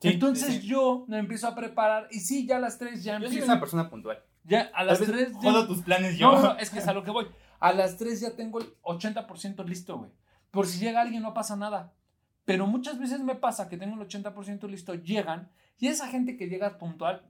Sí, 0.01 0.09
Entonces 0.09 0.47
sí, 0.55 0.61
sí. 0.61 0.67
yo 0.69 1.05
me 1.09 1.19
empiezo 1.19 1.49
a 1.49 1.55
preparar 1.57 2.07
y 2.13 2.21
sí, 2.21 2.47
ya 2.47 2.59
a 2.59 2.61
las 2.61 2.79
3 2.79 3.03
ya 3.03 3.15
Yo 3.15 3.19
soy 3.21 3.27
empiezo. 3.39 3.47
una 3.51 3.59
persona 3.61 3.89
puntual. 3.91 4.23
Ya 4.47 4.71
a 4.75 4.85
las 4.85 4.99
Tal 4.99 5.13
vez 5.13 5.29
3 5.33 5.43
ya... 5.43 5.67
tus 5.67 5.83
planes 5.83 6.19
yo. 6.19 6.33
No, 6.33 6.43
no, 6.43 6.59
es 6.59 6.71
que 6.71 6.79
es 6.79 6.89
a 6.89 6.93
lo 6.93 7.03
que 7.03 7.11
voy. 7.11 7.27
A 7.59 7.73
las 7.73 7.97
3 7.97 8.21
ya 8.21 8.31
tengo 8.37 8.61
el 8.61 8.75
80% 8.83 9.65
listo, 9.65 9.99
güey. 9.99 10.11
Por 10.51 10.67
si 10.67 10.79
llega 10.79 11.01
alguien 11.01 11.23
no 11.23 11.35
pasa 11.35 11.57
nada. 11.57 11.93
Pero 12.45 12.67
muchas 12.67 12.99
veces 12.99 13.21
me 13.21 13.35
pasa 13.35 13.69
que 13.69 13.77
tengo 13.77 14.01
el 14.01 14.09
80% 14.09 14.69
listo, 14.69 14.95
llegan 14.95 15.51
y 15.79 15.89
esa 15.89 16.07
gente 16.07 16.37
que 16.37 16.49
llega 16.49 16.79
puntual 16.79 17.27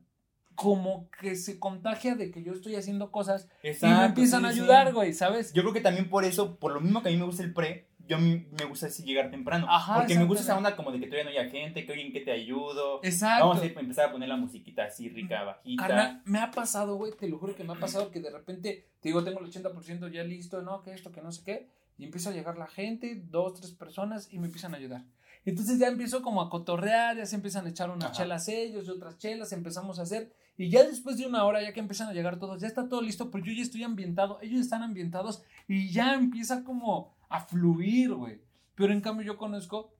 como 0.54 1.10
que 1.20 1.36
se 1.36 1.58
contagia 1.58 2.14
de 2.14 2.30
que 2.30 2.42
yo 2.42 2.52
estoy 2.52 2.76
haciendo 2.76 3.10
cosas 3.10 3.48
y 3.62 3.68
Exacto, 3.68 3.98
me 3.98 4.06
empiezan 4.06 4.40
sí, 4.40 4.46
a 4.46 4.52
sí. 4.52 4.60
ayudar, 4.60 4.92
güey, 4.92 5.12
¿sabes? 5.12 5.52
Yo 5.52 5.62
creo 5.62 5.74
que 5.74 5.80
también 5.80 6.08
por 6.08 6.24
eso, 6.24 6.58
por 6.58 6.72
lo 6.72 6.80
mismo 6.80 7.02
que 7.02 7.08
a 7.08 7.12
mí 7.12 7.18
me 7.18 7.24
gusta 7.24 7.42
el 7.42 7.52
pre, 7.52 7.88
yo 8.06 8.18
me 8.18 8.64
gusta 8.68 8.86
así 8.86 9.02
llegar 9.02 9.30
temprano. 9.30 9.66
Ajá, 9.68 9.96
porque 9.96 10.16
me 10.16 10.24
gusta 10.24 10.42
esa 10.42 10.56
onda 10.56 10.76
como 10.76 10.92
de 10.92 11.00
que 11.00 11.06
todavía 11.06 11.24
no 11.24 11.30
haya 11.30 11.50
gente, 11.50 11.84
que 11.84 11.92
oye, 11.92 12.06
¿en 12.06 12.12
qué 12.12 12.20
te 12.20 12.32
ayudo? 12.32 13.00
Exacto. 13.02 13.48
Vamos 13.48 13.62
a 13.62 13.66
empezar 13.66 14.08
a 14.08 14.12
poner 14.12 14.28
la 14.28 14.36
musiquita 14.36 14.84
así 14.84 15.08
rica, 15.08 15.42
bajita. 15.42 15.86
Carnal, 15.86 16.22
me 16.24 16.38
ha 16.38 16.50
pasado, 16.50 16.96
güey, 16.96 17.12
te 17.12 17.28
lo 17.28 17.38
juro 17.38 17.54
que 17.54 17.64
me 17.64 17.72
ha 17.72 17.76
pasado 17.76 18.10
que 18.10 18.20
de 18.20 18.30
repente, 18.30 18.88
te 19.00 19.08
digo, 19.08 19.24
tengo 19.24 19.40
el 19.40 19.46
80% 19.46 20.10
ya 20.10 20.24
listo, 20.24 20.62
no, 20.62 20.82
que 20.82 20.92
esto, 20.92 21.12
que 21.12 21.20
no 21.20 21.32
sé 21.32 21.42
qué, 21.44 21.68
y 21.98 22.04
empieza 22.04 22.30
a 22.30 22.32
llegar 22.32 22.58
la 22.58 22.66
gente, 22.66 23.22
dos, 23.30 23.54
tres 23.54 23.72
personas, 23.72 24.32
y 24.32 24.38
me 24.38 24.46
empiezan 24.46 24.74
a 24.74 24.76
ayudar. 24.76 25.04
Entonces 25.44 25.78
ya 25.78 25.88
empiezo 25.88 26.22
como 26.22 26.42
a 26.42 26.50
cotorrear, 26.50 27.16
ya 27.16 27.24
se 27.24 27.36
empiezan 27.36 27.66
a 27.66 27.70
echar 27.70 27.90
unas 27.90 28.10
Ajá. 28.10 28.14
chelas 28.14 28.48
ellos 28.48 28.86
y 28.86 28.90
otras 28.90 29.16
chelas, 29.18 29.52
empezamos 29.52 29.98
a 29.98 30.02
hacer, 30.02 30.32
y 30.58 30.70
ya 30.70 30.84
después 30.84 31.18
de 31.18 31.26
una 31.26 31.44
hora, 31.44 31.62
ya 31.62 31.72
que 31.72 31.80
empiezan 31.80 32.08
a 32.08 32.12
llegar 32.12 32.38
todos, 32.38 32.60
ya 32.60 32.66
está 32.66 32.88
todo 32.88 33.02
listo, 33.02 33.30
pero 33.30 33.44
yo 33.44 33.52
ya 33.52 33.62
estoy 33.62 33.84
ambientado, 33.84 34.38
ellos 34.42 34.60
están 34.60 34.82
ambientados, 34.82 35.42
y 35.68 35.90
ya 35.90 36.14
empieza 36.14 36.64
como 36.64 37.15
a 37.28 37.40
fluir, 37.40 38.14
güey. 38.14 38.40
Pero 38.74 38.92
en 38.92 39.00
cambio 39.00 39.24
yo 39.24 39.36
conozco, 39.36 39.92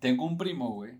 tengo 0.00 0.24
un 0.26 0.36
primo, 0.36 0.70
güey, 0.72 0.92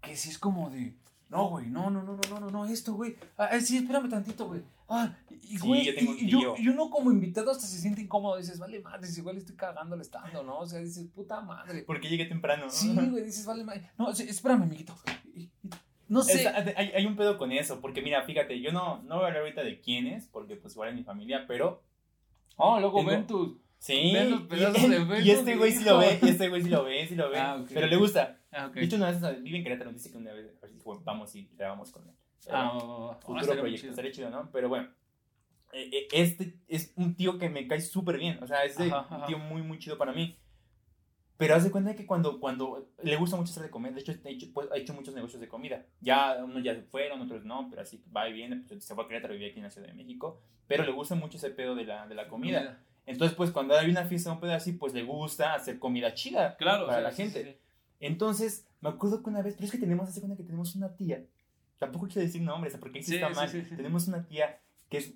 que 0.00 0.16
sí 0.16 0.30
es 0.30 0.38
como 0.38 0.70
de, 0.70 0.96
no, 1.28 1.48
güey, 1.50 1.66
no, 1.68 1.90
no, 1.90 2.02
no, 2.02 2.14
no, 2.16 2.20
no, 2.30 2.40
no, 2.40 2.50
no, 2.50 2.64
esto, 2.66 2.94
güey. 2.94 3.16
Ah, 3.36 3.48
eh, 3.52 3.60
sí, 3.60 3.76
espérame 3.76 4.08
tantito, 4.08 4.46
güey. 4.46 4.62
Ah, 4.88 5.14
y, 5.30 5.34
y, 5.34 5.58
Sí, 5.58 5.66
güey, 5.66 5.84
yo 5.84 5.94
tengo 5.94 6.12
y- 6.14 6.14
un 6.22 6.24
y 6.26 6.30
yo, 6.30 6.38
tío. 6.38 6.54
y 6.56 6.68
uno 6.68 6.88
como 6.88 7.10
invitado 7.10 7.50
hasta 7.50 7.66
se 7.66 7.78
siente 7.78 8.00
incómodo, 8.00 8.38
dices, 8.38 8.58
vale 8.58 8.80
madre, 8.80 9.06
igual 9.14 9.36
estoy 9.36 9.54
cagando 9.56 9.94
el 9.94 10.00
estando, 10.00 10.42
¿no? 10.42 10.60
O 10.60 10.66
sea, 10.66 10.78
dices, 10.78 11.06
puta 11.14 11.40
madre. 11.42 11.82
Porque 11.82 12.08
llegué 12.08 12.24
temprano. 12.24 12.70
Sí, 12.70 12.94
güey, 12.94 13.24
dices, 13.24 13.44
vale 13.44 13.64
madre. 13.64 13.90
No, 13.98 14.14
sí, 14.14 14.22
espérame, 14.22 14.62
amiguito. 14.62 14.96
No 16.08 16.22
sé. 16.22 16.40
Es- 16.44 16.46
hay, 16.76 16.86
hay 16.92 17.04
un 17.04 17.16
pedo 17.16 17.36
con 17.36 17.52
eso, 17.52 17.82
porque 17.82 18.00
mira, 18.00 18.22
fíjate, 18.22 18.58
yo 18.62 18.72
no, 18.72 19.02
no 19.02 19.16
voy 19.16 19.24
a 19.24 19.26
hablar 19.26 19.42
ahorita 19.42 19.62
de 19.62 19.78
quién 19.82 20.06
es, 20.06 20.26
porque 20.28 20.56
pues 20.56 20.72
igual 20.72 20.88
es 20.88 20.94
mi 20.94 21.04
familia, 21.04 21.44
pero 21.46 21.82
Oh, 22.56 22.80
luego 22.80 23.04
ven 23.04 23.26
tus. 23.26 23.56
Sí. 23.78 24.12
Los 24.12 24.40
y- 24.40 24.44
pedazos 24.44 24.82
de 24.82 24.96
Facebook, 24.96 25.20
y 25.24 25.30
este 25.30 25.56
güey 25.56 25.72
sí 25.72 25.84
lo 25.84 25.98
ve, 25.98 26.18
y 26.22 26.28
este 26.28 26.48
güey 26.48 26.62
sí 26.62 26.68
lo 26.70 26.84
ve, 26.84 27.06
sí 27.08 27.14
lo 27.14 27.30
ve, 27.30 27.38
Ah, 27.38 27.56
ok. 27.60 27.68
pero 27.72 27.86
le 27.86 27.96
gusta. 27.96 28.38
Ah, 28.52 28.66
ok. 28.66 28.74
De 28.74 28.84
hecho, 28.84 28.96
una 28.96 29.10
vez 29.10 29.42
vive 29.42 29.58
en 29.58 29.62
Querétaro, 29.64 29.92
dice 29.92 30.10
que 30.10 30.16
una 30.18 30.32
vez 30.32 30.46
vamos 31.04 31.34
y 31.34 31.48
grabamos 31.56 31.90
con 31.90 32.06
él. 32.08 32.14
Pero 32.44 32.56
Ah, 32.56 32.68
va, 32.72 32.84
va, 32.84 32.98
va. 33.06 33.12
Ah, 33.12 33.18
futuro 33.20 33.56
proyecto, 33.60 33.88
estaría 33.88 34.12
chido, 34.12 34.30
¿no? 34.30 34.50
Pero 34.52 34.68
bueno, 34.68 34.88
eh, 35.72 35.90
eh, 35.92 36.08
este 36.12 36.58
es 36.66 36.92
un 36.96 37.14
tío 37.14 37.38
que 37.38 37.50
me 37.50 37.66
cae 37.66 37.80
súper 37.80 38.16
bien, 38.18 38.42
o 38.42 38.46
sea, 38.46 38.64
es 38.64 38.78
Ajá, 38.80 39.00
ajá. 39.00 39.16
un 39.18 39.26
tío 39.26 39.38
muy, 39.38 39.62
muy 39.62 39.78
chido 39.78 39.98
para 39.98 40.12
mí. 40.12 40.38
Pero 41.36 41.54
hace 41.54 41.70
cuenta 41.70 41.94
que 41.94 42.04
cuando, 42.04 42.40
cuando 42.40 42.90
le 43.00 43.14
gusta 43.16 43.36
mucho 43.36 43.52
hacer 43.52 43.62
de 43.62 43.70
comer, 43.70 43.94
de 43.94 44.00
hecho, 44.00 44.10
ha 44.12 44.28
hecho, 44.28 44.46
pues, 44.52 44.68
hecho 44.74 44.92
muchos 44.92 45.14
negocios 45.14 45.40
de 45.40 45.46
comida. 45.46 45.86
Ya 46.00 46.42
unos 46.44 46.64
ya 46.64 46.74
se 46.74 46.82
fueron, 46.82 47.20
otros 47.20 47.44
no, 47.44 47.68
pero 47.70 47.82
así 47.82 48.02
va 48.16 48.28
y 48.28 48.32
viene. 48.32 48.64
Pues, 48.66 48.84
se 48.84 48.92
fue 48.94 49.04
a 49.04 49.06
Querétaro, 49.06 49.34
vivía 49.34 49.48
aquí 49.50 49.58
en 49.58 49.64
la 49.64 49.70
Ciudad 49.70 49.86
de 49.86 49.94
México. 49.94 50.42
Pero 50.66 50.84
le 50.84 50.90
gusta 50.90 51.14
mucho 51.14 51.36
ese 51.36 51.50
pedo 51.50 51.76
de 51.76 51.84
la, 51.84 52.08
de 52.08 52.14
la 52.16 52.26
comida. 52.26 52.82
Entonces, 53.08 53.36
pues 53.36 53.50
cuando 53.50 53.74
hay 53.76 53.90
una 53.90 54.04
fiesta, 54.04 54.32
un 54.32 54.40
pedo 54.40 54.52
así, 54.52 54.72
pues 54.72 54.92
le 54.94 55.02
gusta 55.02 55.54
hacer 55.54 55.78
comida 55.78 56.14
chida 56.14 56.56
Claro. 56.56 56.86
para 56.86 56.98
sí, 56.98 57.04
la 57.04 57.12
gente. 57.12 57.44
sí, 57.44 57.50
sí. 57.52 57.56
Entonces, 58.00 58.66
me 58.80 58.90
acuerdo 58.90 59.22
que 59.22 59.30
una 59.30 59.42
vez, 59.42 59.54
pero 59.54 59.66
es 59.66 59.72
que 59.72 59.78
tenemos, 59.78 60.08
hace 60.08 60.20
cuenta 60.20 60.36
que 60.36 60.44
tenemos 60.44 60.74
una 60.76 60.94
tía, 60.94 61.24
tampoco 61.78 62.06
quiero 62.06 62.20
decir 62.22 62.42
nombres, 62.42 62.76
porque 62.78 62.98
ahí 62.98 63.04
sí, 63.04 63.14
está 63.16 63.30
mal. 63.30 63.50
Tenemos 63.50 64.06
una 64.08 64.24
tía 64.26 64.60
que 64.88 64.98
es 64.98 65.14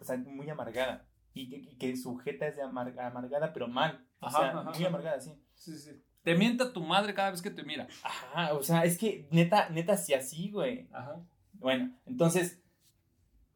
o 0.00 0.04
sea, 0.04 0.16
muy 0.16 0.48
amargada 0.48 1.04
y 1.34 1.48
que, 1.48 1.56
y 1.56 1.76
que 1.76 1.96
su 1.96 2.16
jeta 2.16 2.46
es 2.46 2.56
de 2.56 2.62
amar- 2.62 2.98
amargada, 2.98 3.52
pero 3.52 3.66
mal. 3.68 4.04
O 4.20 4.26
Ajá, 4.26 4.38
sea, 4.38 4.48
ajá, 4.50 4.62
muy 4.62 4.74
ajá. 4.74 4.86
amargada, 4.86 5.20
sí. 5.20 5.32
Sí, 5.54 5.76
sí. 5.76 5.90
Te 6.22 6.36
mienta 6.36 6.72
tu 6.72 6.80
madre 6.82 7.12
cada 7.14 7.32
vez 7.32 7.42
que 7.42 7.50
te 7.50 7.64
mira. 7.64 7.88
Ajá, 8.04 8.54
o 8.54 8.62
sea, 8.62 8.84
es 8.84 8.96
que 8.96 9.26
neta, 9.32 9.68
neta, 9.70 9.96
sí 9.96 10.14
así, 10.14 10.50
güey. 10.50 10.86
Ajá. 10.92 11.16
Bueno, 11.54 11.90
entonces, 12.06 12.61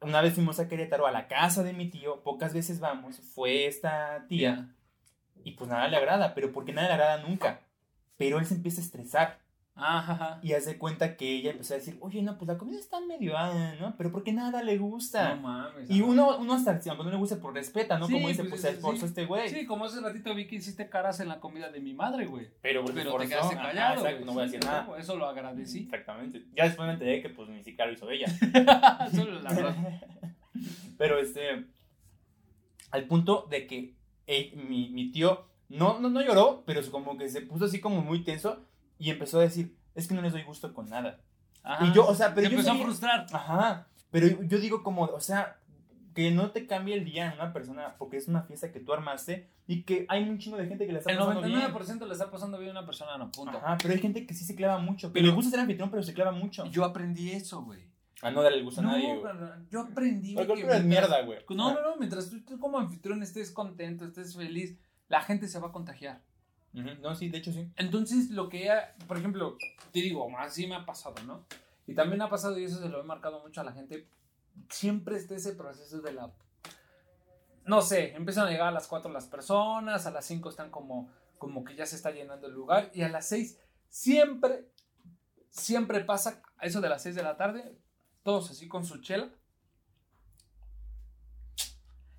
una 0.07 0.23
vez 0.23 0.35
fuimos 0.35 0.61
a 0.61 0.69
Querétaro 0.69 1.07
a 1.07 1.11
la 1.11 1.29
casa 1.29 1.63
de 1.63 1.73
mi 1.73 1.89
tío, 1.91 2.23
pocas 2.23 2.55
veces 2.55 2.81
vamos, 2.81 3.21
fue 3.35 3.67
esta 3.67 4.27
tía. 4.29 4.75
Y 5.45 5.53
pues 5.53 5.69
nada 5.69 5.89
le 5.89 5.97
agrada, 5.97 6.35
pero 6.35 6.53
porque 6.53 6.73
nada 6.73 6.89
le 6.89 6.95
agrada 6.95 7.19
nunca. 7.19 7.61
Pero 8.17 8.39
él 8.39 8.47
se 8.47 8.55
empieza 8.55 8.81
a 8.81 8.85
estresar 8.85 9.39
Ajá, 9.78 10.40
y 10.42 10.54
hace 10.54 10.78
cuenta 10.78 11.18
que 11.18 11.37
ella 11.37 11.50
empezó 11.50 11.75
a 11.75 11.76
decir, 11.76 11.99
oye, 12.00 12.23
no, 12.23 12.38
pues 12.38 12.49
la 12.49 12.56
comida 12.56 12.78
está 12.78 12.99
medio, 13.00 13.37
ah, 13.37 13.75
¿no? 13.78 13.95
Pero 13.99 14.11
porque 14.11 14.33
nada 14.33 14.62
le 14.62 14.78
gusta. 14.78 15.35
No 15.35 15.42
mames. 15.42 15.90
y 15.90 16.00
uno, 16.00 16.38
uno 16.38 16.54
hasta, 16.54 16.80
aunque 16.88 17.04
no 17.04 17.11
le 17.11 17.16
guste, 17.18 17.37
por 17.37 17.52
respeta, 17.52 17.99
¿no? 17.99 18.06
Sí, 18.06 18.14
Como 18.14 18.28
dice, 18.28 18.45
pues, 18.45 18.52
pues, 18.52 18.61
se 18.62 18.71
esforzó 18.71 19.00
sí. 19.00 19.06
este 19.06 19.26
güey. 19.26 19.50
Sí, 19.50 19.66
como 19.66 19.85
hace 19.85 20.00
ratito 20.00 20.35
vi 20.35 20.47
que 20.47 20.56
hiciste 20.56 20.88
caras 20.88 21.21
en 21.21 21.28
la 21.28 21.40
comida 21.40 21.71
de 21.71 21.80
mi 21.80 21.92
madre, 21.92 22.25
güey. 22.25 22.49
Pero, 22.62 22.83
pues, 22.85 22.95
Pero 22.95 23.18
te 23.18 23.28
quedaste 23.28 23.54
Ajá, 23.54 23.68
callado. 23.68 24.00
exacto, 24.06 24.25
no 24.25 24.33
voy 24.33 24.45
a 24.45 24.47
Sí, 24.49 24.52
decir 24.54 24.66
nada. 24.68 24.99
Eso 24.99 25.16
lo 25.16 25.26
agradecí. 25.26 25.80
Exactamente. 25.80 26.47
Ya 26.56 26.64
después 26.64 26.87
me 26.87 26.95
enteré 26.95 27.21
que, 27.21 27.28
pues, 27.28 27.49
ni 27.50 27.62
siquiera 27.62 27.87
lo 27.87 27.92
hizo 27.92 28.11
ella. 28.11 28.26
Solo 29.14 29.42
la 29.42 29.52
verdad. 29.52 29.76
Pero, 30.97 31.18
este, 31.18 31.66
al 32.92 33.04
punto 33.04 33.47
de 33.50 33.66
que 33.66 33.95
eh, 34.26 34.52
mi, 34.56 34.88
mi 34.88 35.11
tío 35.12 35.47
no, 35.68 35.99
no, 36.00 36.09
no 36.09 36.23
lloró, 36.23 36.62
pero 36.64 36.80
como 36.90 37.18
que 37.18 37.28
se 37.28 37.42
puso 37.42 37.64
así 37.66 37.80
como 37.80 38.00
muy 38.00 38.23
tenso 38.25 38.64
y 38.99 39.11
empezó 39.11 39.38
a 39.38 39.43
decir, 39.43 39.76
es 39.95 40.07
que 40.09 40.15
no 40.15 40.23
les 40.23 40.33
doy 40.33 40.43
gusto 40.45 40.73
con 40.75 40.88
nada. 40.88 41.21
Ajá. 41.62 41.85
Y 41.87 41.93
yo, 41.93 42.07
o 42.07 42.15
sea, 42.15 42.35
pero 42.35 42.47
Se 42.49 42.53
yo 42.55 42.59
empezó 42.61 42.73
a 42.76 42.83
frustrar. 42.83 43.26
Ajá, 43.33 43.87
pero 44.11 44.26
yo, 44.43 44.59
digo 44.59 44.83
como, 44.83 45.03
o 45.03 45.21
sea, 45.21 45.59
que 46.15 46.31
no 46.31 46.50
te 46.50 46.67
cambie 46.67 46.95
el 46.95 47.05
día 47.05 47.26
en 47.26 47.35
una 47.35 47.53
persona 47.53 47.97
porque 47.99 48.17
es 48.17 48.29
una 48.29 48.43
fiesta 48.43 48.73
que 48.73 48.81
tú 48.81 48.93
armaste 48.93 49.50
y 49.67 49.83
que 49.83 50.07
hay 50.09 50.23
un 50.29 50.38
chingo 50.38 50.57
de 50.57 50.67
gente 50.67 50.87
que 50.87 50.93
la 50.93 51.00
está 51.00 51.11
El 51.12 51.19
pasando 51.19 51.43
bien. 51.43 51.61
99% 51.61 52.07
le 52.07 52.12
está 52.12 52.31
pasando 52.31 52.57
bien 52.59 52.71
a 52.71 52.79
una 52.81 52.87
persona, 52.87 53.19
no, 53.19 53.31
punto. 53.33 53.59
Ajá, 53.59 53.76
pero 53.83 53.93
hay 53.95 54.00
gente 54.00 54.26
que 54.26 54.33
sí 54.33 54.45
se 54.45 54.55
clava 54.55 54.79
mucho, 54.79 55.09
que 55.09 55.15
Pero- 55.15 55.26
le 55.26 55.33
gusta 55.33 55.50
ser 55.50 55.61
anfitrión, 55.61 55.91
pero 55.91 56.03
se 56.03 56.15
clava 56.15 56.33
mucho. 56.33 56.65
Yo 56.67 56.85
aprendí 56.85 57.33
eso, 57.33 57.62
güey. 57.62 57.81
A 58.23 58.31
no 58.31 58.41
darle 58.43 58.59
el 58.59 58.65
gusto 58.65 58.81
a 58.81 58.85
No, 58.85 58.93
nadie, 58.93 59.15
güey. 59.19 59.33
yo 59.71 59.81
aprendí 59.81 60.35
Porque 60.35 60.49
que 60.55 60.55
mientras- 60.57 60.85
mierda, 60.85 61.23
güey. 61.23 61.41
No, 61.50 61.75
no, 61.75 61.83
no, 61.83 61.97
mientras 61.99 62.31
tú, 62.31 62.41
tú 62.45 62.59
como 62.59 62.79
anfitrión 62.79 63.23
estés 63.23 63.50
contento, 63.50 64.07
estés 64.07 64.35
feliz, 64.35 64.79
la 65.09 65.21
gente 65.21 65.49
se 65.49 65.59
va 65.59 65.69
a 65.69 65.73
contagiar. 65.73 66.23
No, 66.76 67.14
sí, 67.14 67.30
de 67.30 67.38
hecho 67.38 67.52
sí. 67.52 67.73
Entonces, 67.76 68.30
lo 68.30 68.50
que 68.50 68.64
ella, 68.64 68.95
por 69.09 69.16
ejemplo, 69.16 69.56
te 69.92 70.00
digo, 70.00 70.28
así 70.38 70.66
me 70.66 70.75
ha 70.75 70.85
pasado, 70.85 71.14
¿no? 71.24 71.46
Y 71.87 71.94
también 71.94 72.20
ha 72.20 72.29
pasado, 72.29 72.59
y 72.59 72.64
eso 72.64 72.81
se 72.81 72.90
lo 72.90 73.01
he 73.01 73.05
marcado 73.05 73.40
mucho 73.40 73.62
a 73.62 73.64
la 73.64 73.72
gente, 73.72 74.07
siempre 74.68 75.16
está 75.16 75.35
ese 75.37 75.55
proceso 75.55 76.03
de 76.03 76.12
la... 76.12 76.31
No 77.64 77.81
sé, 77.81 78.14
empiezan 78.14 78.46
a 78.46 78.51
llegar 78.51 78.68
a 78.68 78.72
las 78.72 78.88
4 78.88 79.11
las 79.11 79.27
personas, 79.27 80.07
a 80.07 80.11
las 80.11 80.27
5 80.27 80.51
están 80.51 80.70
como, 80.70 81.11
como 81.38 81.64
que 81.64 81.74
ya 81.74 81.87
se 81.87 81.96
está 81.96 82.11
llenando 82.11 82.46
el 82.46 82.53
lugar, 82.53 82.90
y 82.92 83.03
a 83.03 83.09
las 83.09 83.27
6 83.29 83.59
siempre, 83.88 84.68
siempre 85.48 86.05
pasa, 86.05 86.42
a 86.59 86.66
eso 86.66 86.83
de 86.83 86.90
las 86.90 87.03
6 87.03 87.14
de 87.14 87.22
la 87.22 87.38
tarde, 87.38 87.79
todos 88.22 88.51
así 88.51 88.68
con 88.68 88.85
su 88.85 89.01
chela, 89.01 89.31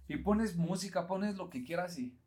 y 0.08 0.18
pones 0.18 0.56
música, 0.56 1.06
pones 1.06 1.36
lo 1.36 1.52
que 1.52 1.64
quieras 1.64 2.00
y 2.00 2.18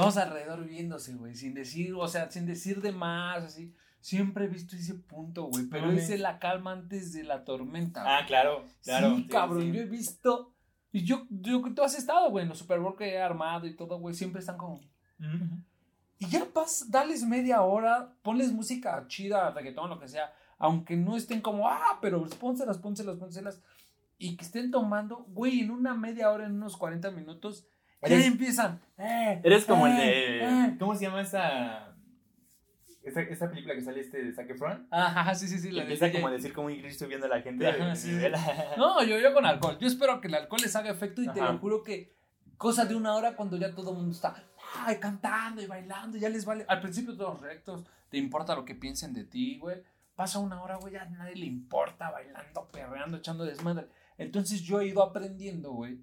todos 0.00 0.16
alrededor 0.16 0.64
viéndose, 0.64 1.14
güey, 1.14 1.34
sin 1.34 1.54
decir, 1.54 1.94
o 1.94 2.08
sea, 2.08 2.30
sin 2.30 2.46
decir 2.46 2.80
de 2.80 2.92
más, 2.92 3.44
así. 3.44 3.74
Siempre 4.00 4.46
he 4.46 4.48
visto 4.48 4.76
ese 4.76 4.94
punto, 4.94 5.44
güey, 5.44 5.66
pero 5.66 5.86
mames. 5.86 6.04
ese 6.04 6.14
es 6.14 6.20
la 6.20 6.38
calma 6.38 6.72
antes 6.72 7.12
de 7.12 7.22
la 7.22 7.44
tormenta. 7.44 8.02
Ah, 8.02 8.20
güey. 8.20 8.26
claro, 8.28 8.64
claro. 8.82 9.16
sí, 9.16 9.26
cabrón, 9.26 9.62
sí. 9.62 9.72
yo 9.72 9.80
he 9.82 9.86
visto, 9.86 10.54
y 10.90 11.04
yo, 11.04 11.26
yo, 11.28 11.62
tú 11.74 11.82
has 11.82 11.98
estado, 11.98 12.30
güey, 12.30 12.44
en 12.44 12.48
los 12.48 12.58
Super 12.58 12.80
Bowl 12.80 12.96
que 12.96 13.12
he 13.12 13.20
armado 13.20 13.66
y 13.66 13.76
todo, 13.76 13.98
güey, 13.98 14.14
siempre 14.14 14.40
están 14.40 14.56
como... 14.56 14.76
Ujú. 15.18 15.62
Y 16.18 16.26
ya 16.28 16.44
pas, 16.46 16.90
dales 16.90 17.24
media 17.24 17.62
hora, 17.62 18.14
ponles 18.22 18.52
música 18.52 19.04
chida, 19.06 19.50
reggaetón, 19.50 19.90
lo 19.90 19.98
que 19.98 20.08
sea, 20.08 20.32
aunque 20.58 20.96
no 20.96 21.16
estén 21.16 21.40
como, 21.40 21.68
ah, 21.68 21.98
pero 22.00 22.24
pónselas, 22.38 22.78
pónselas, 22.78 23.16
pónselas, 23.16 23.62
y 24.18 24.36
que 24.36 24.44
estén 24.44 24.70
tomando, 24.70 25.24
güey, 25.28 25.60
en 25.60 25.70
una 25.70 25.94
media 25.94 26.30
hora, 26.30 26.44
en 26.44 26.52
unos 26.52 26.76
40 26.76 27.10
minutos, 27.10 27.66
Eres- 28.02 28.26
empiezan. 28.26 28.80
eh, 28.98 29.40
Eres 29.44 29.64
como 29.66 29.86
el 29.86 29.92
eh, 29.92 29.96
de. 29.96 30.44
eh. 30.44 30.76
¿Cómo 30.78 30.94
se 30.94 31.04
llama 31.04 31.20
esa. 31.20 31.86
Esa, 33.02 33.22
esa 33.22 33.48
película 33.48 33.74
que 33.74 33.80
sale 33.80 34.00
este 34.00 34.22
de 34.22 34.32
Zac 34.32 34.50
Efron? 34.50 34.86
Ajá, 34.90 35.34
sí, 35.34 35.48
sí, 35.48 35.58
sí. 35.58 35.70
La 35.70 35.82
empieza 35.82 36.12
como 36.12 36.28
a 36.28 36.30
decir 36.32 36.52
cómo 36.52 36.68
ir 36.70 36.92
subiendo 36.94 37.26
a 37.26 37.30
la 37.30 37.40
gente. 37.40 37.66
Ajá, 37.66 37.88
de 37.88 37.96
sí, 37.96 38.08
nivel. 38.10 38.32
No, 38.76 39.02
yo, 39.04 39.18
yo 39.18 39.32
con 39.32 39.46
alcohol. 39.46 39.78
Yo 39.80 39.86
espero 39.86 40.20
que 40.20 40.28
el 40.28 40.34
alcohol 40.34 40.60
les 40.62 40.76
haga 40.76 40.90
efecto 40.90 41.22
y 41.22 41.28
te 41.28 41.40
lo 41.40 41.58
juro 41.58 41.82
que 41.82 42.14
cosa 42.58 42.84
de 42.84 42.94
una 42.94 43.14
hora 43.14 43.36
cuando 43.36 43.56
ya 43.56 43.74
todo 43.74 43.90
el 43.92 43.96
mundo 43.96 44.12
está 44.12 44.34
ay, 44.84 44.96
cantando 44.98 45.62
y 45.62 45.66
bailando, 45.66 46.18
ya 46.18 46.28
les 46.28 46.44
vale. 46.44 46.66
Al 46.68 46.80
principio 46.82 47.16
todos 47.16 47.40
rectos, 47.40 47.86
te 48.10 48.18
importa 48.18 48.54
lo 48.54 48.64
que 48.66 48.74
piensen 48.74 49.14
de 49.14 49.24
ti, 49.24 49.58
güey. 49.58 49.82
Pasa 50.14 50.38
una 50.38 50.62
hora, 50.62 50.76
güey, 50.76 50.92
ya 50.92 51.02
a 51.02 51.06
nadie 51.06 51.36
le 51.36 51.46
importa 51.46 52.10
bailando, 52.10 52.68
perreando, 52.70 53.16
echando 53.16 53.44
desmadre. 53.46 53.86
Entonces 54.18 54.60
yo 54.60 54.78
he 54.82 54.86
ido 54.88 55.02
aprendiendo, 55.02 55.72
güey, 55.72 55.98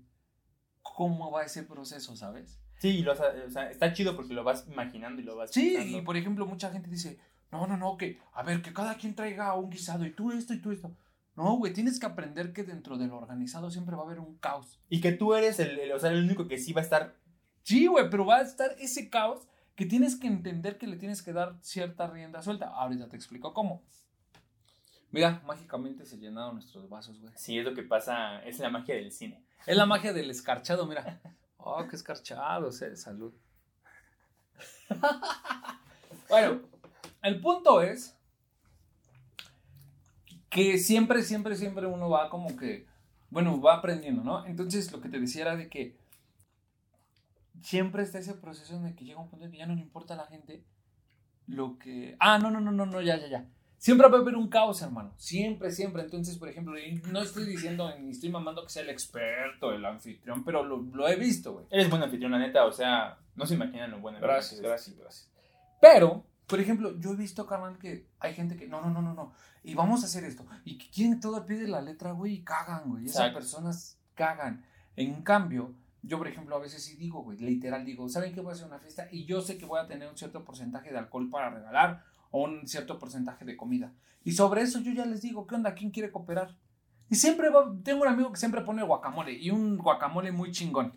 cómo 0.96 1.32
va 1.32 1.44
ese 1.44 1.64
proceso, 1.64 2.16
¿sabes? 2.16 2.60
Sí, 2.80 2.90
y 3.00 3.02
lo, 3.02 3.14
o 3.14 3.50
sea, 3.50 3.72
está 3.72 3.92
chido 3.94 4.16
porque 4.16 4.34
lo 4.34 4.44
vas 4.44 4.66
imaginando 4.68 5.22
y 5.22 5.26
lo 5.26 5.36
vas 5.36 5.52
Sí, 5.52 5.72
pensando. 5.76 5.98
y 5.98 6.02
por 6.02 6.16
ejemplo, 6.18 6.46
mucha 6.46 6.70
gente 6.72 6.90
dice, 6.90 7.20
no, 7.52 7.66
no, 7.66 7.76
no, 7.78 7.98
que, 7.98 8.20
a 8.34 8.44
ver, 8.44 8.62
que 8.62 8.74
cada 8.74 8.96
quien 8.98 9.16
traiga 9.16 9.54
un 9.56 9.70
guisado 9.70 10.06
y 10.06 10.12
tú 10.14 10.32
esto 10.32 10.54
y 10.54 10.62
tú 10.62 10.72
esto. 10.72 10.96
No, 11.36 11.56
güey, 11.58 11.72
tienes 11.74 12.00
que 12.00 12.06
aprender 12.06 12.52
que 12.54 12.64
dentro 12.64 12.98
del 12.98 13.12
organizado 13.12 13.70
siempre 13.70 13.96
va 13.96 14.04
a 14.04 14.06
haber 14.06 14.20
un 14.20 14.38
caos. 14.38 14.80
Y 14.90 15.02
que 15.02 15.12
tú 15.12 15.34
eres 15.36 15.60
el, 15.60 15.78
el- 15.80 15.92
o 15.92 16.00
sea, 16.00 16.12
el 16.12 16.24
único 16.24 16.48
que 16.48 16.58
sí 16.58 16.74
va 16.74 16.82
a 16.82 16.84
estar. 16.84 17.16
Sí, 17.64 17.86
güey, 17.88 18.10
pero 18.10 18.26
va 18.26 18.38
a 18.38 18.42
estar 18.42 18.72
ese 18.80 19.10
caos 19.10 19.48
que 19.76 19.86
tienes 19.86 20.16
que 20.16 20.26
entender 20.28 20.78
que 20.80 20.88
le 20.88 20.98
tienes 20.98 21.22
que 21.22 21.34
dar 21.34 21.58
cierta 21.62 22.08
rienda 22.08 22.42
suelta. 22.42 22.70
Ahorita 22.70 23.08
te 23.10 23.16
explico 23.16 23.54
cómo. 23.54 23.84
Mira, 25.12 25.42
mágicamente 25.46 26.06
se 26.06 26.18
llenaron 26.18 26.56
nuestros 26.56 26.90
vasos, 26.90 27.20
güey. 27.22 27.32
Sí, 27.38 27.58
es 27.58 27.66
lo 27.66 27.74
que 27.74 27.84
pasa. 27.84 28.40
Es 28.44 28.60
la 28.60 28.70
magia 28.70 28.96
del 28.96 29.12
cine. 29.12 29.44
Es 29.66 29.76
la 29.76 29.86
magia 29.86 30.14
del 30.14 30.30
escarchado, 30.30 30.86
mira. 30.86 31.22
Oh, 31.58 31.86
qué 31.86 31.98
escarchado, 31.98 32.70
eh, 32.70 32.96
salud. 32.96 33.34
bueno, 36.30 36.62
el 37.22 37.42
punto 37.42 37.82
es 37.82 38.16
que 40.50 40.78
siempre, 40.78 41.24
siempre, 41.24 41.56
siempre 41.56 41.86
uno 41.88 42.10
va 42.10 42.30
como 42.30 42.56
que, 42.56 42.88
bueno, 43.30 43.60
va 43.60 43.76
aprendiendo, 43.76 44.24
¿no? 44.24 44.46
Entonces 44.46 44.92
lo 44.92 45.02
que 45.02 45.10
te 45.10 45.20
decía 45.20 45.42
era 45.42 45.56
de 45.58 45.70
que 45.70 45.98
siempre 47.62 48.04
está 48.04 48.20
ese 48.20 48.34
proceso 48.34 48.76
en 48.76 48.86
el 48.86 48.96
que 48.96 49.04
llega 49.04 49.20
un 49.20 49.30
punto 49.30 49.46
en 49.46 49.52
que 49.52 49.58
ya 49.58 49.66
no 49.66 49.76
le 49.76 49.82
importa 49.82 50.14
a 50.14 50.18
la 50.18 50.28
gente 50.28 50.64
lo 51.48 51.78
que... 51.78 52.16
Ah, 52.20 52.40
no, 52.40 52.50
no, 52.50 52.62
no, 52.62 52.72
no, 52.72 52.86
no, 52.86 53.02
ya, 53.02 53.18
ya, 53.18 53.28
ya. 53.28 53.46
Siempre 53.78 54.08
va 54.10 54.18
a 54.18 54.22
haber 54.22 54.36
un 54.36 54.50
caos, 54.50 54.82
hermano. 54.82 55.14
Siempre, 55.18 55.72
siempre. 55.72 56.02
Entonces, 56.02 56.38
por 56.38 56.50
ejemplo, 56.50 56.74
no 57.12 57.22
estoy 57.22 57.46
diciendo 57.46 57.94
ni 58.00 58.12
estoy 58.12 58.30
mamando 58.30 58.64
que 58.64 58.70
sea 58.70 58.82
el 58.82 58.90
experto, 58.90 59.72
el 59.72 59.86
anfitrión, 59.86 60.44
pero 60.44 60.64
lo, 60.64 60.78
lo 60.78 61.08
he 61.08 61.16
visto, 61.16 61.54
güey. 61.54 61.66
Eres 61.70 61.90
buen 61.90 62.02
anfitrión, 62.02 62.32
la 62.32 62.40
neta. 62.40 62.66
O 62.66 62.72
sea, 62.72 63.20
no 63.36 63.46
se 63.46 63.54
imaginan 63.54 63.92
lo 63.92 64.00
bueno. 64.00 64.20
Gracias, 64.20 64.62
gracias, 64.62 64.98
gracias. 64.98 65.32
Pero, 65.80 66.26
por 66.48 66.60
ejemplo, 66.60 67.00
yo 67.00 67.12
he 67.12 67.16
visto, 67.16 67.46
carnal, 67.46 67.78
que 67.78 68.08
hay 68.20 68.34
gente 68.34 68.58
que 68.58 68.68
no, 68.68 68.82
no, 68.82 68.90
no, 68.90 69.02
no, 69.02 69.14
no. 69.14 69.34
Y 69.64 69.76
vamos 69.76 70.02
a 70.02 70.06
hacer 70.08 70.24
esto. 70.24 70.46
Y 70.66 70.78
quieren 70.78 71.20
todo 71.20 71.36
al 71.36 71.46
pie 71.46 71.58
de 71.58 71.68
la 71.68 71.82
letra, 71.82 72.14
güey, 72.14 72.34
y 72.34 72.44
cagan, 72.44 72.90
güey. 72.90 73.06
Esas 73.06 73.18
Exacto. 73.18 73.40
personas 73.40 74.00
cagan. 74.16 74.66
En 74.96 75.22
cambio, 75.22 75.76
yo, 76.02 76.18
por 76.18 76.28
ejemplo, 76.28 76.56
a 76.56 76.60
veces 76.60 76.84
sí 76.84 76.96
digo, 76.96 77.22
güey, 77.22 77.38
literal 77.38 77.86
digo, 77.86 78.10
¿saben 78.10 78.34
qué 78.34 78.42
voy 78.42 78.52
a 78.52 78.54
hacer 78.54 78.66
una 78.66 78.80
fiesta? 78.80 79.08
Y 79.12 79.26
yo 79.26 79.42
sé 79.42 79.58
que 79.58 79.66
voy 79.66 79.80
a 79.80 79.88
tener 79.88 80.10
un 80.10 80.18
cierto 80.18 80.44
porcentaje 80.44 80.92
de 80.92 80.98
alcohol 80.98 81.30
para 81.30 81.50
regalar 81.52 82.04
o 82.32 82.44
un 82.44 82.68
cierto 82.68 82.98
porcentaje 83.00 83.46
de 83.46 83.56
comida. 83.58 83.94
Y 84.24 84.34
sobre 84.34 84.62
eso 84.62 84.80
yo 84.80 84.92
ya 84.92 85.06
les 85.06 85.22
digo, 85.22 85.48
¿qué 85.48 85.56
onda? 85.56 85.74
¿Quién 85.74 85.92
quiere 85.92 86.12
cooperar? 86.12 86.56
Y 87.10 87.16
siempre 87.16 87.50
va- 87.50 87.74
tengo 87.84 88.02
un 88.02 88.08
amigo 88.10 88.32
que 88.32 88.38
siempre 88.40 88.62
pone 88.62 88.84
guacamole 88.84 89.32
y 89.34 89.50
un 89.52 89.78
guacamole 89.78 90.32
muy 90.32 90.52
chingón. 90.52 90.94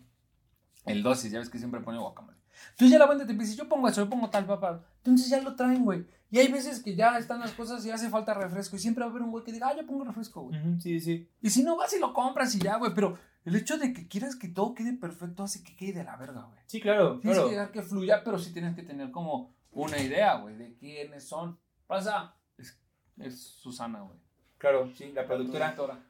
El 0.85 1.03
dosis, 1.03 1.31
ya 1.31 1.39
ves 1.39 1.49
que 1.49 1.57
siempre 1.59 1.79
pone 1.81 1.97
guacamole. 1.99 2.37
Entonces 2.71 2.91
ya 2.91 2.99
la 2.99 3.05
banda 3.05 3.25
te 3.25 3.33
dice, 3.33 3.55
yo 3.55 3.67
pongo 3.69 3.87
eso, 3.87 4.03
yo 4.03 4.09
pongo 4.09 4.29
tal, 4.29 4.45
papá. 4.45 4.83
Entonces 4.97 5.29
ya 5.29 5.39
lo 5.41 5.55
traen, 5.55 5.83
güey. 5.85 6.05
Y 6.29 6.39
hay 6.39 6.51
veces 6.51 6.81
que 6.83 6.95
ya 6.95 7.17
están 7.17 7.39
las 7.39 7.51
cosas 7.51 7.85
y 7.85 7.91
hace 7.91 8.09
falta 8.09 8.33
refresco. 8.33 8.75
Y 8.75 8.79
siempre 8.79 9.03
va 9.03 9.07
a 9.07 9.11
haber 9.11 9.23
un 9.23 9.31
güey 9.31 9.43
que 9.43 9.51
diga, 9.51 9.67
ah, 9.69 9.75
yo 9.75 9.85
pongo 9.85 10.03
refresco, 10.03 10.41
güey. 10.43 10.59
Ujú, 10.59 10.79
Sí, 10.81 10.99
sí. 10.99 11.27
Y 11.41 11.49
si 11.49 11.63
no 11.63 11.75
vas 11.77 11.93
y 11.93 11.99
lo 11.99 12.13
compras 12.13 12.53
y 12.55 12.59
ya, 12.59 12.77
güey. 12.77 12.93
Pero 12.93 13.17
el 13.45 13.55
hecho 13.55 13.77
de 13.77 13.93
que 13.93 14.07
quieras 14.07 14.35
que 14.35 14.47
todo 14.47 14.73
quede 14.73 14.93
perfecto 14.93 15.43
hace 15.43 15.63
que 15.63 15.75
quede 15.75 15.93
de 15.93 16.03
la 16.03 16.15
verga, 16.17 16.43
güey. 16.43 16.59
Sí, 16.67 16.79
claro, 16.81 17.19
Tienes 17.19 17.37
claro. 17.37 17.49
que 17.49 17.55
dejar 17.55 17.71
que 17.71 17.81
fluya, 17.83 18.23
pero 18.23 18.37
sí 18.37 18.53
tienes 18.53 18.75
que 18.75 18.83
tener 18.83 19.11
como 19.11 19.53
una 19.71 19.99
idea, 19.99 20.35
güey, 20.35 20.55
de 20.55 20.75
quiénes 20.75 21.27
son. 21.27 21.59
Pasa, 21.87 22.35
es, 22.57 22.79
es 23.17 23.39
Susana, 23.41 24.01
güey. 24.01 24.19
Claro, 24.57 24.91
sí, 24.95 25.11
la 25.11 25.25
productora. 25.25 25.75
Productora. 25.75 26.05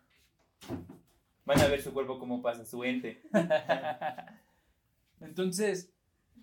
Van 1.45 1.59
a 1.59 1.67
ver 1.67 1.81
su 1.81 1.93
cuerpo 1.93 2.19
cómo 2.19 2.41
pasa, 2.41 2.65
su 2.65 2.83
ente. 2.83 3.21
Entonces, 5.19 5.91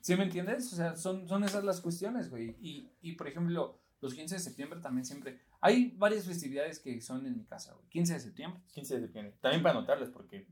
¿sí 0.00 0.16
me 0.16 0.24
entiendes? 0.24 0.72
O 0.72 0.76
sea, 0.76 0.96
son, 0.96 1.28
son 1.28 1.44
esas 1.44 1.64
las 1.64 1.80
cuestiones, 1.80 2.30
güey. 2.30 2.56
Y, 2.60 2.90
y, 3.00 3.12
por 3.12 3.28
ejemplo, 3.28 3.78
los 4.00 4.14
15 4.14 4.36
de 4.36 4.40
septiembre 4.40 4.80
también 4.80 5.04
siempre... 5.04 5.40
Hay 5.60 5.92
varias 5.96 6.24
festividades 6.24 6.78
que 6.78 7.00
son 7.00 7.26
en 7.26 7.36
mi 7.36 7.44
casa, 7.44 7.74
güey. 7.74 7.86
15 7.88 8.14
de 8.14 8.20
septiembre, 8.20 8.62
15 8.72 8.94
de 8.94 9.00
septiembre. 9.02 9.36
También 9.40 9.62
para 9.62 9.76
anotarles 9.76 10.08
porque 10.08 10.46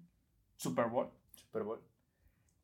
Super 0.56 0.86
Bowl. 0.86 1.10
Super 1.32 1.62
Bowl, 1.62 1.80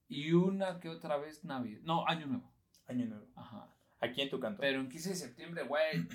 Y 0.09 0.33
una 0.33 0.81
que 0.81 0.88
otra 0.88 1.17
vez 1.17 1.45
Navidad. 1.45 1.81
No, 1.85 2.07
Año 2.07 2.27
Nuevo. 2.27 2.51
Año 2.88 3.07
Nuevo. 3.07 3.27
Ajá. 3.37 3.69
Aquí 4.03 4.21
en 4.21 4.29
tu 4.31 4.38
canto. 4.41 4.61
Pero 4.61 4.81
en 4.81 4.88
15 4.88 5.11
de 5.11 5.15
septiembre, 5.15 5.62
güey. 5.65 6.07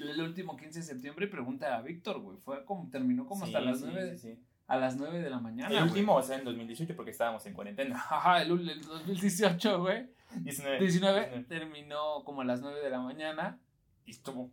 El 0.00 0.20
último 0.20 0.56
15 0.56 0.80
de 0.80 0.84
septiembre, 0.84 1.28
pregunta 1.28 1.76
a 1.76 1.80
Víctor, 1.80 2.20
güey. 2.20 2.36
Fue 2.38 2.64
como, 2.64 2.90
terminó 2.90 3.24
como 3.26 3.44
hasta 3.44 3.60
las 3.60 3.78
sí, 3.80 3.86
9, 3.88 4.18
sí, 4.18 4.38
a 4.66 4.76
las 4.76 4.96
9 4.96 5.20
de 5.20 5.30
la 5.30 5.38
mañana. 5.38 5.68
El 5.68 5.76
güey. 5.76 5.88
último, 5.90 6.16
o 6.16 6.22
sea, 6.22 6.36
en 6.38 6.44
2018 6.44 6.94
porque 6.96 7.12
estábamos 7.12 7.46
en 7.46 7.54
cuarentena. 7.54 7.94
Ajá, 8.10 8.42
el, 8.42 8.50
ul- 8.50 8.68
el 8.70 8.82
2018, 8.82 9.80
güey. 9.80 10.10
19. 10.40 10.80
19 10.80 11.44
terminó 11.48 12.24
como 12.24 12.40
a 12.42 12.44
las 12.44 12.60
9 12.60 12.80
de 12.80 12.90
la 12.90 13.00
mañana 13.00 13.58
y 14.04 14.10
estuvo 14.10 14.50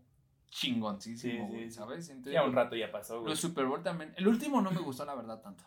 chingoncísimo, 0.50 1.46
Sí, 1.48 1.52
sí, 1.52 1.58
güey. 1.58 1.72
¿sabes? 1.72 2.10
Entonces, 2.10 2.34
Ya 2.34 2.44
un 2.44 2.54
rato 2.54 2.76
ya 2.76 2.92
pasó, 2.92 3.20
güey. 3.22 3.32
Los 3.32 3.40
Super 3.40 3.66
Bowl 3.66 3.82
también. 3.82 4.14
El 4.18 4.28
último 4.28 4.62
no 4.62 4.72
me 4.72 4.82
gustó, 4.82 5.04
la 5.06 5.16
verdad, 5.16 5.42
tanto. 5.42 5.64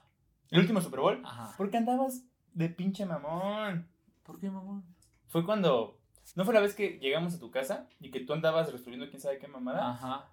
El 0.51 0.61
último 0.61 0.81
Super 0.81 1.01
Bowl. 1.01 1.21
Ajá. 1.25 1.55
Porque 1.59 1.77
andabas 1.77 2.23
de 2.55 2.69
pinche 2.69 3.05
mamón. 3.05 3.89
¿Por 4.23 4.39
qué, 4.39 4.49
mamón? 4.49 4.85
Fue 5.27 5.45
cuando. 5.45 5.99
¿No 6.35 6.45
fue 6.45 6.55
la 6.55 6.61
vez 6.61 6.75
que 6.75 6.99
llegamos 7.01 7.35
a 7.35 7.39
tu 7.39 7.51
casa 7.51 7.89
y 8.01 8.11
que 8.11 8.21
tú 8.21 8.33
andabas 8.33 8.73
resolviendo 8.73 9.09
quién 9.09 9.21
sabe 9.21 9.39
qué 9.39 9.47
mamada? 9.49 9.91
Ajá. 9.91 10.29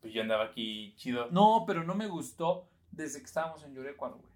Pues 0.00 0.12
yo 0.12 0.22
andaba 0.22 0.44
aquí 0.44 0.94
chido. 0.96 1.28
No, 1.30 1.64
pero 1.66 1.84
no 1.84 1.94
me 1.94 2.06
gustó 2.06 2.68
desde 2.90 3.18
que 3.20 3.26
estábamos 3.26 3.62
en 3.64 3.74
Yurecuaro, 3.74 4.16
güey. 4.16 4.30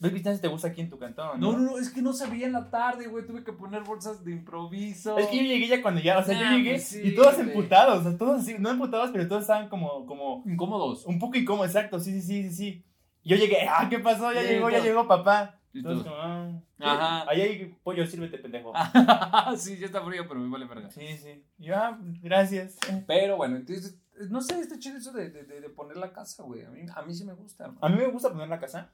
¿Ves 0.00 0.22
que 0.22 0.38
te 0.38 0.48
gusta 0.48 0.68
aquí 0.68 0.80
en 0.80 0.88
tu 0.88 0.98
cantón? 0.98 1.38
No, 1.38 1.52
no, 1.52 1.58
no, 1.58 1.78
es 1.78 1.90
que 1.90 2.00
no 2.00 2.14
se 2.14 2.26
veía 2.26 2.46
en 2.46 2.52
la 2.54 2.70
tarde, 2.70 3.06
güey. 3.06 3.26
Tuve 3.26 3.44
que 3.44 3.52
poner 3.52 3.82
bolsas 3.82 4.24
de 4.24 4.32
improviso. 4.32 5.18
Es 5.18 5.26
que 5.26 5.36
yo 5.36 5.42
llegué 5.42 5.68
ya 5.68 5.82
cuando 5.82 6.00
ya, 6.00 6.18
o 6.18 6.22
sea, 6.24 6.38
Ah, 6.38 6.52
yo 6.52 6.56
llegué 6.56 6.70
pues 6.70 6.88
sí, 6.88 7.00
y 7.04 7.14
todos 7.14 7.34
güey. 7.36 7.48
emputados, 7.48 8.00
o 8.00 8.08
sea, 8.08 8.16
todos 8.16 8.40
así, 8.40 8.56
no 8.58 8.70
emputados, 8.70 9.10
pero 9.12 9.28
todos 9.28 9.42
estaban 9.42 9.68
como, 9.68 10.06
como, 10.06 10.42
Incómodos. 10.46 11.04
un 11.04 11.18
poco 11.18 11.36
incómodos, 11.36 11.66
exacto, 11.70 12.00
sí, 12.00 12.12
sí, 12.14 12.22
sí, 12.22 12.42
sí, 12.48 12.54
sí. 12.54 12.84
Yo 13.24 13.36
llegué, 13.36 13.68
ah, 13.68 13.88
¿qué 13.90 13.98
pasó? 13.98 14.32
Ya 14.32 14.40
Sí, 14.40 14.48
llegó, 14.48 14.70
ya 14.70 14.76
todos. 14.78 14.86
llegó 14.88 15.06
papá. 15.06 15.59
Como, 15.72 16.04
ah, 16.16 16.60
Ajá. 16.80 17.30
Ahí 17.30 17.40
hay 17.42 17.76
pollo, 17.84 18.06
sírvete, 18.06 18.38
pendejo. 18.38 18.72
sí, 19.56 19.78
ya 19.78 19.86
está 19.86 20.02
frío, 20.04 20.26
pero 20.26 20.40
me 20.40 20.48
vale 20.50 20.66
verga. 20.66 20.90
Sí, 20.90 21.16
sí. 21.16 21.44
Yo, 21.58 21.76
ah, 21.76 21.98
gracias. 22.20 22.76
Pero 23.06 23.36
bueno, 23.36 23.56
entonces, 23.56 24.00
no 24.30 24.40
sé, 24.40 24.58
está 24.60 24.78
chido 24.78 24.98
eso 24.98 25.12
de, 25.12 25.30
de, 25.30 25.44
de- 25.44 25.68
poner 25.70 25.96
la 25.96 26.12
casa, 26.12 26.42
güey. 26.42 26.64
A 26.64 26.70
mí, 26.70 26.82
a 26.94 27.02
mí 27.02 27.14
sí 27.14 27.24
me 27.24 27.34
gusta. 27.34 27.64
hermano. 27.64 27.80
A 27.86 27.88
mí 27.88 27.96
me 27.96 28.08
gusta 28.10 28.30
poner 28.30 28.48
la 28.48 28.58
casa, 28.58 28.92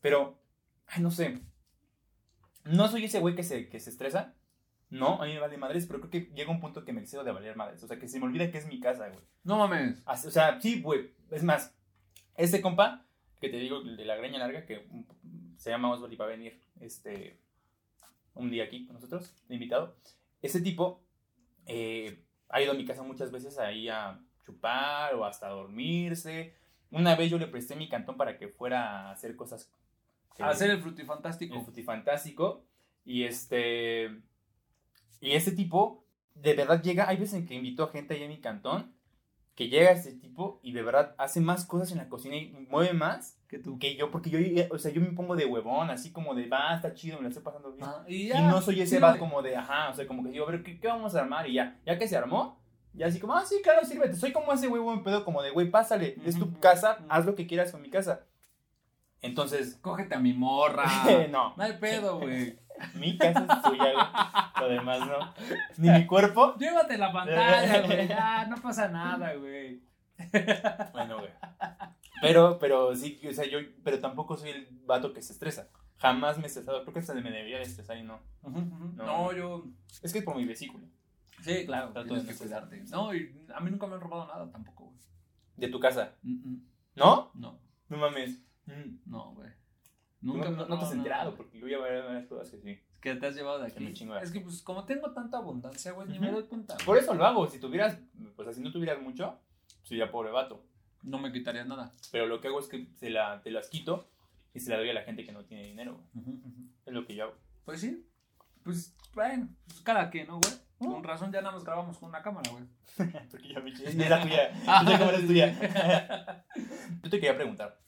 pero, 0.00 0.38
ay, 0.86 1.02
no 1.02 1.10
sé. 1.10 1.40
No 2.64 2.88
soy 2.88 3.04
ese 3.04 3.20
güey 3.20 3.34
que 3.34 3.42
se, 3.42 3.68
que 3.68 3.80
se 3.80 3.90
estresa. 3.90 4.34
No, 4.88 5.20
a 5.20 5.26
mí 5.26 5.32
me 5.34 5.40
vale 5.40 5.56
madres, 5.58 5.86
pero 5.86 5.98
creo 6.00 6.10
que 6.10 6.32
llega 6.34 6.50
un 6.52 6.60
punto 6.60 6.84
que 6.84 6.92
me 6.92 7.00
excedo 7.00 7.24
de 7.24 7.32
valer 7.32 7.56
madres. 7.56 7.82
O 7.82 7.88
sea, 7.88 7.98
que 7.98 8.06
se 8.08 8.20
me 8.20 8.26
olvida 8.26 8.50
que 8.52 8.58
es 8.58 8.66
mi 8.66 8.78
casa, 8.78 9.08
güey. 9.08 9.20
No 9.42 9.58
mames. 9.58 10.02
O 10.06 10.30
sea, 10.30 10.60
sí, 10.60 10.80
güey. 10.80 11.12
Es 11.30 11.42
más, 11.42 11.76
este 12.36 12.60
compa, 12.62 13.04
que 13.40 13.48
te 13.48 13.56
digo, 13.58 13.82
de 13.82 14.04
la 14.04 14.14
greña 14.16 14.38
larga, 14.38 14.64
que 14.64 14.86
se 15.56 15.70
llama 15.70 15.90
Oswald 15.90 16.12
y 16.12 16.16
va 16.16 16.26
a 16.26 16.28
venir 16.28 16.60
este, 16.80 17.38
un 18.34 18.50
día 18.50 18.64
aquí 18.64 18.86
con 18.86 18.94
nosotros, 18.94 19.34
de 19.48 19.54
invitado. 19.54 19.96
Ese 20.42 20.60
tipo 20.60 21.02
eh, 21.66 22.22
ha 22.48 22.62
ido 22.62 22.72
a 22.72 22.74
mi 22.74 22.84
casa 22.84 23.02
muchas 23.02 23.30
veces 23.30 23.58
ahí 23.58 23.88
a 23.88 24.20
chupar 24.44 25.14
o 25.14 25.24
hasta 25.24 25.48
dormirse. 25.48 26.54
Una 26.90 27.14
vez 27.16 27.30
yo 27.30 27.38
le 27.38 27.48
presté 27.48 27.76
mi 27.76 27.88
cantón 27.88 28.16
para 28.16 28.38
que 28.38 28.48
fuera 28.48 29.08
a 29.08 29.10
hacer 29.12 29.36
cosas. 29.36 29.70
A 30.38 30.50
hacer 30.50 30.70
el 30.70 30.80
frutifantástico. 30.80 31.56
el 31.56 31.62
frutifantástico. 31.62 32.64
Y 33.04 33.24
este. 33.24 34.20
Y 35.20 35.32
ese 35.32 35.52
tipo, 35.52 36.04
de 36.34 36.54
verdad 36.54 36.82
llega. 36.82 37.08
Hay 37.08 37.16
veces 37.16 37.34
en 37.34 37.46
que 37.46 37.54
invito 37.54 37.84
a 37.84 37.88
gente 37.88 38.14
ahí 38.14 38.22
en 38.22 38.30
mi 38.30 38.40
cantón. 38.40 38.94
Que 39.56 39.68
llega 39.68 39.90
ese 39.90 40.12
tipo 40.12 40.60
y 40.62 40.72
de 40.72 40.82
verdad 40.82 41.16
hace 41.18 41.40
más 41.40 41.64
cosas 41.64 41.90
en 41.90 41.98
la 41.98 42.08
cocina 42.08 42.36
y 42.36 42.52
mueve 42.70 42.92
más 42.92 43.40
que 43.48 43.58
tú. 43.58 43.78
que 43.78 43.96
yo. 43.96 44.12
Porque 44.12 44.30
yo, 44.30 44.38
o 44.70 44.78
sea, 44.78 44.92
yo 44.92 45.00
me 45.00 45.08
pongo 45.08 45.34
de 45.34 45.46
huevón, 45.46 45.90
así 45.90 46.12
como 46.12 46.34
de 46.34 46.46
va, 46.46 46.76
está 46.76 46.94
chido, 46.94 47.16
me 47.16 47.22
lo 47.22 47.28
estoy 47.28 47.42
pasando 47.42 47.72
bien. 47.72 47.88
Ah, 47.88 48.04
y, 48.06 48.28
no 48.28 48.62
soy 48.62 48.82
ese 48.82 48.96
sí, 48.96 49.02
va 49.02 49.18
como 49.18 49.42
de 49.42 49.56
ajá, 49.56 49.88
o 49.90 49.94
sea, 49.94 50.06
como 50.06 50.22
que 50.22 50.30
digo, 50.30 50.46
a 50.46 50.52
ver, 50.52 50.62
¿qué, 50.62 50.78
qué 50.78 50.86
vamos 50.86 51.16
a 51.16 51.20
armar? 51.20 51.48
Y 51.48 51.54
ya, 51.54 51.80
ya 51.84 51.98
que 51.98 52.06
se 52.06 52.16
armó, 52.16 52.60
ya 52.92 53.06
así 53.06 53.18
como, 53.18 53.34
ah, 53.34 53.44
sí, 53.44 53.56
claro, 53.62 53.84
sírvete. 53.84 54.14
Soy 54.14 54.32
como 54.32 54.52
ese 54.52 54.68
güey 54.68 54.82
buen 54.82 55.02
pedo, 55.02 55.24
como 55.24 55.42
de, 55.42 55.50
güey, 55.50 55.70
pásale, 55.70 56.16
es 56.24 56.38
tu 56.38 56.52
casa, 56.60 56.98
haz 57.08 57.26
lo 57.26 57.34
que 57.34 57.46
quieras 57.46 57.72
con 57.72 57.82
mi 57.82 57.90
casa. 57.90 58.26
Entonces, 59.22 59.78
Cógete 59.80 60.14
a 60.14 60.20
mi 60.20 60.32
morra. 60.32 60.84
no. 61.30 61.54
No 61.56 61.62
hay 61.62 61.72
pedo, 61.74 62.18
güey. 62.18 62.58
Mi 62.94 63.16
casa 63.18 63.40
es 63.40 63.62
tuya, 63.62 63.92
güey. 63.92 64.06
Lo 64.60 64.68
demás 64.68 65.00
no. 65.00 65.34
Ni 65.78 65.90
mi 65.90 66.06
cuerpo. 66.06 66.54
Llévate 66.56 66.98
la 66.98 67.12
pantalla, 67.12 67.82
güey. 67.86 68.08
Ya, 68.08 68.46
no 68.46 68.56
pasa 68.56 68.88
nada, 68.88 69.34
güey. 69.34 69.80
Bueno, 70.92 71.18
güey. 71.18 71.30
Pero, 72.22 72.58
pero 72.58 72.94
sí, 72.96 73.20
o 73.28 73.32
sea, 73.32 73.46
yo, 73.46 73.58
pero 73.84 73.98
tampoco 74.00 74.36
soy 74.36 74.50
el 74.50 74.68
vato 74.84 75.12
que 75.12 75.22
se 75.22 75.32
estresa. 75.32 75.68
Jamás 75.98 76.36
me 76.38 76.44
he 76.44 76.46
estresado. 76.46 76.82
Creo 76.82 76.92
que 76.94 77.00
hasta 77.00 77.14
me 77.14 77.22
debería 77.30 77.58
de 77.58 77.64
estresar 77.64 77.96
y 77.96 78.02
no. 78.02 78.20
No, 78.42 79.04
No. 79.04 79.32
yo. 79.32 79.64
Es 80.02 80.12
que 80.12 80.18
es 80.20 80.24
por 80.24 80.36
mi 80.36 80.44
vesícula. 80.44 80.84
Sí, 81.42 81.64
claro. 81.66 81.92
Trato 81.92 82.08
Tienes 82.08 82.26
de 82.26 82.32
que 82.32 82.38
cuidarte. 82.38 82.84
No, 82.90 83.14
y 83.14 83.34
a 83.54 83.60
mí 83.60 83.70
nunca 83.70 83.86
me 83.86 83.94
han 83.94 84.00
robado 84.00 84.26
nada 84.26 84.50
tampoco, 84.50 84.84
güey. 84.86 84.98
De 85.56 85.68
tu 85.68 85.78
casa. 85.80 86.14
Mm, 86.22 86.32
mm. 86.50 86.66
¿No? 86.96 87.30
No, 87.34 87.58
No 87.88 87.96
mames. 87.98 88.38
Mm. 88.66 88.98
no, 89.06 89.32
güey. 89.34 89.50
Nunca, 90.26 90.50
no, 90.50 90.56
me 90.64 90.68
no 90.68 90.78
te 90.78 90.84
has 90.84 90.92
enterado, 90.92 91.24
nada. 91.24 91.36
porque 91.36 91.58
yo 91.58 91.68
ya 91.68 91.78
varias 91.78 92.26
cosas 92.26 92.50
que 92.50 92.58
sí. 92.60 92.78
Que 93.00 93.14
te 93.14 93.26
has 93.26 93.34
llevado 93.36 93.60
de 93.60 93.66
aquí. 93.68 93.94
Es 94.22 94.32
que, 94.32 94.40
pues, 94.40 94.62
como 94.62 94.84
tengo 94.84 95.12
tanta 95.12 95.38
abundancia, 95.38 95.92
güey, 95.92 96.08
ni 96.08 96.18
me 96.18 96.30
doy 96.30 96.44
cuenta. 96.44 96.76
Por 96.84 96.98
eso 96.98 97.14
lo 97.14 97.24
hago. 97.24 97.46
Si 97.46 97.60
tuvieras, 97.60 97.98
pues 98.34 98.48
así 98.48 98.60
no 98.60 98.72
tuvieras 98.72 99.00
mucho, 99.00 99.38
sería 99.84 100.10
pobre 100.10 100.30
vato. 100.32 100.64
No 101.02 101.18
me 101.18 101.30
quitarías 101.32 101.66
nada. 101.66 101.92
Pero 102.10 102.26
lo 102.26 102.40
que 102.40 102.48
hago 102.48 102.58
es 102.58 102.66
que 102.66 102.88
se 102.96 103.10
la, 103.10 103.40
te 103.42 103.50
las 103.52 103.68
quito 103.68 104.08
y 104.54 104.60
se 104.60 104.70
la 104.70 104.78
doy 104.78 104.90
a 104.90 104.94
la 104.94 105.02
gente 105.02 105.24
que 105.24 105.32
no 105.32 105.44
tiene 105.44 105.64
dinero. 105.64 105.92
güey. 106.12 106.24
Ujú, 106.24 106.48
ujú. 106.48 106.68
Es 106.86 106.92
lo 106.92 107.06
que 107.06 107.14
yo 107.14 107.24
hago. 107.24 107.34
Pues 107.64 107.80
sí. 107.80 108.04
Pues, 108.64 108.96
bueno, 109.14 109.48
pues 109.66 109.80
cada 109.82 110.10
quien, 110.10 110.26
¿no, 110.26 110.40
güey? 110.40 110.52
Mm. 110.80 110.92
Con 110.92 111.04
razón 111.04 111.32
ya 111.32 111.40
nada 111.40 111.54
más 111.54 111.64
grabamos 111.64 111.96
con 111.98 112.08
una 112.08 112.20
cámara, 112.22 112.50
güey. 112.50 112.64
Porque 113.30 113.48
ya 113.48 113.60
me 113.60 113.70
eché. 113.70 113.84
Es 113.88 113.96
la 113.96 114.20
tuya. 114.20 114.48
Esa 114.48 114.98
cámara 114.98 115.16
es 115.18 115.26
tuya. 115.26 116.44
Yo 117.02 117.10
te 117.10 117.20
quería 117.20 117.36
preguntar. 117.36 117.78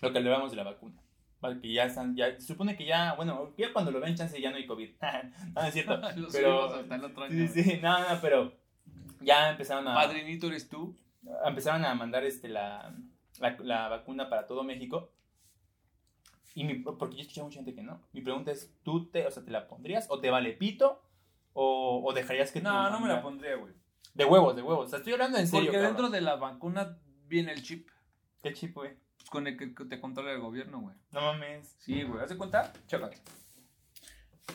Lo 0.00 0.12
que 0.12 0.18
hablábamos 0.18 0.50
de 0.50 0.56
la 0.56 0.64
vacuna. 0.64 1.00
Vale, 1.40 1.60
que 1.60 1.72
ya 1.72 1.84
están, 1.84 2.16
ya, 2.16 2.32
se 2.40 2.46
supone 2.46 2.76
que 2.76 2.86
ya, 2.86 3.14
bueno, 3.14 3.52
ya 3.58 3.72
cuando 3.72 3.90
lo 3.90 4.00
ven 4.00 4.14
chance 4.14 4.40
ya 4.40 4.50
no 4.50 4.56
hay 4.56 4.66
COVID. 4.66 4.90
no, 5.54 5.62
es 5.62 5.74
cierto. 5.74 6.00
Pero, 6.32 6.74
hasta 6.74 6.94
el 6.94 7.04
otro 7.04 7.24
año. 7.24 7.48
sí, 7.48 7.62
sí, 7.62 7.78
no, 7.82 7.98
no, 7.98 8.20
pero 8.20 8.52
ya 9.20 9.50
empezaron 9.50 9.86
a, 9.88 9.94
Padrinito 9.94 10.46
eres 10.46 10.68
tú. 10.68 10.96
empezaron 11.44 11.84
a 11.84 11.94
mandar 11.94 12.24
este, 12.24 12.48
la, 12.48 12.94
la, 13.40 13.56
la 13.60 13.88
vacuna 13.88 14.28
para 14.28 14.46
todo 14.46 14.64
México. 14.64 15.12
Y 16.54 16.64
mi, 16.64 16.74
porque 16.74 17.16
yo 17.16 17.22
escuché 17.22 17.40
a 17.40 17.44
mucha 17.44 17.56
gente 17.56 17.74
que 17.74 17.82
no. 17.82 18.00
Mi 18.12 18.20
pregunta 18.20 18.52
es, 18.52 18.72
¿tú 18.82 19.10
te, 19.10 19.26
o 19.26 19.30
sea, 19.30 19.44
te 19.44 19.50
la 19.50 19.66
pondrías 19.66 20.06
o 20.08 20.20
te 20.20 20.30
vale 20.30 20.52
pito? 20.52 21.02
¿O, 21.52 22.02
o 22.04 22.12
dejarías 22.12 22.52
que 22.52 22.60
No, 22.60 22.90
no 22.90 23.00
me 23.00 23.08
la 23.08 23.22
pondría, 23.22 23.56
güey. 23.56 23.74
De 24.14 24.24
huevos, 24.24 24.54
de 24.54 24.62
huevos. 24.62 24.86
O 24.86 24.88
sea, 24.88 24.98
estoy 24.98 25.14
hablando 25.14 25.38
en 25.38 25.48
serio. 25.48 25.66
Porque 25.66 25.78
cabrón. 25.78 25.96
dentro 25.96 26.10
de 26.10 26.20
la 26.20 26.36
vacuna 26.36 26.98
viene 27.26 27.52
el 27.52 27.62
chip 27.62 27.88
¿Qué 28.42 28.52
chip, 28.52 28.74
güey? 28.74 28.92
Pues, 29.24 29.30
con 29.30 29.46
el 29.46 29.56
que 29.56 29.68
te 29.86 30.00
controla 30.00 30.32
el 30.32 30.40
gobierno, 30.40 30.80
güey. 30.80 30.94
No 31.12 31.20
mames. 31.22 31.74
Sí, 31.78 32.02
güey. 32.02 32.22
¿Haz 32.22 32.28
de 32.28 32.36
cuenta? 32.36 32.72
Chécate. 32.86 33.16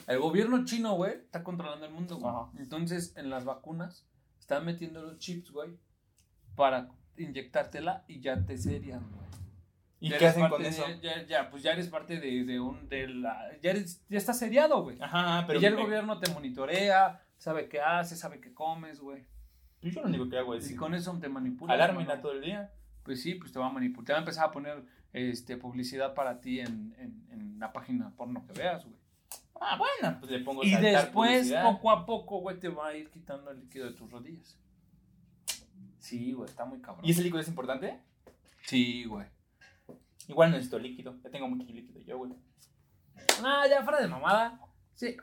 El 0.06 0.18
gobierno 0.20 0.64
chino, 0.64 0.94
güey, 0.94 1.12
está 1.14 1.42
controlando 1.42 1.86
el 1.86 1.92
mundo, 1.92 2.16
güey. 2.18 2.32
Ajá. 2.32 2.50
Entonces, 2.58 3.16
en 3.16 3.30
las 3.30 3.44
vacunas, 3.44 4.06
están 4.38 4.64
metiendo 4.64 5.02
los 5.02 5.18
chips, 5.18 5.50
güey, 5.50 5.70
para 6.54 6.88
inyectártela 7.16 8.04
y 8.08 8.20
ya 8.20 8.44
te 8.44 8.56
serían, 8.56 9.00
güey. 9.10 9.28
¿Y 10.02 10.10
Ya 10.10 10.18
qué 10.18 10.26
hacen 10.28 10.42
parte 10.42 10.54
con 10.56 10.62
de- 10.62 10.68
eso? 10.70 10.84
Ya, 11.02 11.26
ya, 11.26 11.50
pues 11.50 11.62
ya 11.62 11.72
eres 11.72 11.88
parte 11.88 12.18
de, 12.18 12.44
de 12.44 12.60
un, 12.60 12.88
de 12.88 13.08
la, 13.08 13.50
ya 13.60 13.70
eres, 13.72 14.02
ya 14.08 14.16
estás 14.18 14.38
seriado, 14.38 14.82
güey. 14.82 14.96
Ajá, 15.00 15.44
pero 15.46 15.58
y 15.58 15.62
ya 15.62 15.68
el 15.68 15.74
me- 15.76 15.82
gobierno 15.82 16.18
te 16.20 16.30
monitorea, 16.32 17.20
sabe 17.36 17.68
qué 17.68 17.80
haces, 17.80 18.18
sabe 18.18 18.40
qué 18.40 18.54
comes, 18.54 19.00
güey. 19.00 19.26
Yo 19.82 20.00
lo 20.02 20.08
único 20.08 20.28
que 20.28 20.38
hago 20.38 20.54
es 20.54 20.70
Y 20.70 20.76
con 20.76 20.94
eso 20.94 21.18
te 21.20 21.28
manipula. 21.28 21.74
alármela 21.74 22.20
todo 22.20 22.32
el 22.32 22.42
día. 22.42 22.72
Pues 23.02 23.22
sí, 23.22 23.34
pues 23.34 23.52
te 23.52 23.58
va 23.58 23.66
a 23.66 23.70
manipular. 23.70 24.04
Te 24.06 24.12
va 24.12 24.18
a 24.18 24.22
empezar 24.22 24.44
a 24.46 24.50
poner 24.50 24.84
este, 25.12 25.56
publicidad 25.56 26.14
para 26.14 26.40
ti 26.40 26.60
en, 26.60 26.94
en, 26.98 27.26
en 27.30 27.58
la 27.58 27.72
página 27.72 28.10
porno 28.16 28.44
que 28.46 28.52
veas, 28.52 28.84
güey. 28.84 28.96
Ah, 29.62 29.76
bueno, 29.76 30.16
pues 30.20 30.32
le 30.32 30.40
pongo 30.40 30.62
Y 30.64 30.70
saltar 30.70 31.04
después, 31.04 31.30
publicidad. 31.32 31.64
poco 31.64 31.90
a 31.90 32.06
poco, 32.06 32.38
güey, 32.40 32.58
te 32.58 32.68
va 32.68 32.88
a 32.88 32.96
ir 32.96 33.10
quitando 33.10 33.50
el 33.50 33.60
líquido 33.60 33.86
de 33.86 33.92
tus 33.92 34.10
rodillas. 34.10 34.58
Sí, 35.98 36.32
güey, 36.32 36.48
está 36.48 36.64
muy 36.64 36.80
cabrón. 36.80 37.04
¿Y 37.04 37.10
ese 37.10 37.22
líquido 37.22 37.40
es 37.40 37.48
importante? 37.48 38.00
Sí, 38.62 39.04
güey. 39.04 39.26
Igual 40.28 40.52
necesito 40.52 40.78
líquido. 40.78 41.18
Ya 41.22 41.30
tengo 41.30 41.48
mucho 41.48 41.70
líquido 41.72 42.00
yo, 42.00 42.18
güey. 42.18 42.32
Ah, 43.44 43.64
ya 43.68 43.82
fuera 43.82 44.00
de 44.00 44.08
mamada. 44.08 44.60
Sí. 44.94 45.16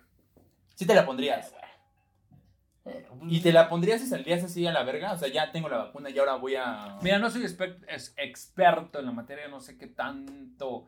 Sí 0.76 0.86
te 0.86 0.94
la 0.94 1.06
pondrías. 1.06 1.54
¿Y 3.30 3.42
te 3.42 3.52
la 3.52 3.70
pondrías 3.70 4.02
y 4.02 4.08
saldrías 4.08 4.44
así 4.44 4.66
a 4.66 4.72
la 4.72 4.84
verga? 4.84 5.12
O 5.14 5.18
sea, 5.18 5.28
ya 5.28 5.52
tengo 5.52 5.70
la 5.70 5.78
vacuna 5.78 6.10
y 6.10 6.18
ahora 6.20 6.36
voy 6.36 6.56
a... 6.56 6.98
Mira, 7.02 7.20
no 7.20 7.30
soy 7.30 7.44
exper- 7.44 7.78
es- 7.88 8.14
experto 8.18 9.00
en 9.00 9.06
la 9.06 9.12
materia, 9.12 9.48
no 9.48 9.60
sé 9.60 9.78
qué 9.78 9.88
tanto 9.88 10.88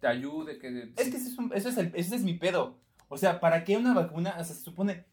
te 0.00 0.06
ayude. 0.06 0.58
Que, 0.58 0.90
Es 0.96 1.08
que 1.10 1.16
ese 1.16 1.28
es, 1.28 1.38
un- 1.38 1.52
eso 1.54 1.68
es 1.68 1.76
el- 1.78 1.92
ese 1.94 2.16
es 2.16 2.22
mi 2.22 2.34
pedo. 2.34 2.78
O 3.08 3.16
sea, 3.16 3.38
¿para 3.40 3.62
qué 3.64 3.76
una 3.76 3.94
vacuna? 3.94 4.30
O 4.38 4.44
sea, 4.44 4.54
se 4.54 4.62
supone... 4.62 5.04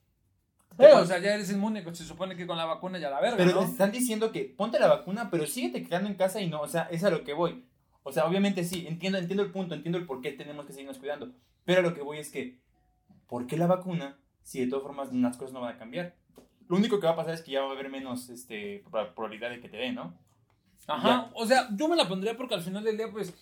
Eh, 0.79 0.91
o 0.93 1.05
sea, 1.05 1.19
ya 1.19 1.35
eres 1.35 1.51
inmune, 1.51 1.83
pues, 1.83 1.99
se 1.99 2.03
supone 2.03 2.35
que 2.35 2.47
con 2.47 2.57
la 2.57 2.65
vacuna 2.65 2.97
ya 2.97 3.11
la 3.11 3.21
verga, 3.21 3.37
Pero 3.37 3.51
¿no? 3.51 3.59
te 3.59 3.65
están 3.65 3.91
diciendo 3.91 4.31
que 4.31 4.45
ponte 4.57 4.79
la 4.79 4.87
vacuna, 4.87 5.29
pero 5.29 5.45
síguete 5.45 5.83
quedando 5.83 6.09
en 6.09 6.15
casa 6.15 6.41
y 6.41 6.47
no, 6.49 6.61
o 6.61 6.67
sea, 6.67 6.87
es 6.89 7.03
a 7.03 7.11
lo 7.11 7.23
que 7.23 7.33
voy. 7.33 7.63
O 8.01 8.11
sea, 8.11 8.25
obviamente 8.25 8.63
sí, 8.63 8.87
entiendo, 8.87 9.19
entiendo 9.19 9.43
el 9.43 9.51
punto, 9.51 9.75
entiendo 9.75 9.99
el 9.99 10.07
por 10.07 10.21
qué 10.21 10.31
tenemos 10.31 10.65
que 10.65 10.73
seguirnos 10.73 10.97
cuidando. 10.97 11.31
Pero 11.63 11.81
a 11.81 11.83
lo 11.83 11.93
que 11.93 12.01
voy 12.01 12.17
es 12.17 12.31
que, 12.31 12.57
¿por 13.27 13.45
qué 13.45 13.55
la 13.55 13.67
vacuna 13.67 14.17
si 14.41 14.61
de 14.61 14.67
todas 14.67 14.83
formas 14.83 15.13
las 15.13 15.37
cosas 15.37 15.53
no 15.53 15.61
van 15.61 15.75
a 15.75 15.77
cambiar? 15.77 16.15
Lo 16.69 16.77
único 16.77 16.99
que 16.99 17.07
va 17.07 17.13
a 17.13 17.15
pasar 17.17 17.33
es 17.33 17.41
que 17.41 17.51
ya 17.51 17.61
va 17.61 17.69
a 17.69 17.71
haber 17.73 17.89
menos 17.89 18.29
este, 18.29 18.83
proba- 18.85 19.13
probabilidad 19.13 19.49
de 19.49 19.59
que 19.59 19.69
te 19.69 19.77
den, 19.77 19.95
¿no? 19.95 20.13
Ajá, 20.87 21.07
Ya. 21.07 21.31
o 21.35 21.45
sea, 21.45 21.67
yo 21.75 21.87
me 21.87 21.95
la 21.95 22.07
pondría 22.07 22.35
porque 22.35 22.55
al 22.55 22.61
final 22.61 22.83
del 22.83 22.97
día, 22.97 23.11
pues, 23.11 23.33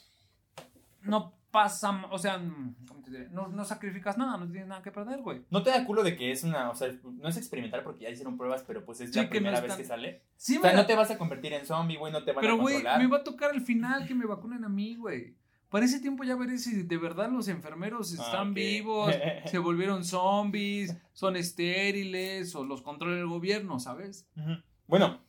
no 1.01 1.33
pasa, 1.51 2.05
o 2.11 2.17
sea, 2.17 2.37
¿cómo 2.87 3.01
te 3.03 3.11
diré? 3.11 3.29
No, 3.29 3.47
no 3.47 3.65
sacrificas 3.65 4.17
nada, 4.17 4.37
no 4.37 4.45
tienes 4.49 4.67
nada 4.67 4.81
que 4.81 4.91
perder, 4.91 5.21
güey. 5.21 5.41
No 5.49 5.63
te 5.63 5.69
da 5.69 5.83
culo 5.85 6.03
de 6.03 6.15
que 6.15 6.31
es 6.31 6.43
una, 6.43 6.69
o 6.69 6.75
sea, 6.75 6.89
no 7.03 7.27
es 7.27 7.35
experimental 7.37 7.83
porque 7.83 8.03
ya 8.03 8.09
hicieron 8.09 8.37
pruebas, 8.37 8.63
pero 8.65 8.85
pues 8.85 9.01
es 9.01 9.09
Sí, 9.11 9.17
la 9.17 9.23
no 9.23 9.29
primera 9.29 9.59
vez 9.59 9.75
que 9.75 9.83
sale. 9.83 10.21
Sí, 10.37 10.57
O 10.57 10.61
sea, 10.61 10.73
no 10.73 10.85
te 10.85 10.95
vas 10.95 11.11
a 11.11 11.17
convertir 11.17 11.51
en 11.53 11.65
zombie, 11.65 11.97
güey, 11.97 12.13
no 12.13 12.23
te 12.23 12.31
van 12.31 12.41
pero, 12.41 12.53
a 12.53 12.57
güey, 12.57 12.75
controlar. 12.75 13.01
me 13.01 13.07
va 13.07 13.17
a 13.17 13.23
tocar 13.23 13.51
al 13.51 13.61
final 13.61 14.07
que 14.07 14.15
me 14.15 14.25
vacunen 14.25 14.63
a 14.63 14.69
mí, 14.69 14.95
güey. 14.95 15.35
Para 15.71 15.85
ese 15.85 16.01
tiempo 16.01 16.25
ya 16.25 16.35
veré 16.35 16.57
si 16.57 16.83
de 16.83 16.97
verdad 16.97 17.31
los 17.31 17.47
enfermeros 17.47 18.13
Ah, 18.19 18.23
están 18.25 18.53
vivos, 18.53 19.15
se 19.45 19.57
volvieron 19.57 20.03
zombies, 20.03 20.93
son 21.13 21.37
estériles 21.37 22.53
o 22.55 22.65
los 22.65 22.81
controla 22.81 23.17
el 23.17 23.27
gobierno, 23.27 23.79
¿sabes? 23.79 24.27
Bueno, 24.85 25.21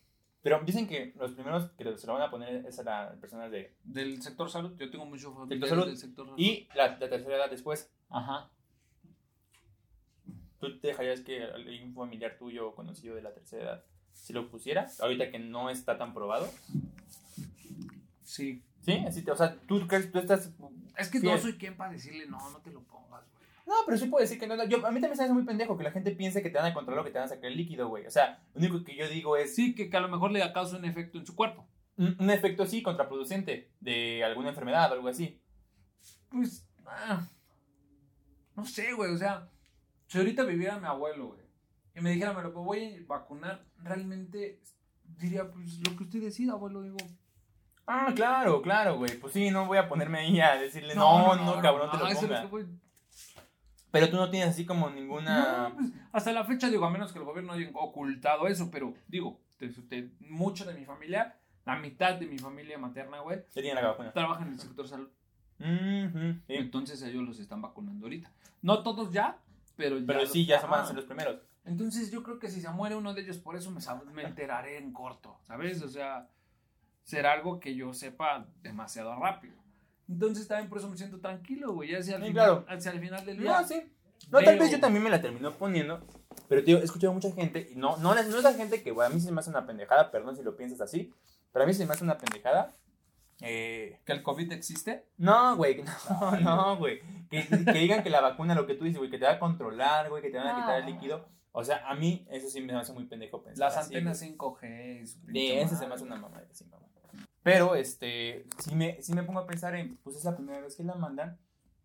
pero 0.42 0.60
dicen 0.66 0.88
que 0.88 1.14
los 1.16 1.30
primeros 1.30 1.70
que 1.78 1.96
se 1.96 2.08
lo 2.08 2.14
van 2.14 2.22
a 2.22 2.30
poner 2.30 2.66
es 2.66 2.76
a 2.80 2.82
las 2.82 3.16
personas 3.18 3.52
de... 3.52 3.76
Del 3.84 4.20
sector 4.20 4.50
salud, 4.50 4.76
yo 4.76 4.90
tengo 4.90 5.06
mucho 5.06 5.32
familiares 5.32 5.86
del 5.86 5.96
sector 5.96 6.26
salud. 6.26 6.38
Y 6.38 6.66
la, 6.74 6.98
la 6.98 7.08
tercera 7.08 7.36
edad 7.36 7.48
después. 7.48 7.92
Ajá. 8.10 8.50
¿Tú 10.58 10.76
te 10.80 10.88
dejarías 10.88 11.20
que 11.20 11.44
algún 11.44 11.94
familiar 11.94 12.36
tuyo 12.36 12.68
o 12.68 12.74
conocido 12.74 13.14
de 13.14 13.22
la 13.22 13.32
tercera 13.32 13.62
edad 13.62 13.84
si 14.12 14.32
lo 14.32 14.50
pusiera? 14.50 14.88
Ahorita 15.00 15.30
que 15.30 15.38
no 15.38 15.70
está 15.70 15.96
tan 15.98 16.12
probado. 16.12 16.50
Sí. 18.24 18.60
¿Sí? 18.82 18.92
Así 19.06 19.22
te- 19.22 19.30
o 19.30 19.36
sea, 19.36 19.56
tú 19.66 19.86
crees, 19.88 20.10
tú 20.12 20.18
estás... 20.18 20.50
Es 20.98 21.08
que 21.08 21.20
Fiel. 21.20 21.32
no 21.34 21.38
soy 21.40 21.54
quien 21.56 21.76
para 21.76 21.92
decirle, 21.92 22.26
no, 22.26 22.50
no 22.50 22.58
te 22.58 22.70
lo 22.70 22.82
pongas, 22.82 23.22
güey. 23.32 23.42
No, 23.66 23.74
pero 23.86 23.96
sí 23.96 24.06
puedo 24.06 24.20
decir 24.22 24.38
que 24.38 24.46
no. 24.46 24.56
no. 24.56 24.64
Yo, 24.64 24.78
a 24.86 24.90
mí 24.90 25.00
también 25.00 25.14
se 25.16 25.22
me 25.22 25.24
hace 25.24 25.32
muy 25.32 25.44
pendejo 25.44 25.78
que 25.78 25.84
la 25.84 25.90
gente 25.92 26.10
piense 26.10 26.42
que 26.42 26.50
te 26.50 26.58
van 26.58 26.66
a 26.66 26.74
controlar 26.74 27.00
o 27.02 27.04
que 27.04 27.10
te 27.12 27.18
van 27.18 27.26
a 27.26 27.28
sacar 27.30 27.46
el 27.46 27.56
líquido, 27.56 27.88
güey. 27.88 28.06
O 28.06 28.10
sea, 28.10 28.42
lo 28.54 28.60
único 28.60 28.84
que 28.84 28.94
yo 28.96 29.08
digo 29.08 29.36
es 29.36 29.54
Sí, 29.54 29.74
que, 29.74 29.88
que 29.88 29.96
a 29.96 30.00
lo 30.00 30.08
mejor 30.08 30.30
le 30.32 30.52
causa 30.52 30.76
un 30.76 30.84
efecto 30.84 31.18
en 31.18 31.24
su 31.26 31.34
cuerpo. 31.34 31.66
un, 31.96 32.16
un 32.18 32.30
efecto 32.30 32.64
así 32.64 32.82
contraproducente 32.82 33.70
de 33.80 34.22
alguna 34.24 34.50
enfermedad 34.50 34.90
o 34.90 34.94
algo 34.94 35.08
así. 35.08 35.40
Pues, 36.28 36.66
ah, 36.86 37.26
no 38.56 38.64
sé, 38.66 38.92
güey, 38.92 39.12
o 39.12 39.16
sea, 39.18 39.48
si 40.08 40.18
ahorita 40.18 40.44
viviera 40.44 40.78
mi 40.78 40.86
abuelo, 40.86 41.28
güey, 41.28 41.40
y 41.94 42.00
me 42.00 42.10
dijera, 42.10 42.32
me 42.32 42.42
lo 42.42 42.52
voy 42.52 42.96
a 42.96 43.06
vacunar, 43.06 43.64
realmente 43.78 44.60
diría, 45.18 45.50
pues 45.50 45.78
lo 45.86 45.96
que 45.96 46.04
usted 46.04 46.20
decida, 46.20 46.52
abuelo, 46.52 46.82
digo. 46.82 46.96
Ah, 47.86 48.12
claro, 48.14 48.62
claro, 48.62 48.96
güey. 48.96 49.18
Pues 49.18 49.32
sí, 49.32 49.50
no 49.50 49.66
voy 49.66 49.78
a 49.78 49.88
ponerme 49.88 50.18
ahí 50.20 50.40
a 50.40 50.54
decirle, 50.56 50.94
no, 50.94 51.34
no, 51.36 51.60
cabrón, 51.60 51.90
te 51.90 51.96
lo 51.98 52.04
ponga. 52.48 52.48
Pero 53.90 54.08
tú 54.08 54.16
no 54.16 54.30
tienes 54.30 54.50
así 54.50 54.64
como 54.64 54.88
ninguna... 54.88 55.68
No, 55.68 55.74
pues, 55.76 55.88
hasta 56.12 56.32
la 56.32 56.44
fecha, 56.44 56.70
digo, 56.70 56.86
a 56.86 56.90
menos 56.90 57.12
que 57.12 57.18
el 57.18 57.24
gobierno 57.26 57.52
haya 57.52 57.68
ocultado 57.74 58.46
eso, 58.48 58.70
pero 58.70 58.94
digo, 59.06 59.38
te- 59.58 59.68
te- 59.68 60.10
mucho 60.20 60.64
de 60.64 60.72
mi 60.72 60.86
familia, 60.86 61.36
la 61.66 61.76
mitad 61.76 62.14
de 62.14 62.26
mi 62.26 62.38
familia 62.38 62.78
materna, 62.78 63.20
güey, 63.20 63.40
Ya 63.54 63.60
tiene 63.62 63.74
la 63.82 63.88
vacuna. 63.88 64.12
trabaja 64.12 64.42
en 64.46 64.52
el 64.52 64.58
sector 64.58 64.88
salud. 64.88 65.10
Ujú, 65.60 66.32
sí. 66.46 66.54
Entonces 66.54 67.02
ellos 67.02 67.22
los 67.22 67.38
están 67.38 67.60
vacunando 67.60 68.06
ahorita. 68.06 68.32
No 68.62 68.82
todos 68.82 69.12
ya, 69.12 69.36
pero 69.76 69.98
ya. 69.98 70.06
Pero 70.06 70.20
los- 70.20 70.32
sí, 70.32 70.46
ya 70.46 70.58
son 70.60 70.70
van 70.70 70.80
a 70.80 70.86
ser 70.86 70.96
los 70.96 71.04
primeros. 71.04 71.36
Entonces 71.66 72.10
yo 72.10 72.22
creo 72.22 72.38
que 72.38 72.48
si 72.50 72.62
se 72.62 72.70
muere 72.70 72.96
uno 72.96 73.12
de 73.12 73.20
ellos, 73.20 73.36
por 73.38 73.56
eso 73.56 73.70
me, 73.70 73.80
me 74.14 74.22
enteraré 74.24 74.78
en 74.78 74.92
corto, 74.92 75.38
¿sabes? 75.42 75.82
O 75.82 75.88
sea, 75.88 76.28
será 77.04 77.32
algo 77.32 77.60
que 77.60 77.74
yo 77.74 77.92
sepa 77.94 78.46
demasiado 78.62 79.14
rápido. 79.18 79.54
Entonces 80.08 80.46
también 80.48 80.68
por 80.68 80.78
eso 80.78 80.88
me 80.88 80.96
siento 80.96 81.20
tranquilo, 81.20 81.72
güey. 81.72 81.90
Ya 81.92 81.98
hacia 81.98 82.16
el, 82.16 82.22
Sí, 82.22 82.28
final, 82.28 82.44
claro. 82.46 82.64
hacia 82.68 82.90
el 82.92 83.00
final 83.00 83.24
del 83.24 83.38
día. 83.38 83.60
No, 83.60 83.66
sí. 83.66 83.82
No, 84.30 84.38
tal 84.40 84.54
Veo. 84.54 84.62
vez 84.64 84.70
yo 84.72 84.80
también 84.80 85.02
me 85.02 85.10
la 85.10 85.20
terminó 85.20 85.52
poniendo. 85.52 86.00
Pero, 86.48 86.62
tío, 86.64 86.78
he 86.78 86.84
escuchado 86.84 87.10
a 87.12 87.14
mucha 87.14 87.32
gente. 87.32 87.68
Y 87.72 87.76
no, 87.76 87.96
no, 87.98 88.14
no 88.14 88.20
es 88.20 88.42
la 88.42 88.52
gente 88.54 88.82
que, 88.82 88.90
güey, 88.90 89.06
a 89.06 89.10
mí 89.10 89.20
se 89.20 89.32
me 89.32 89.40
hace 89.40 89.50
una 89.50 89.66
pendejada. 89.66 90.10
Perdón 90.10 90.36
si 90.36 90.42
lo 90.42 90.56
piensas 90.56 90.80
así. 90.80 91.12
Pero 91.52 91.64
a 91.64 91.66
mí 91.68 91.74
se 91.74 91.86
me 91.86 91.92
hace 91.92 92.04
una 92.04 92.18
pendejada. 92.18 92.76
Eh, 93.40 93.98
¿Que 94.04 94.12
el 94.12 94.22
COVID 94.22 94.52
existe? 94.52 95.06
no, 95.16 95.56
güey. 95.56 95.82
No, 96.10 96.40
no, 96.40 96.76
güey. 96.76 97.00
Que, 97.30 97.46
que 97.48 97.72
digan 97.78 98.02
que 98.02 98.10
la 98.10 98.20
vacuna, 98.20 98.54
lo 98.54 98.66
que 98.66 98.74
tú 98.74 98.84
dices, 98.84 98.98
güey, 98.98 99.10
que 99.10 99.18
te 99.18 99.24
va 99.24 99.32
a 99.32 99.38
controlar, 99.38 100.08
güey, 100.10 100.22
que 100.22 100.30
te 100.30 100.36
van 100.38 100.46
a 100.48 100.56
quitar 100.56 100.80
el 100.80 100.86
líquido. 100.86 101.26
O 101.52 101.64
sea, 101.64 101.86
a 101.88 101.94
mí 101.94 102.26
eso 102.30 102.48
sí 102.48 102.60
me 102.60 102.74
hace 102.74 102.92
muy 102.92 103.04
pendejo 103.04 103.42
pensar. 103.42 103.66
Las 103.66 103.76
así, 103.76 103.94
antenas 103.96 104.20
güey. 104.20 104.36
5G. 104.36 105.06
su 105.06 105.12
Sí, 105.18 105.26
pinche 105.26 105.60
ese 105.62 105.76
se 105.76 105.86
me 105.86 105.94
hace 105.94 106.04
una 106.04 106.16
mamada. 106.16 106.46
sí. 106.52 106.64
Pero, 107.42 107.74
este, 107.74 108.46
si 108.58 108.74
me, 108.74 109.02
si 109.02 109.12
me 109.12 109.22
pongo 109.22 109.40
a 109.40 109.46
pensar 109.46 109.74
en, 109.74 109.96
pues 109.96 110.16
es 110.16 110.24
la 110.24 110.36
primera 110.36 110.60
vez 110.60 110.76
que 110.76 110.84
la 110.84 110.94
mandan, 110.94 111.38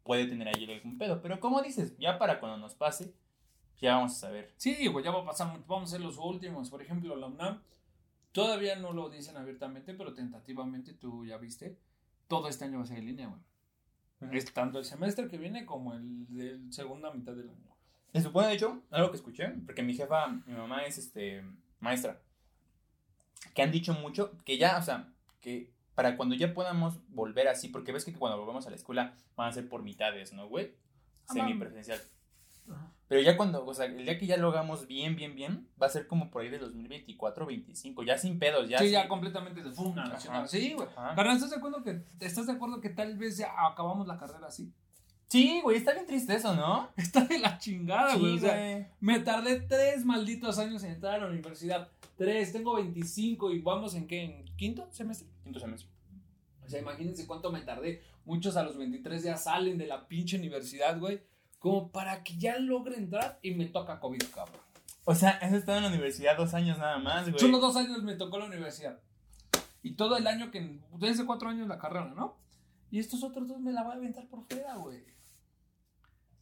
puede 0.03 0.27
tener 0.27 0.47
ahí 0.47 0.71
algún 0.71 0.97
pedo. 0.97 1.21
Pero 1.21 1.39
como 1.39 1.61
dices, 1.61 1.97
ya 1.97 2.17
para 2.17 2.39
cuando 2.39 2.57
nos 2.57 2.75
pase, 2.75 3.13
ya 3.81 3.95
vamos 3.95 4.13
a 4.13 4.15
saber. 4.15 4.53
Sí, 4.57 4.87
güey, 4.87 5.03
ya 5.03 5.11
va 5.11 5.21
a 5.21 5.25
pasar, 5.25 5.59
vamos 5.67 5.89
a 5.89 5.91
ser 5.93 6.01
los 6.01 6.17
últimos. 6.17 6.69
Por 6.69 6.81
ejemplo, 6.81 7.15
la 7.15 7.27
UNAM 7.27 7.61
todavía 8.31 8.75
no 8.75 8.93
lo 8.93 9.09
dicen 9.09 9.37
abiertamente, 9.37 9.93
pero 9.93 10.13
tentativamente 10.13 10.93
tú 10.93 11.25
ya 11.25 11.37
viste. 11.37 11.77
Todo 12.27 12.49
este 12.49 12.65
año 12.65 12.79
va 12.79 12.83
a 12.83 12.87
ser 12.87 12.97
en 12.97 13.05
línea, 13.05 13.27
güey. 13.27 14.37
Es 14.37 14.51
tanto 14.51 14.79
el 14.79 14.85
semestre 14.85 15.27
que 15.27 15.37
viene 15.37 15.65
como 15.65 15.93
el 15.93 16.27
de 16.27 16.59
segunda 16.71 17.11
mitad 17.11 17.33
del 17.33 17.49
año. 17.49 17.75
Se 18.13 18.21
supone, 18.21 18.47
de 18.47 18.53
hecho, 18.53 18.81
algo 18.89 19.11
que 19.11 19.17
escuché, 19.17 19.49
porque 19.65 19.83
mi 19.83 19.93
jefa, 19.93 20.27
mi 20.27 20.53
mamá 20.53 20.85
es 20.85 20.97
este 20.97 21.43
maestra, 21.79 22.19
que 23.53 23.61
han 23.61 23.71
dicho 23.71 23.93
mucho 23.93 24.31
que 24.43 24.57
ya, 24.57 24.77
o 24.77 24.81
sea, 24.81 25.13
que 25.47 25.71
para 25.95 26.17
cuando 26.17 26.35
ya 26.35 26.53
podamos 26.53 26.99
volver 27.07 27.47
así, 27.47 27.69
porque 27.69 27.93
ves 27.93 28.03
que 28.03 28.11
cuando 28.13 28.37
volvemos 28.37 28.67
a 28.67 28.69
la 28.69 28.75
escuela 28.75 29.13
van 29.37 29.47
a 29.47 29.53
ser 29.53 29.69
por 29.69 29.81
mitades, 29.81 30.33
¿no, 30.33 30.47
güey? 30.49 30.75
Ah, 31.29 31.33
Semipresencial. 31.33 31.99
Pero 33.07 33.21
ya 33.21 33.37
cuando, 33.37 33.65
o 33.65 33.73
sea, 33.73 33.85
el 33.85 34.03
día 34.03 34.17
que 34.19 34.27
ya 34.27 34.35
lo 34.35 34.49
hagamos 34.49 34.87
bien, 34.87 35.15
bien, 35.15 35.33
bien, 35.35 35.69
va 35.81 35.87
a 35.87 35.89
ser 35.89 36.05
como 36.07 36.29
por 36.29 36.41
ahí 36.41 36.49
de 36.49 36.59
2024, 36.59 37.45
25, 37.45 38.03
ya 38.03 38.17
sin 38.17 38.37
pedos, 38.37 38.67
ya. 38.67 38.79
sí, 38.79 38.85
sin- 38.85 38.93
ya 38.95 39.07
completamente 39.07 39.63
de 39.63 39.71
funa 39.71 40.03
Ajá. 40.03 40.13
nacional. 40.13 40.49
Sí, 40.49 40.73
güey. 40.73 40.89
Carnal, 40.93 41.37
¿estás 41.37 41.51
de 41.51 41.55
acuerdo 41.55 41.81
que 41.83 42.01
estás 42.19 42.45
de 42.45 42.51
acuerdo 42.51 42.81
que 42.81 42.89
tal 42.89 43.17
vez 43.17 43.37
ya 43.37 43.53
acabamos 43.65 44.05
la 44.05 44.17
carrera 44.17 44.47
así? 44.47 44.73
Sí, 45.27 45.59
güey, 45.61 45.77
está 45.77 45.93
bien 45.93 46.05
triste 46.05 46.35
eso, 46.35 46.55
¿no? 46.55 46.89
Está 46.97 47.25
de 47.25 47.39
la 47.39 47.57
chingada, 47.57 48.15
güey. 48.15 48.37
O 48.37 48.39
sea, 48.39 48.57
güey. 48.57 48.85
me 49.01 49.19
tardé 49.19 49.59
tres 49.59 50.05
malditos 50.05 50.57
años 50.57 50.83
en 50.83 50.91
entrar 50.91 51.15
a 51.15 51.17
la 51.19 51.27
universidad. 51.27 51.89
Tres, 52.17 52.53
tengo 52.53 52.75
25 52.75 53.51
y 53.51 53.59
vamos 53.59 53.93
en 53.95 54.07
qué, 54.07 54.23
en 54.23 54.45
quinto 54.55 54.87
semestre. 54.91 55.27
Quinto 55.43 55.59
semestre. 55.59 55.89
O 56.65 56.69
sea, 56.69 56.79
imagínense 56.79 57.27
cuánto 57.27 57.51
me 57.51 57.61
tardé. 57.61 58.01
Muchos 58.25 58.55
a 58.57 58.63
los 58.63 58.77
23 58.77 59.23
ya 59.23 59.37
salen 59.37 59.77
de 59.77 59.87
la 59.87 60.07
pinche 60.07 60.37
universidad, 60.37 60.97
güey. 60.99 61.21
Como 61.59 61.91
para 61.91 62.23
que 62.23 62.37
ya 62.37 62.57
logre 62.59 62.97
entrar 62.97 63.39
y 63.41 63.51
me 63.51 63.65
toca 63.65 63.99
COVID, 63.99 64.21
cabrón. 64.33 64.61
O 65.05 65.15
sea, 65.15 65.31
has 65.41 65.53
estado 65.53 65.77
en 65.77 65.85
la 65.85 65.89
universidad 65.89 66.37
dos 66.37 66.53
años 66.53 66.77
nada 66.77 66.99
más, 66.99 67.29
güey. 67.29 67.39
Solo 67.39 67.59
dos 67.59 67.75
años 67.75 68.03
me 68.03 68.15
tocó 68.15 68.37
la 68.37 68.45
universidad. 68.45 68.99
Y 69.81 69.91
todo 69.91 70.17
el 70.17 70.27
año 70.27 70.51
que. 70.51 70.79
Desde 70.97 71.25
cuatro 71.25 71.49
años 71.49 71.67
la 71.67 71.79
carrera, 71.79 72.13
¿no? 72.13 72.37
Y 72.91 72.99
estos 72.99 73.23
otros 73.23 73.47
dos 73.47 73.59
me 73.59 73.71
la 73.71 73.83
voy 73.83 73.93
a 73.93 73.95
aventar 73.95 74.27
por 74.27 74.45
fuera, 74.45 74.75
güey. 74.75 75.03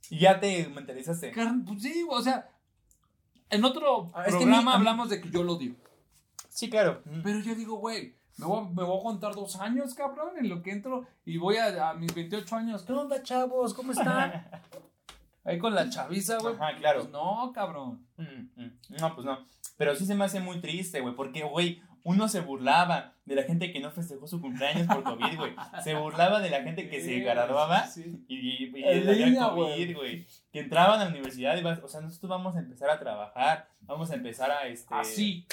Y 0.09 0.19
ya 0.19 0.39
te 0.39 0.67
mentalizaste. 0.69 1.31
Carn- 1.31 1.65
Pues 1.65 1.81
sí, 1.81 2.05
o 2.09 2.21
sea. 2.21 2.49
En 3.49 3.63
otro 3.63 4.11
Ah, 4.13 4.23
es 4.25 4.33
que 4.33 4.39
programa 4.41 4.71
mi- 4.71 4.77
hablamos 4.77 5.09
de 5.09 5.21
que 5.21 5.29
yo 5.29 5.43
lo 5.43 5.53
odio. 5.53 5.75
Sí, 6.49 6.69
claro. 6.69 7.01
Mm. 7.05 7.21
Pero 7.23 7.39
yo 7.39 7.55
digo, 7.55 7.75
güey, 7.77 8.15
Me 8.37 8.45
voy, 8.45 8.65
a- 8.65 8.69
me 8.69 8.83
voy 8.83 8.99
a 8.99 9.03
contar 9.03 9.33
dos 9.33 9.55
años, 9.61 9.93
cabrón, 9.93 10.31
en 10.37 10.49
lo 10.49 10.61
que 10.61 10.71
entro 10.71 11.05
y 11.25 11.37
voy 11.37 11.55
a, 11.55 11.89
a 11.91 11.93
mis 11.93 12.13
28 12.13 12.55
años. 12.57 12.83
¿Qué 12.83 12.91
onda, 12.91 13.23
chavos? 13.23 13.73
¿Cómo 13.73 13.93
están? 13.93 14.45
Ahí 15.45 15.57
con 15.57 15.73
la 15.73 15.89
chaviza, 15.89 16.39
güey. 16.39 16.55
Ajá, 16.55 16.75
claro. 16.77 16.99
Pues 17.01 17.11
no, 17.11 17.51
cabrón. 17.53 18.05
Mm, 18.17 18.61
mm. 18.61 18.71
No, 18.99 19.15
pues 19.15 19.25
no. 19.25 19.45
Pero 19.77 19.95
sí 19.95 20.05
se 20.05 20.15
me 20.15 20.25
hace 20.25 20.39
muy 20.41 20.59
triste, 20.59 20.99
güey, 21.01 21.15
porque, 21.15 21.43
güey, 21.43 21.81
uno 22.05 22.27
se 22.29 22.39
burlaba 22.39 23.13
de 23.25 23.35
la 23.35 23.43
gente 23.43 23.73
que 23.73 23.79
no 23.81 23.91
festejó 23.91 24.27
su 24.27 24.39
cumpleaños 24.39 24.87
por 24.87 25.03
COVID, 25.03 25.37
güey. 25.37 25.55
Se 25.83 25.95
burlaba 25.95 26.39
de 26.39 26.49
la 26.51 26.61
gente 26.63 26.87
que 26.87 27.01
se 27.01 27.19
graduaba 27.19 27.87
sí, 27.87 28.23
y, 28.27 28.35
y, 28.65 28.67
línea, 29.01 29.49
COVID, 29.49 29.57
güey. 29.57 29.93
güey. 29.93 30.27
Que 30.53 30.59
entraban 30.61 31.01
a 31.01 31.05
la 31.05 31.09
universidad 31.09 31.57
y 31.57 31.63
vas, 31.63 31.79
o 31.83 31.87
sea, 31.89 32.01
nosotros 32.01 32.29
vamos 32.29 32.55
a 32.55 32.59
empezar 32.59 32.89
a 32.91 32.99
trabajar, 32.99 33.67
vamos 33.81 34.11
a 34.11 34.15
empezar 34.15 34.51
a, 34.51 34.67
este, 34.67 34.93
Así. 34.93 35.47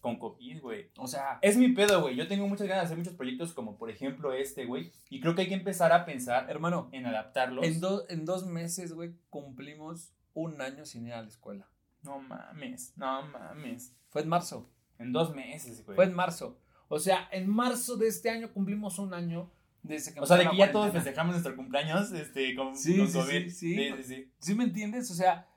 con 0.00 0.18
COVID, 0.18 0.62
güey. 0.62 0.90
O 0.96 1.06
sea, 1.06 1.38
Es 1.42 1.56
mi 1.58 1.68
pedo, 1.68 2.00
güey. 2.00 2.16
Yo 2.16 2.26
tengo 2.26 2.48
muchas 2.48 2.66
ganas 2.66 2.84
de 2.84 2.86
hacer 2.86 2.98
muchos 2.98 3.14
proyectos 3.14 3.52
como, 3.52 3.76
por 3.76 3.90
ejemplo, 3.90 4.32
este, 4.32 4.64
güey. 4.64 4.90
Y 5.10 5.20
creo 5.20 5.34
que 5.34 5.42
hay 5.42 5.48
que 5.48 5.54
empezar 5.54 5.92
a 5.92 6.04
pensar 6.06 6.48
hermano, 6.48 6.88
en 6.92 7.04
adaptarlos. 7.06 7.64
en, 7.66 7.80
do- 7.80 8.04
en 8.08 8.24
dos 8.24 8.46
meses, 8.46 8.94
güey, 8.94 9.12
cumplimos 9.28 10.10
un 10.32 10.58
año 10.62 10.86
sin 10.86 11.06
ir 11.06 11.12
a 11.12 11.20
la 11.22 11.28
escuela. 11.28 11.68
No 12.02 12.18
mames, 12.18 12.94
no 12.96 13.22
mames. 13.26 13.94
Fue 14.08 14.22
en 14.22 14.28
marzo. 14.28 14.70
En 15.02 15.12
dos 15.12 15.34
meses, 15.34 15.84
güey. 15.84 15.96
Fue 15.96 16.04
en 16.06 16.14
marzo. 16.14 16.58
O 16.88 16.98
sea, 16.98 17.28
en 17.32 17.48
marzo 17.48 17.96
de 17.96 18.08
este 18.08 18.30
año 18.30 18.52
cumplimos 18.52 18.98
un 18.98 19.14
año 19.14 19.50
desde 19.82 20.14
que 20.14 20.20
O 20.20 20.26
sea, 20.26 20.36
de 20.36 20.48
que 20.48 20.56
ya 20.56 20.70
todos 20.70 20.92
festejamos 20.92 21.32
nuestro 21.32 21.56
cumpleaños 21.56 22.12
este, 22.12 22.54
con, 22.54 22.76
Sí, 22.76 22.98
con 22.98 23.08
sí, 23.08 23.18
COVID. 23.18 23.48
sí, 23.48 23.50
sí. 23.50 23.90
sí, 23.96 24.02
sí. 24.04 24.30
¿Sí 24.38 24.54
me 24.54 24.64
entiendes? 24.64 25.10
O 25.10 25.14
sea, 25.14 25.48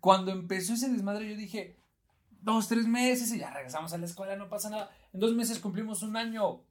cuando 0.00 0.32
empezó 0.32 0.74
ese 0.74 0.88
desmadre 0.88 1.28
yo 1.28 1.36
dije, 1.36 1.76
dos, 2.42 2.68
tres 2.68 2.86
meses 2.86 3.32
y 3.32 3.38
ya 3.38 3.50
regresamos 3.52 3.92
a 3.92 3.98
la 3.98 4.06
escuela, 4.06 4.36
no 4.36 4.48
pasa 4.48 4.70
nada. 4.70 4.90
En 5.12 5.20
dos 5.20 5.34
meses 5.34 5.58
cumplimos 5.58 6.02
un 6.02 6.16
año. 6.16 6.62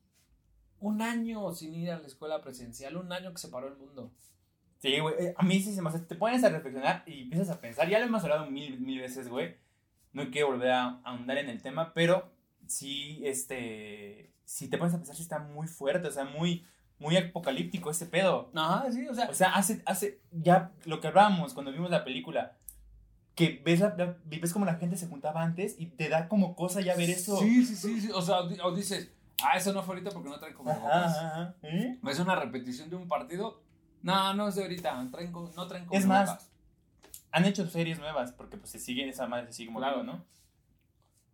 Un 0.82 1.02
año 1.02 1.52
sin 1.54 1.74
ir 1.76 1.92
a 1.92 2.00
la 2.00 2.08
escuela 2.08 2.42
presencial, 2.42 2.96
un 2.96 3.12
año 3.12 3.32
que 3.34 3.38
se 3.40 3.50
paró 3.50 3.68
el 3.68 3.76
mundo. 3.78 4.14
Sí, 4.82 4.98
güey. 5.00 5.14
eh, 5.20 5.34
A 5.38 5.44
mí 5.44 5.62
sí 5.62 5.74
se 5.76 5.82
me 5.82 5.90
hace. 5.90 6.00
Te 6.00 6.16
pones 6.16 6.42
a 6.46 6.50
reflexionar 6.50 7.04
y 7.06 7.24
empiezas 7.24 7.50
a 7.50 7.60
pensar. 7.60 7.90
Ya 7.90 8.00
lo 8.00 8.06
hemos 8.06 8.24
hablado 8.24 8.50
mil, 8.50 8.80
mil 8.80 9.00
veces, 9.02 9.28
güey. 9.28 9.58
No 10.26 10.32
quiero 10.32 10.48
volver 10.48 10.72
a 10.72 11.00
ahondar 11.04 11.38
en 11.38 11.50
el 11.50 11.62
tema, 11.62 11.94
pero 11.94 12.32
sí, 12.68 13.22
este. 13.24 14.34
Si 14.46 14.68
te 14.68 14.78
pones 14.78 14.94
a 14.94 14.98
pensar, 14.98 15.16
sí 15.16 15.22
está 15.22 15.40
muy 15.40 15.68
fuerte, 15.68 16.08
o 16.08 16.12
sea, 16.12 16.26
muy, 16.26 16.66
muy 16.98 17.16
apocalíptico 17.18 17.92
ese 17.92 18.08
pedo. 18.08 18.52
Ajá, 18.56 18.92
sí, 18.92 19.08
o 19.08 19.14
sea, 19.14 19.30
O 19.30 19.34
sea, 19.34 19.50
hace, 19.54 19.82
hace. 19.86 20.22
Ya 20.32 20.72
lo 20.86 21.00
que 21.00 21.08
hablábamos 21.08 21.54
cuando 21.54 21.72
vimos 21.72 21.92
la 21.92 22.04
película. 22.04 22.58
Que 23.36 23.62
ves, 23.64 23.80
la, 23.80 23.96
la- 23.98 24.18
ves 24.26 24.52
como 24.52 24.66
la 24.66 24.76
gente 24.76 24.98
se 24.98 25.08
juntaba 25.08 25.42
antes 25.44 25.76
y 25.80 25.86
te 25.86 26.10
da 26.10 26.28
como 26.28 26.56
cosa 26.56 26.82
ya 26.82 26.96
ver 26.96 27.10
eso. 27.10 27.38
Sí, 27.38 27.66
sí, 27.66 27.76
sí, 27.76 28.02
sí. 28.02 28.12
O 28.14 28.22
sea, 28.22 28.40
o 28.40 28.50
di- 28.50 28.60
o 28.62 28.76
dices, 28.76 29.14
ah, 29.44 29.56
eso 29.56 29.72
no 29.72 29.82
fue 29.84 29.96
ahorita 29.96 30.12
porque 30.12 30.30
no 30.30 30.40
traen 30.40 30.56
ajá. 30.68 31.56
¿Eh? 31.62 31.98
Es 32.06 32.20
una 32.20 32.36
repetición 32.36 32.90
de 32.90 32.96
un 32.98 33.08
partido. 33.08 33.62
No, 34.02 34.34
no 34.34 34.48
es 34.50 34.56
de 34.56 34.64
ahorita. 34.64 35.08
Traen, 35.12 35.32
no 35.32 35.68
traen 35.68 35.84
Es 35.84 35.90
cubrebocas. 35.90 36.08
más, 36.08 36.49
han 37.32 37.46
hecho 37.46 37.68
series 37.68 38.00
nuevas 38.00 38.32
porque 38.34 38.58
pues 38.58 38.72
se 38.72 38.80
sigue 38.80 39.08
esa 39.08 39.28
madre 39.28 39.48
se 39.48 39.54
sigue 39.54 39.72
moviendo, 39.72 40.04
Claro. 40.04 40.18
¿no? 40.18 40.26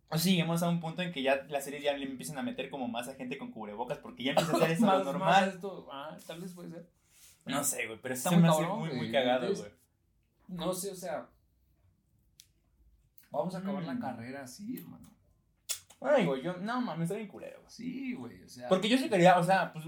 O 0.08 0.18
sí, 0.18 0.36
llegamos 0.36 0.62
a 0.62 0.68
un 0.68 0.78
punto 0.80 1.02
en 1.02 1.12
que 1.12 1.22
ya 1.22 1.44
las 1.48 1.64
series 1.64 1.82
ya 1.82 1.92
le 1.96 2.04
empiezan 2.06 2.38
a 2.38 2.42
meter 2.42 2.70
como 2.70 2.86
más 2.86 3.08
a 3.08 3.14
gente 3.14 3.38
con 3.38 3.50
cubrebocas 3.50 3.98
porque 3.98 4.22
ya 4.24 4.30
empieza 4.32 4.52
a 4.56 4.58
ser 4.60 4.70
eso 4.72 4.86
Más- 4.86 4.98
lo 4.98 5.04
más 5.04 5.12
normal. 5.14 5.48
esto, 5.48 5.88
ah, 5.90 6.16
tal 6.26 6.40
vez 6.40 6.52
puede 6.52 6.70
ser. 6.70 6.88
No 7.44 7.62
sé, 7.64 7.86
güey, 7.86 7.98
pero 8.00 8.14
Está 8.14 8.30
muy 8.30 8.42
cabrón, 8.48 8.78
muy, 8.80 8.88
muy 8.90 8.98
güey. 8.98 9.12
cagado, 9.12 9.52
güey. 9.54 9.70
No 10.48 10.72
sé, 10.72 10.90
o 10.92 10.94
sea. 10.96 11.26
Vamos 13.30 13.54
a 13.54 13.58
acabar 13.58 13.82
la 13.84 13.94
Mm. 13.94 14.00
carrera 14.00 14.42
así, 14.44 14.76
hermano. 14.78 15.10
Ay, 16.00 16.24
güey, 16.24 16.42
yo, 16.42 16.56
no 16.58 16.80
mames, 16.80 17.04
estoy 17.04 17.18
bien 17.18 17.28
culero, 17.28 17.58
güey. 17.60 17.70
Sí, 17.70 18.14
güey, 18.14 18.42
o 18.42 18.48
sea. 18.48 18.68
Porque 18.68 18.88
yo 18.88 18.98
sí 18.98 19.08
quería, 19.08 19.38
o 19.38 19.42
sea, 19.44 19.72
pues 19.72 19.84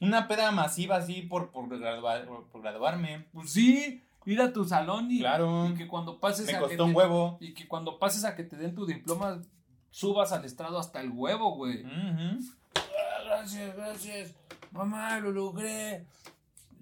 una 0.00 0.28
peda 0.28 0.50
masiva 0.50 0.96
así 0.96 1.22
por, 1.22 1.50
por, 1.50 1.68
graduar- 1.68 2.26
por, 2.26 2.48
por 2.48 2.62
graduarme. 2.62 3.26
Pues 3.32 3.52
sí, 3.52 4.03
ir 4.26 4.40
a 4.40 4.52
tu 4.52 4.64
salón 4.64 5.10
y, 5.10 5.20
Claro. 5.20 5.68
y 5.68 5.74
que 5.74 5.86
cuando 5.88 6.18
pases 6.20 6.46
Me 6.46 6.54
a 6.54 6.58
que 6.66 6.80
un 6.80 6.90
te- 6.90 6.96
huevo. 6.96 7.38
Y 7.40 7.54
que 7.54 7.66
cuando 7.68 7.98
pases 7.98 8.24
a 8.24 8.34
que 8.34 8.44
te 8.44 8.56
den 8.56 8.74
tu 8.74 8.86
diploma, 8.86 9.40
subas 9.90 10.32
al 10.32 10.44
estrado 10.44 10.78
hasta 10.78 11.00
el 11.00 11.10
huevo, 11.10 11.54
güey. 11.56 11.82
Ujú. 11.84 12.38
Ah, 12.76 13.22
gracias, 13.24 13.76
gracias. 13.76 14.34
Mamá, 14.72 15.18
lo 15.20 15.30
logré. 15.32 16.06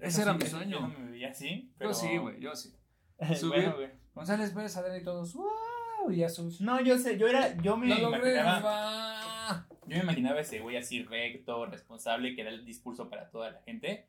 Ese 0.01 0.23
era 0.23 0.33
mi 0.35 0.47
sueño. 0.47 0.81
Yo 0.81 0.89
no 0.89 0.99
me 0.99 1.11
veía 1.11 1.31
así, 1.31 1.71
pero... 1.79 1.91
Yo 1.91 1.95
sí, 1.95 2.17
güey, 2.17 2.41
yo 2.41 2.55
sí. 2.57 2.73
Bueno, 3.19 3.37
Subir. 3.37 3.71
güey. 3.73 3.89
González 4.15 4.51
Pérez, 4.53 4.77
Adrián 4.77 5.01
y 5.01 5.05
todos. 5.05 5.33
¡Wow! 5.35 6.11
Y 6.11 6.17
ya 6.17 6.29
subes. 6.29 6.61
No, 6.61 6.81
yo 6.81 6.99
sé, 6.99 7.17
yo 7.19 7.29
era, 7.29 7.57
yo 7.63 7.77
me 7.77 7.87
Lo 7.87 8.11
logré, 8.11 8.35
imaginaba... 8.41 9.67
Yo 9.87 9.97
me 9.97 10.03
imaginaba 10.03 10.41
ese 10.41 10.59
güey 10.61 10.77
así 10.77 11.03
recto, 11.05 11.67
responsable, 11.67 12.35
que 12.35 12.45
da 12.45 12.51
el 12.51 12.65
discurso 12.65 13.09
para 13.09 13.31
toda 13.31 13.51
la 13.51 13.61
gente. 13.63 14.07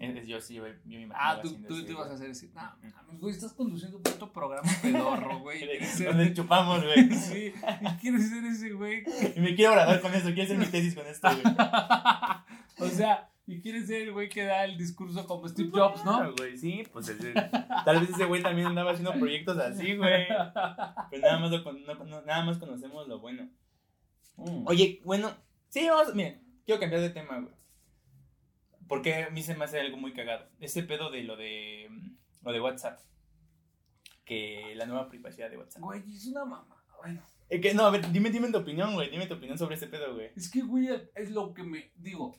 Es- 0.00 0.16
es- 0.16 0.26
yo 0.26 0.40
sí, 0.40 0.54
yo, 0.54 0.66
yo 0.66 0.72
me 0.98 1.02
imaginaba 1.02 1.30
Ah, 1.32 1.40
tú, 1.42 1.50
tú 1.68 1.84
te 1.84 1.92
vas 1.92 2.04
a 2.04 2.06
güey. 2.06 2.14
hacer 2.16 2.30
ese. 2.30 2.48
No, 2.54 3.18
güey, 3.18 3.34
estás 3.34 3.52
conduciendo 3.52 3.98
un 3.98 4.02
puto 4.02 4.32
programa 4.32 4.68
pedorro, 4.82 5.40
güey. 5.40 5.60
Donde 6.04 6.32
chupamos, 6.34 6.82
güey. 6.84 7.10
Sí, 7.14 7.52
y 7.80 7.86
quieres 8.00 8.28
ser 8.30 8.44
ese 8.44 8.70
güey. 8.72 9.04
Y 9.36 9.40
me 9.40 9.54
quiero 9.54 9.72
graduar 9.72 10.00
con 10.00 10.14
eso, 10.14 10.26
quiero 10.28 10.42
hacer 10.44 10.58
mi 10.58 10.66
tesis 10.66 10.94
con 10.94 11.06
esto, 11.06 11.28
güey. 11.30 11.54
o 12.78 12.86
sea, 12.88 13.28
y 13.46 13.60
quieres 13.60 13.88
ser 13.88 14.02
el 14.02 14.12
güey 14.12 14.28
que 14.28 14.44
da 14.44 14.64
el 14.64 14.78
discurso 14.78 15.26
como 15.26 15.48
Steve 15.48 15.70
Jobs, 15.72 16.04
¿no? 16.04 16.16
Claro, 16.18 16.34
güey, 16.38 16.56
sí, 16.56 16.84
pues 16.92 17.08
ese- 17.08 17.34
tal 17.84 18.00
vez 18.00 18.10
ese 18.10 18.24
güey 18.24 18.42
también 18.42 18.68
andaba 18.68 18.92
haciendo 18.92 19.12
proyectos 19.18 19.58
así, 19.58 19.96
güey. 19.96 20.26
Pero 21.10 21.22
nada 21.22 21.38
más, 21.40 21.50
lo 21.50 21.62
con- 21.64 21.82
no- 21.84 21.94
no- 22.04 22.22
nada 22.22 22.44
más 22.44 22.58
conocemos 22.58 23.06
lo 23.08 23.18
bueno. 23.18 23.48
Mm. 24.36 24.66
Oye, 24.66 25.00
bueno, 25.04 25.30
sí, 25.68 25.86
vamos, 25.88 26.14
miren, 26.14 26.40
quiero 26.64 26.80
cambiar 26.80 27.02
de 27.02 27.10
tema, 27.10 27.38
güey. 27.40 27.52
Porque 28.90 29.14
a 29.14 29.30
mí 29.30 29.40
se 29.40 29.54
me 29.54 29.66
hace 29.66 29.78
algo 29.78 29.96
muy 29.96 30.12
cagado. 30.12 30.48
Ese 30.58 30.82
pedo 30.82 31.10
de 31.10 31.22
lo 31.22 31.36
de 31.36 31.86
mm, 31.88 32.10
lo 32.42 32.52
de 32.52 32.60
WhatsApp. 32.60 33.00
Que 34.24 34.74
la 34.74 34.84
nueva 34.84 35.08
privacidad 35.08 35.48
de 35.48 35.58
WhatsApp. 35.58 35.80
Güey, 35.80 36.02
es 36.12 36.26
una 36.26 36.44
mamá. 36.44 36.84
Bueno, 36.98 37.22
Es 37.48 37.60
que, 37.60 37.72
no, 37.72 37.84
a 37.84 37.90
ver, 37.90 38.10
dime, 38.10 38.30
dime 38.30 38.50
tu 38.50 38.58
opinión, 38.58 38.94
güey. 38.94 39.08
Dime 39.08 39.28
tu 39.28 39.34
opinión 39.34 39.56
sobre 39.56 39.76
ese 39.76 39.86
pedo, 39.86 40.12
güey. 40.14 40.32
es 40.34 40.50
que, 40.50 40.62
güey, 40.62 40.88
es 41.14 41.30
lo 41.30 41.54
que 41.54 41.62
me 41.62 41.92
digo. 41.94 42.36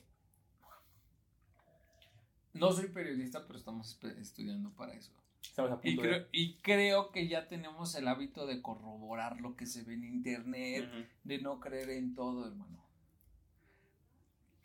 No 2.52 2.70
soy 2.70 2.88
periodista, 2.88 3.46
pero 3.46 3.58
estamos 3.58 3.98
estudiando 4.18 4.74
para 4.74 4.92
eso. 4.92 5.10
Estamos 5.42 5.72
a 5.72 5.80
Y 5.82 5.96
punto 5.96 6.02
creo, 6.02 6.26
y 6.32 6.56
creo 6.58 7.12
que 7.12 7.28
ya 7.28 7.48
tenemos 7.48 7.94
el 7.94 8.08
hábito 8.08 8.46
de 8.46 8.60
corroborar 8.60 9.40
lo 9.40 9.56
que 9.56 9.64
se 9.64 9.84
ve 9.84 9.94
en 9.94 10.04
internet, 10.04 10.84
de. 11.24 11.36
De 11.38 11.42
no 11.42 11.60
creer 11.60 11.88
en 11.88 12.14
todo, 12.14 12.46
hermano. 12.46 12.82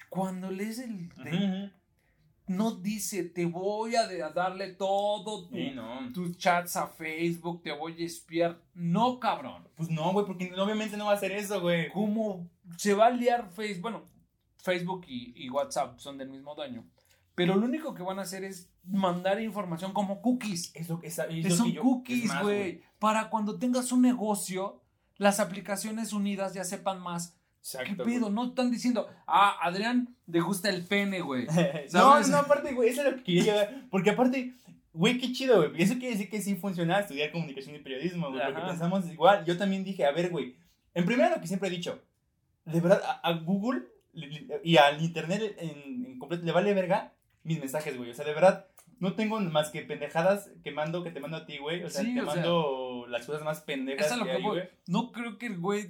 Cuando 0.09 0.51
lees 0.51 0.79
el... 0.79 1.09
De-. 1.09 1.71
No 2.47 2.71
dice, 2.75 3.23
te 3.23 3.45
voy 3.45 3.95
a, 3.95 4.07
de- 4.07 4.23
a 4.23 4.29
darle 4.29 4.73
todo 4.73 5.47
tu- 5.47 5.55
Sí, 5.55 5.71
no. 5.75 6.11
tus 6.13 6.37
chats 6.37 6.75
a 6.77 6.87
Facebook, 6.87 7.61
te 7.63 7.71
voy 7.71 8.01
a 8.01 8.05
espiar. 8.05 8.61
No, 8.73 9.19
cabrón. 9.19 9.67
Pues 9.75 9.89
no, 9.89 10.11
güey, 10.13 10.25
porque 10.25 10.53
obviamente 10.57 10.97
no 10.97 11.05
va 11.05 11.11
a 11.11 11.15
hacer 11.15 11.31
eso, 11.33 11.61
güey. 11.61 11.89
¿Cómo 11.91 12.49
se 12.77 12.93
va 12.93 13.07
a 13.07 13.09
liar 13.11 13.49
Facebook? 13.51 13.81
Bueno, 13.81 14.05
Facebook 14.57 15.05
y, 15.07 15.33
y 15.35 15.49
WhatsApp 15.49 15.99
son 15.99 16.17
del 16.17 16.29
mismo 16.29 16.55
dueño. 16.55 16.85
Pero 17.35 17.55
lo 17.55 17.65
único 17.67 17.93
que 17.93 18.01
van 18.01 18.17
a 18.17 18.23
hacer 18.23 18.43
es 18.43 18.71
mandar 18.83 19.39
información 19.39 19.93
como 19.93 20.21
cookies. 20.23 20.71
Es 20.73 20.89
lo 20.89 20.99
que, 20.99 21.07
es, 21.07 21.19
es 21.19 21.49
lo 21.49 21.55
son 21.55 21.67
que 21.67 21.73
yo- 21.73 21.81
es 21.81 21.85
cookies, 21.85 22.41
güey. 22.41 22.81
Para 22.97 23.29
cuando 23.29 23.59
tengas 23.59 23.91
un 23.91 24.01
negocio, 24.01 24.81
las 25.17 25.39
aplicaciones 25.39 26.13
unidas 26.13 26.53
ya 26.55 26.63
sepan 26.63 26.99
más. 26.99 27.36
¿Qué 27.71 27.77
Exacto. 27.83 28.03
pedo? 28.05 28.29
No 28.29 28.45
están 28.49 28.71
diciendo, 28.71 29.07
ah, 29.25 29.57
Adrián, 29.61 30.15
le 30.27 30.39
gusta 30.41 30.69
el 30.69 30.85
pene, 30.85 31.21
güey. 31.21 31.45
güey. 31.45 31.57
no, 31.93 32.19
no, 32.27 32.37
aparte, 32.37 32.73
güey, 32.73 32.89
eso 32.89 33.01
es 33.03 33.11
lo 33.11 33.17
que 33.17 33.23
quería 33.23 33.43
llegar. 33.43 33.81
Porque 33.89 34.11
aparte, 34.11 34.53
güey, 34.93 35.17
qué 35.17 35.31
chido, 35.33 35.57
güey. 35.69 35.81
Eso 35.81 35.93
quiere 35.95 36.11
decir 36.11 36.29
que 36.29 36.41
sí 36.41 36.55
funciona 36.55 36.99
estudiar 36.99 37.31
comunicación 37.31 37.75
y 37.75 37.79
periodismo, 37.79 38.29
güey. 38.29 38.41
Porque 38.43 38.57
Ajá. 38.59 38.67
pensamos 38.69 39.07
igual. 39.09 39.43
Yo 39.45 39.57
también 39.57 39.83
dije, 39.83 40.05
a 40.05 40.11
ver, 40.11 40.29
güey. 40.29 40.55
En 40.93 41.05
primero 41.05 41.29
lo 41.35 41.41
que 41.41 41.47
siempre 41.47 41.67
he 41.69 41.71
dicho, 41.71 42.01
de 42.65 42.79
verdad, 42.81 43.01
a, 43.05 43.27
a 43.27 43.33
Google 43.33 43.83
le- 44.13 44.27
le- 44.27 44.61
y 44.63 44.77
al 44.77 45.01
internet 45.03 45.55
en, 45.59 46.05
en 46.05 46.19
completo 46.19 46.43
le 46.45 46.51
vale 46.51 46.73
verga 46.73 47.13
mis 47.43 47.59
mensajes, 47.59 47.95
güey. 47.97 48.09
O 48.11 48.13
sea, 48.13 48.25
de 48.25 48.33
verdad, 48.33 48.65
no 48.99 49.13
tengo 49.13 49.39
más 49.39 49.69
que 49.69 49.81
pendejadas 49.81 50.49
que 50.63 50.71
mando, 50.71 51.03
que 51.03 51.11
te 51.11 51.19
mando 51.19 51.37
a 51.37 51.45
ti, 51.45 51.57
güey. 51.59 51.83
O 51.83 51.89
sea, 51.89 52.01
Sí, 52.03 52.13
te 52.15 52.21
o 52.21 52.25
sea, 52.25 52.33
mando 52.35 53.05
las 53.09 53.25
cosas 53.25 53.43
más 53.43 53.61
pendejas 53.61 54.11
que 54.11 54.23
que 54.23 54.31
hay, 54.31 54.41
güey. 54.41 54.63
No 54.87 55.11
creo 55.11 55.37
que 55.37 55.45
el 55.47 55.59
güey. 55.59 55.87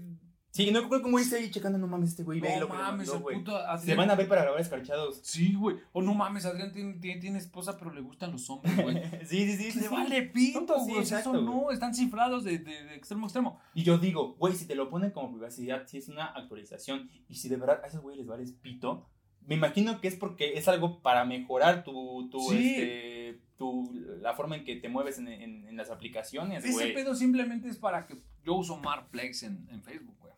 Sí, 0.57 0.71
no 0.71 0.79
creo 0.87 0.99
que 0.99 1.03
como 1.03 1.19
dice 1.19 1.37
ahí 1.37 1.51
checando, 1.51 1.77
no 1.77 1.87
mames, 1.87 2.09
este 2.09 2.23
güey, 2.23 2.39
ve 2.39 2.55
No 2.55 2.61
lo 2.61 2.69
mames, 2.69 3.09
el 3.13 3.21
puto 3.21 3.55
Se 3.79 3.93
van 3.95 4.09
a 4.09 4.15
ver 4.15 4.27
para 4.27 4.41
grabar 4.41 4.59
escarchados. 4.59 5.19
Sí, 5.23 5.53
güey. 5.53 5.77
O 5.93 6.01
no 6.01 6.13
mames, 6.15 6.45
Adrián 6.45 6.71
tiene, 6.73 6.93
tiene, 6.95 7.21
tiene 7.21 7.37
esposa, 7.37 7.77
pero 7.77 7.93
le 7.93 8.01
gustan 8.01 8.31
los 8.31 8.49
hombres, 8.49 8.75
güey. 8.75 8.95
sí, 9.27 9.45
sí, 9.45 9.57
sí. 9.57 9.71
sí, 9.71 9.79
Le 9.81 9.87
sí. 9.87 9.93
vale 9.93 10.21
pito, 10.23 10.79
Sí, 10.79 10.89
güey. 10.91 11.01
O 11.03 11.05
sea, 11.05 11.19
eso 11.19 11.33
no, 11.33 11.69
están 11.71 11.93
cifrados 11.93 12.43
de, 12.43 12.57
de- 12.57 12.83
de 12.85 12.95
extremo 12.95 13.25
a 13.25 13.27
extremo. 13.27 13.59
Y 13.75 13.83
yo 13.83 13.97
digo, 13.99 14.33
güey, 14.39 14.55
si 14.55 14.65
te 14.65 14.73
lo 14.75 14.89
ponen 14.89 15.11
como 15.11 15.31
privacidad, 15.31 15.85
si 15.87 15.97
es 15.99 16.09
una 16.09 16.25
actualización, 16.25 17.09
y 17.29 17.35
si 17.35 17.49
de 17.49 17.57
verdad 17.57 17.81
a 17.83 17.87
esos 17.87 18.01
güeyes 18.01 18.17
les 18.19 18.27
vales 18.27 18.51
pito, 18.53 19.05
me 19.45 19.55
imagino 19.55 20.01
que 20.01 20.07
es 20.07 20.15
porque 20.15 20.57
es 20.57 20.67
algo 20.67 21.01
para 21.01 21.23
mejorar 21.23 21.83
tu, 21.83 22.27
tu, 22.29 22.39
Sí. 22.49 22.73
este, 22.75 23.41
tu, 23.57 23.91
la 24.21 24.33
forma 24.33 24.55
en 24.57 24.65
que 24.65 24.75
te 24.75 24.89
mueves 24.89 25.19
en, 25.19 25.27
en- 25.27 25.67
en 25.67 25.77
las 25.77 25.89
aplicaciones, 25.91 26.65
Ese 26.65 26.87
pedo 26.87 27.15
simplemente 27.15 27.69
es 27.69 27.77
para 27.77 28.07
que 28.07 28.17
yo 28.43 28.55
uso 28.55 28.77
Marplex 28.77 29.43
en, 29.43 29.67
en 29.71 29.81
Facebook, 29.83 30.15
güey. 30.19 30.33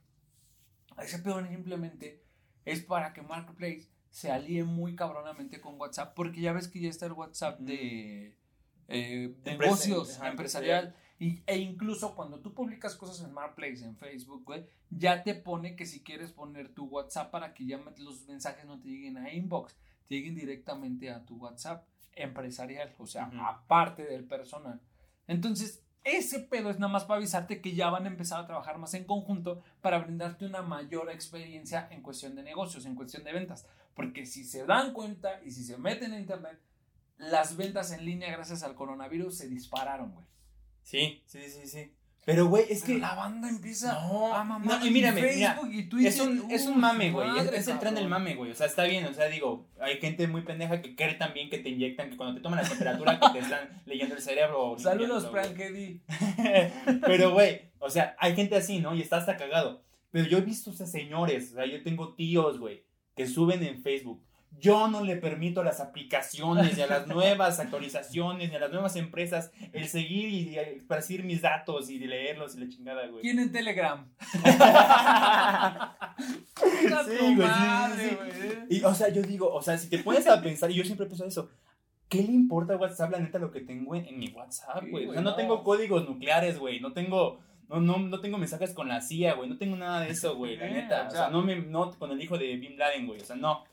Ese 1.01 1.19
pedo 1.19 1.45
simplemente 1.47 2.23
es 2.65 2.83
para 2.83 3.13
que 3.13 3.21
Marketplace 3.21 3.89
se 4.09 4.31
alíe 4.31 4.63
muy 4.63 4.95
cabronamente 4.95 5.61
con 5.61 5.79
WhatsApp, 5.79 6.13
porque 6.15 6.41
ya 6.41 6.53
ves 6.53 6.67
que 6.67 6.79
ya 6.79 6.89
está 6.89 7.05
el 7.05 7.13
WhatsApp 7.13 7.59
de 7.59 8.37
eh, 8.87 9.35
negocios 9.45 10.19
empresarial. 10.23 10.95
Y, 11.19 11.43
e 11.47 11.57
incluso 11.57 12.15
cuando 12.15 12.39
tú 12.39 12.53
publicas 12.53 12.95
cosas 12.95 13.25
en 13.25 13.33
Marketplace, 13.33 13.83
en 13.83 13.97
Facebook, 13.97 14.45
güey, 14.45 14.65
ya 14.89 15.21
te 15.21 15.35
pone 15.35 15.75
que 15.75 15.85
si 15.85 16.01
quieres 16.01 16.31
poner 16.31 16.73
tu 16.73 16.85
WhatsApp 16.85 17.29
para 17.29 17.53
que 17.53 17.65
ya 17.65 17.77
los 17.97 18.25
mensajes 18.27 18.65
no 18.65 18.79
te 18.79 18.87
lleguen 18.87 19.17
a 19.17 19.33
inbox, 19.33 19.75
te 20.07 20.15
lleguen 20.15 20.35
directamente 20.35 21.11
a 21.11 21.25
tu 21.25 21.35
WhatsApp 21.35 21.85
empresarial, 22.13 22.95
o 22.97 23.05
sea, 23.05 23.29
aparte 23.47 24.03
del 24.03 24.23
personal. 24.23 24.81
Entonces, 25.27 25.83
ese 26.03 26.39
pedo 26.39 26.69
es 26.69 26.79
nada 26.79 26.91
más 26.91 27.05
para 27.05 27.17
avisarte 27.17 27.61
que 27.61 27.75
ya 27.75 27.89
van 27.89 28.05
a 28.05 28.09
empezar 28.09 28.39
a 28.39 28.47
trabajar 28.47 28.77
más 28.77 28.93
en 28.93 29.05
conjunto 29.05 29.61
para 29.81 29.99
brindarte 29.99 30.45
una 30.45 30.61
mayor 30.61 31.09
experiencia 31.09 31.87
en 31.91 32.01
cuestión 32.01 32.35
de 32.35 32.43
negocios, 32.43 32.85
en 32.85 32.95
cuestión 32.95 33.23
de 33.23 33.33
ventas. 33.33 33.67
Porque 33.95 34.25
si 34.25 34.43
se 34.43 34.65
dan 34.65 34.93
cuenta 34.93 35.41
y 35.43 35.51
si 35.51 35.63
se 35.63 35.77
meten 35.77 36.13
en 36.13 36.21
internet, 36.21 36.59
las 37.17 37.57
ventas 37.57 37.91
en 37.91 38.05
línea 38.05 38.31
gracias 38.31 38.63
al 38.63 38.75
coronavirus 38.75 39.37
se 39.37 39.49
dispararon, 39.49 40.13
güey. 40.13 40.25
Sí, 40.83 41.21
sí, 41.25 41.41
sí, 41.49 41.67
sí. 41.67 41.93
Pero, 42.25 42.47
güey, 42.47 42.65
es 42.69 42.83
que. 42.83 42.97
la 42.99 43.15
banda 43.15 43.49
empieza 43.49 43.93
No, 43.93 44.33
a 44.33 44.43
mamar 44.43 44.79
no, 44.79 44.85
y 44.85 44.91
mírame, 44.91 45.21
mira, 45.21 45.53
Facebook 45.53 45.73
y 45.73 45.83
Twitter. 45.89 46.11
Es 46.11 46.19
un, 46.19 46.51
es 46.51 46.67
un 46.67 46.79
mame, 46.79 47.11
güey. 47.11 47.39
Es, 47.39 47.51
es 47.53 47.67
el 47.67 47.79
tren 47.79 47.95
del 47.95 48.07
mame, 48.07 48.35
güey. 48.35 48.51
O 48.51 48.55
sea, 48.55 48.67
está 48.67 48.83
bien. 48.83 49.05
O 49.05 49.13
sea, 49.13 49.27
digo, 49.29 49.67
hay 49.79 49.97
gente 49.97 50.27
muy 50.27 50.41
pendeja 50.41 50.81
que 50.81 50.95
cree 50.95 51.15
también 51.15 51.49
que 51.49 51.57
te 51.59 51.69
inyectan, 51.69 52.09
que 52.09 52.17
cuando 52.17 52.35
te 52.35 52.41
toman 52.41 52.61
la 52.61 52.69
temperatura, 52.69 53.19
que 53.19 53.29
te 53.29 53.39
están 53.39 53.81
leyendo 53.85 54.15
el 54.15 54.21
cerebro. 54.21 54.75
Saludos, 54.77 55.29
Frank 55.31 55.57
güey. 55.57 56.01
Pero, 57.05 57.31
güey, 57.31 57.71
o 57.79 57.89
sea, 57.89 58.15
hay 58.19 58.35
gente 58.35 58.55
así, 58.55 58.79
¿no? 58.79 58.93
Y 58.93 59.01
está 59.01 59.17
hasta 59.17 59.37
cagado. 59.37 59.83
Pero 60.11 60.27
yo 60.27 60.37
he 60.39 60.41
visto, 60.41 60.71
o 60.71 60.73
sea, 60.73 60.85
señores, 60.85 61.51
o 61.51 61.55
sea, 61.55 61.65
yo 61.65 61.81
tengo 61.83 62.15
tíos, 62.15 62.59
güey, 62.59 62.83
que 63.15 63.27
suben 63.27 63.63
en 63.63 63.81
Facebook. 63.81 64.23
Yo 64.57 64.89
no 64.89 65.03
le 65.05 65.15
permito 65.15 65.61
a 65.61 65.63
las 65.63 65.79
aplicaciones 65.79 66.77
y 66.77 66.81
a 66.81 66.87
las 66.87 67.07
nuevas 67.07 67.59
actualizaciones 67.59 68.51
y 68.51 68.55
a 68.55 68.59
las 68.59 68.71
nuevas 68.71 68.95
empresas 68.97 69.51
el 69.71 69.87
seguir 69.87 70.27
y 70.29 70.57
esparcir 70.59 71.23
mis 71.23 71.41
datos 71.41 71.89
y 71.89 71.97
leerlos 71.99 72.55
y 72.55 72.59
la 72.59 72.67
chingada, 72.67 73.07
güey. 73.07 73.21
¿Quién 73.21 73.39
en 73.39 73.51
Telegram? 73.53 74.05
Sí, 77.05 77.35
güey, 77.35 77.47
sí, 77.47 78.09
sí, 78.09 78.17
sí. 78.41 78.57
Y, 78.77 78.83
o 78.83 78.93
sea, 78.93 79.09
yo 79.09 79.21
digo, 79.21 79.51
o 79.53 79.61
sea, 79.61 79.77
si 79.77 79.89
te 79.89 79.99
pones 79.99 80.27
a 80.27 80.41
pensar, 80.41 80.69
y 80.71 80.75
yo 80.75 80.83
siempre 80.83 81.05
pienso 81.05 81.25
eso, 81.25 81.49
¿qué 82.09 82.17
le 82.21 82.31
importa 82.33 82.73
a 82.73 82.77
WhatsApp, 82.77 83.11
la 83.11 83.19
neta, 83.19 83.39
lo 83.39 83.51
que 83.51 83.61
tengo 83.61 83.95
en, 83.95 84.05
en 84.05 84.19
mi 84.19 84.29
WhatsApp, 84.29 84.83
Sí, 84.83 84.89
güey? 84.91 85.07
o 85.07 85.13
sea, 85.13 85.21
no, 85.21 85.31
no. 85.31 85.35
tengo 85.35 85.63
códigos 85.63 86.07
nucleares, 86.07 86.59
güey, 86.59 86.79
no 86.79 86.91
tengo, 86.93 87.39
no, 87.69 87.79
no, 87.79 87.97
no 87.99 88.19
tengo 88.19 88.37
mensajes 88.37 88.73
con 88.73 88.87
la 88.89 89.01
CIA, 89.01 89.33
güey, 89.35 89.49
no 89.49 89.57
tengo 89.57 89.75
nada 89.77 90.01
de 90.01 90.09
eso, 90.11 90.35
güey, 90.35 90.57
la 90.57 90.67
Eh, 90.67 90.73
neta. 90.73 91.07
o 91.07 91.11
sea, 91.11 91.29
no, 91.29 91.41
me, 91.41 91.55
no 91.57 91.91
con 91.97 92.11
el 92.11 92.21
hijo 92.21 92.37
de 92.37 92.57
Bin 92.57 92.77
Laden, 92.77 93.07
güey, 93.07 93.21
o 93.21 93.25
sea, 93.25 93.35
no. 93.37 93.63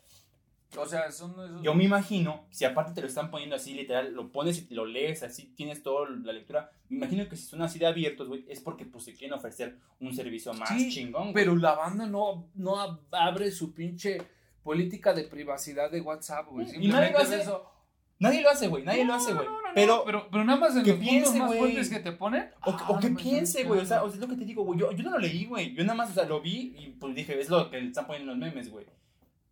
O 0.82 0.86
sea, 0.86 1.10
son 1.10 1.32
esos. 1.32 1.62
Yo 1.62 1.74
me 1.74 1.84
imagino, 1.84 2.46
si 2.50 2.64
aparte 2.64 2.92
te 2.92 3.00
lo 3.00 3.06
están 3.06 3.30
poniendo 3.30 3.56
así, 3.56 3.74
literal, 3.74 4.12
lo 4.14 4.30
pones 4.32 4.66
y 4.70 4.74
lo 4.74 4.84
lees 4.86 5.22
así, 5.22 5.52
tienes 5.56 5.82
toda 5.82 6.08
la 6.10 6.32
lectura, 6.32 6.70
me 6.88 6.96
imagino 6.98 7.28
que 7.28 7.36
si 7.36 7.44
son 7.46 7.62
así 7.62 7.78
de 7.78 7.86
abiertos, 7.86 8.28
güey, 8.28 8.44
es 8.48 8.60
porque 8.60 8.84
pues 8.84 9.04
se 9.04 9.12
quieren 9.14 9.36
ofrecer 9.36 9.76
un 10.00 10.14
servicio 10.14 10.52
más 10.54 10.68
Sí, 10.68 10.90
chingón, 10.92 11.32
güey. 11.32 11.34
Pero 11.34 11.56
la 11.56 11.74
banda 11.74 12.06
no, 12.06 12.48
no 12.54 12.76
ab- 12.76 13.00
abre 13.12 13.50
su 13.50 13.72
pinche 13.74 14.18
política 14.62 15.12
de 15.14 15.24
privacidad 15.24 15.90
de 15.90 16.00
WhatsApp, 16.00 16.48
güey. 16.50 16.66
Y 16.80 16.88
nadie 16.88 17.10
lo 17.12 17.18
hace. 17.18 17.36
es 17.36 17.42
eso. 17.42 17.70
Nadie 18.18 18.40
lo 18.40 18.48
hace, 18.48 18.68
güey, 18.68 18.82
nadie 18.82 19.04
lo 19.04 19.12
hace, 19.12 19.34
güey. 19.34 19.44
no, 19.46 19.52
no, 19.52 19.68
no, 19.68 19.74
pero, 19.74 20.02
pero, 20.06 20.28
pero 20.30 20.42
nada 20.44 20.58
más 20.58 20.74
en 20.74 20.84
que 20.84 20.92
los 20.92 20.98
puntos 21.00 21.12
piense, 21.12 21.38
más 21.38 21.48
güey. 21.48 21.58
fuertes 21.58 21.90
que 21.90 22.00
te 22.00 22.12
ponen. 22.12 22.50
O, 22.64 22.70
ah, 22.70 22.86
o 22.88 22.98
que 22.98 23.10
me 23.10 23.20
piense, 23.22 23.64
güey. 23.64 23.80
O 23.80 23.84
sea, 23.84 24.02
o 24.04 24.08
sea, 24.08 24.14
es 24.14 24.20
lo 24.22 24.26
que 24.28 24.36
te 24.40 24.46
digo, 24.46 24.64
güey. 24.64 24.80
Yo, 24.80 24.90
yo 24.92 25.04
no 25.04 25.10
lo 25.10 25.18
leí, 25.18 25.44
güey. 25.44 25.74
Yo 25.74 25.84
nada 25.84 25.94
más, 25.96 26.10
o 26.10 26.14
sea, 26.14 26.24
lo 26.24 26.40
vi 26.40 26.74
y 26.78 26.96
pues 26.98 27.14
dije, 27.14 27.38
es 27.38 27.50
lo 27.50 27.70
que 27.70 27.78
están 27.78 28.06
poniendo 28.06 28.32
en 28.32 28.40
los 28.40 28.48
memes, 28.48 28.70
güey. 28.70 28.86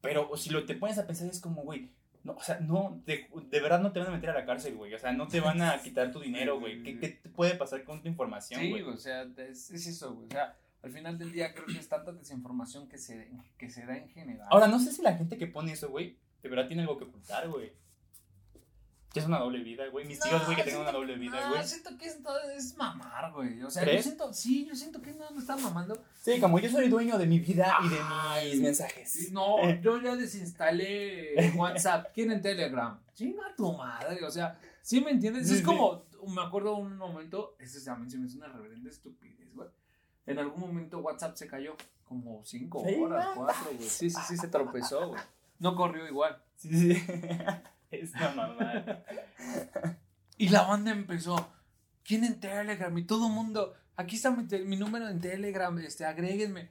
Pero 0.05 0.37
si 0.37 0.51
lo 0.51 0.65
te 0.65 0.75
pones 0.75 0.99
a 0.99 1.07
pensar, 1.07 1.29
es 1.29 1.41
como, 1.41 1.63
güey. 1.63 1.91
No, 2.23 2.33
o 2.35 2.43
sea, 2.43 2.59
no, 2.61 3.03
de, 3.05 3.27
de 3.51 3.61
verdad 3.61 3.81
no 3.81 3.93
te 3.93 3.99
van 3.99 4.09
a 4.09 4.13
meter 4.13 4.31
a 4.31 4.35
la 4.35 4.47
cárcel, 4.47 4.77
güey. 4.77 4.95
O 4.95 4.99
sea, 4.99 5.13
no 5.13 5.29
te 5.29 5.41
van 5.41 5.61
a 5.61 5.79
quitar 5.83 6.11
tu 6.11 6.21
dinero, 6.21 6.59
güey. 6.61 6.83
¿Qué, 6.83 6.99
¿Qué 6.99 7.09
te 7.09 7.29
puede 7.29 7.55
pasar 7.55 7.85
con 7.85 8.01
tu 8.01 8.09
información, 8.09 8.61
Sí, 8.61 8.71
güey? 8.71 8.83
o 8.83 8.97
sea, 8.97 9.27
es, 9.37 9.71
es 9.71 9.87
eso, 9.87 10.15
güey. 10.15 10.29
O 10.29 10.31
sea, 10.31 10.57
al 10.83 10.91
final 10.91 11.19
del 11.19 11.33
día 11.33 11.53
creo 11.53 11.67
que 11.67 11.79
es 11.79 11.89
tanta 11.89 12.13
desinformación 12.13 12.89
que 12.89 12.97
se, 12.99 13.31
que 13.59 13.69
se 13.69 13.85
da 13.85 13.97
en 13.99 14.09
general. 14.09 14.47
Ahora, 14.51 14.69
no 14.69 14.79
sé 14.79 14.93
si 14.93 15.03
la 15.03 15.17
gente 15.17 15.37
que 15.37 15.47
pone 15.47 15.73
eso, 15.73 15.91
güey, 15.91 16.17
de 16.43 16.49
verdad 16.49 16.67
tiene 16.67 16.83
algo 16.83 16.97
que 16.99 17.05
ocultar, 17.05 17.49
güey. 17.49 17.73
Que 19.15 19.21
es 19.21 19.27
una 19.27 19.39
doble 19.39 19.62
vida, 19.62 19.87
güey. 19.93 20.05
Mis 20.07 20.19
tíos, 20.19 20.45
güey, 20.45 20.57
que 20.57 20.65
tengan 20.65 20.83
una 20.83 20.91
doble 20.91 21.15
vida, 21.15 21.41
no, 21.41 21.51
güey. 21.51 21.65
siento 21.65 21.97
que 21.97 22.07
esto 22.07 22.37
es 22.57 22.77
mamar, 22.77 23.31
güey. 23.33 23.62
O 23.62 23.71
sea, 23.71 23.85
¿Crees? 23.85 23.99
yo 23.99 24.03
siento, 24.03 24.33
sí, 24.33 24.67
yo 24.67 24.75
siento 24.75 25.01
que 25.01 25.12
no, 25.12 25.31
no 25.31 25.39
están 25.39 25.62
mamando. 25.62 25.97
Sí, 26.21 26.41
como 26.41 26.59
yo 26.59 26.69
soy 26.69 26.89
dueño 26.89 27.17
de 27.17 27.27
mi 27.27 27.39
vida 27.39 27.77
y 27.85 27.89
de 27.91 28.51
mis 28.51 28.61
mensajes. 28.61 29.31
No, 29.31 29.71
yo 29.81 30.03
ya 30.03 30.17
desinstalé 30.17 31.53
WhatsApp. 31.55 32.12
¿Quieren 32.12 32.43
Telegram? 32.43 32.99
Chinga 33.15 33.55
tu 33.57 33.73
madre. 33.73 34.25
O 34.25 34.31
sea, 34.33 34.59
¿sí 34.83 35.01
me 35.01 35.12
entiendes? 35.12 35.47
Sí, 35.47 35.53
es 35.53 35.59
sí. 35.61 35.65
como, 35.65 36.07
me 36.27 36.43
acuerdo 36.43 36.75
un 36.75 36.97
momento, 36.97 37.55
eso 37.61 37.79
también 37.85 38.11
se 38.11 38.19
me 38.19 38.27
hizo 38.27 38.39
una 38.39 38.49
reverenda 38.49 38.91
estupidez, 38.91 39.55
güey. 39.55 39.69
En 40.27 40.41
algún 40.41 40.59
momento 40.59 40.99
WhatsApp 40.99 41.37
se 41.37 41.47
cayó, 41.47 41.77
como 42.05 42.45
cinco 42.45 42.81
horas, 42.81 43.27
no. 43.27 43.35
cuatro, 43.37 43.71
güey. 43.77 43.89
Sí, 43.89 44.11
sí, 44.11 44.21
sí, 44.27 44.37
se 44.37 44.49
tropezó, 44.49 45.11
güey. 45.11 45.23
No 45.61 45.77
corrió 45.77 46.05
igual. 46.09 46.43
Sí, 46.57 46.95
sí. 46.95 47.03
Es 48.01 48.15
una 48.15 48.31
mamada. 48.31 49.05
Y 50.37 50.49
la 50.49 50.63
banda 50.63 50.91
empezó. 50.91 51.53
¿Quién 52.03 52.25
en 52.25 52.41
Telegram? 52.41 52.97
Y 52.99 53.05
todo 53.05 53.29
el 53.29 53.33
mundo. 53.33 53.75
Aquí 53.97 54.17
está 54.17 54.31
mi, 54.31 54.77
número 54.77 55.09
en 55.09 55.21
Telegram. 55.21 55.77
Este, 55.79 56.05
agréguenme. 56.05 56.71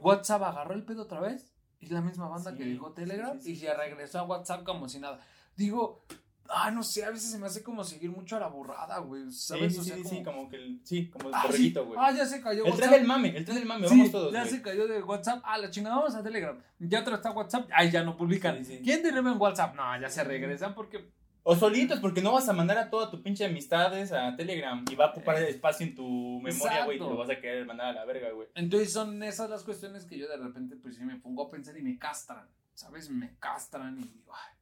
WhatsApp 0.00 0.42
agarró 0.42 0.74
el 0.74 0.84
pedo 0.84 1.02
otra 1.02 1.20
vez. 1.20 1.54
Es 1.80 1.90
la 1.90 2.02
misma 2.02 2.28
banda 2.28 2.54
que 2.54 2.64
dejó 2.64 2.92
Telegram. 2.92 3.38
sí, 3.38 3.44
sí, 3.44 3.52
y 3.52 3.56
se 3.56 3.74
regresó 3.74 4.18
a 4.18 4.24
WhatsApp 4.24 4.64
como 4.64 4.88
si 4.88 4.98
nada. 4.98 5.20
Digo, 5.56 6.04
ah, 6.52 6.70
no 6.70 6.82
sé, 6.82 7.04
a 7.04 7.10
veces 7.10 7.30
se 7.30 7.38
me 7.38 7.46
hace 7.46 7.62
como 7.62 7.84
seguir 7.84 8.10
mucho 8.10 8.36
a 8.36 8.40
la 8.40 8.48
burrada, 8.48 8.98
güey. 8.98 9.30
Sí, 9.30 9.38
¿Sabes? 9.48 9.72
sí, 9.74 9.78
O 9.80 9.82
sea, 9.84 9.96
sí, 9.96 10.02
como- 10.02 10.14
sí, 10.16 10.22
como 10.24 10.48
que 10.48 10.56
el, 10.56 10.80
sí, 10.84 11.08
como 11.10 11.28
el 11.28 11.34
Ah, 11.34 11.40
sí. 11.42 11.46
borreguito, 11.48 11.86
güey. 11.86 11.98
Ah, 12.02 12.12
ya 12.12 12.26
se 12.26 12.40
cayó 12.40 12.64
el 12.66 12.74
tren 12.74 12.90
del 12.90 13.04
mame, 13.04 13.36
el 13.36 13.44
tren 13.44 13.56
del 13.58 13.66
mame, 13.66 13.88
Sí, 13.88 13.96
vamos 13.96 14.12
todos, 14.12 14.32
ya 14.32 14.44
se 14.44 14.60
cayó 14.62 14.86
de 14.88 15.02
WhatsApp. 15.02 15.40
Ah, 15.44 15.58
la 15.58 15.70
chingada, 15.70 15.96
vamos 15.96 16.14
a 16.14 16.22
Telegram. 16.22 16.58
Ya 16.78 17.00
otro 17.00 17.14
está 17.14 17.30
WhatsApp. 17.30 17.68
Ay, 17.72 17.90
ya 17.90 18.02
no 18.02 18.16
publican. 18.16 18.64
Sí, 18.64 18.76
sí. 18.76 18.80
¿Quién 18.82 19.02
tenemos 19.02 19.32
en 19.32 19.40
WhatsApp? 19.40 19.74
No, 19.74 20.00
ya 20.00 20.08
se 20.08 20.24
regresan 20.24 20.74
porque 20.74 21.10
O 21.42 21.56
solitos, 21.56 22.00
porque 22.00 22.20
no 22.20 22.32
vas 22.32 22.46
a 22.50 22.52
mandar 22.52 22.76
a 22.76 22.90
toda 22.90 23.10
tu 23.10 23.22
pinche 23.22 23.46
amistades 23.46 24.12
a 24.12 24.36
Telegram 24.36 24.84
y 24.90 24.94
va 24.94 25.06
a 25.06 25.10
ocupar 25.10 25.42
espacio 25.42 25.86
en 25.86 25.94
tu 25.94 26.38
memoria, 26.42 26.84
güey, 26.84 26.98
y 26.98 27.00
te 27.00 27.06
lo 27.06 27.16
vas 27.16 27.30
a 27.30 27.40
querer 27.40 27.64
mandar 27.64 27.86
a 27.86 27.92
la 27.94 28.04
verga, 28.04 28.30
güey. 28.32 28.48
Entonces 28.54 28.92
son 28.92 29.22
esas 29.22 29.48
las 29.48 29.62
cuestiones 29.64 30.04
que 30.04 30.18
yo 30.18 30.28
de 30.28 30.36
repente 30.36 30.76
pues 30.76 30.96
sí 30.96 31.02
me 31.02 31.16
pongo 31.16 31.46
a 31.46 31.50
pensar 31.50 31.74
y 31.78 31.82
me 31.82 31.98
castran, 31.98 32.46
¿sabes? 32.74 33.08
Me 33.08 33.36
castran 33.38 33.98
y 33.98 34.02
digo, 34.04 34.32
ay, 34.34 34.54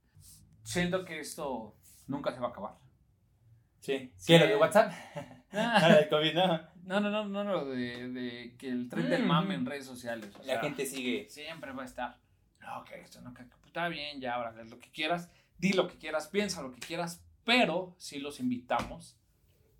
siento 0.68 1.04
que 1.04 1.20
esto 1.20 1.74
nunca 2.06 2.32
se 2.32 2.40
va 2.40 2.48
a 2.48 2.50
acabar. 2.50 2.74
Sí. 3.80 4.12
Sí. 4.16 4.26
¿Qué, 4.32 4.38
lo 4.38 4.46
de 4.46 4.56
WhatsApp? 4.56 4.92
Del 5.52 6.08
COVID, 6.08 6.34
no. 6.34 6.60
No, 6.84 7.00
no, 7.00 7.10
no, 7.10 7.24
no, 7.26 7.44
no, 7.44 7.64
de, 7.66 8.08
de 8.08 8.54
que 8.58 8.68
el 8.68 8.88
tren 8.88 9.08
del 9.10 9.22
Mm. 9.24 9.26
mame 9.26 9.54
en 9.54 9.66
redes 9.66 9.84
sociales. 9.86 10.34
o 10.36 10.38
La 10.38 10.44
sea, 10.44 10.60
gente 10.60 10.86
sigue. 10.86 11.26
siempre 11.28 11.72
va 11.72 11.82
a 11.82 11.86
estar. 11.86 12.18
No, 12.60 12.84
que 12.84 13.00
esto, 13.00 13.20
no, 13.20 13.32
que 13.34 13.44
que 13.44 13.66
está 13.66 13.88
bien, 13.88 14.20
ya, 14.20 14.34
ahora 14.34 14.52
lo 14.64 14.78
que 14.78 14.90
quieras, 14.90 15.30
di 15.58 15.72
lo 15.72 15.86
que 15.88 15.96
quieras, 15.98 16.28
piensa 16.28 16.62
lo 16.62 16.72
que 16.72 16.80
quieras, 16.80 17.22
pero 17.44 17.94
sí 17.98 18.18
los 18.18 18.40
invitamos 18.40 19.16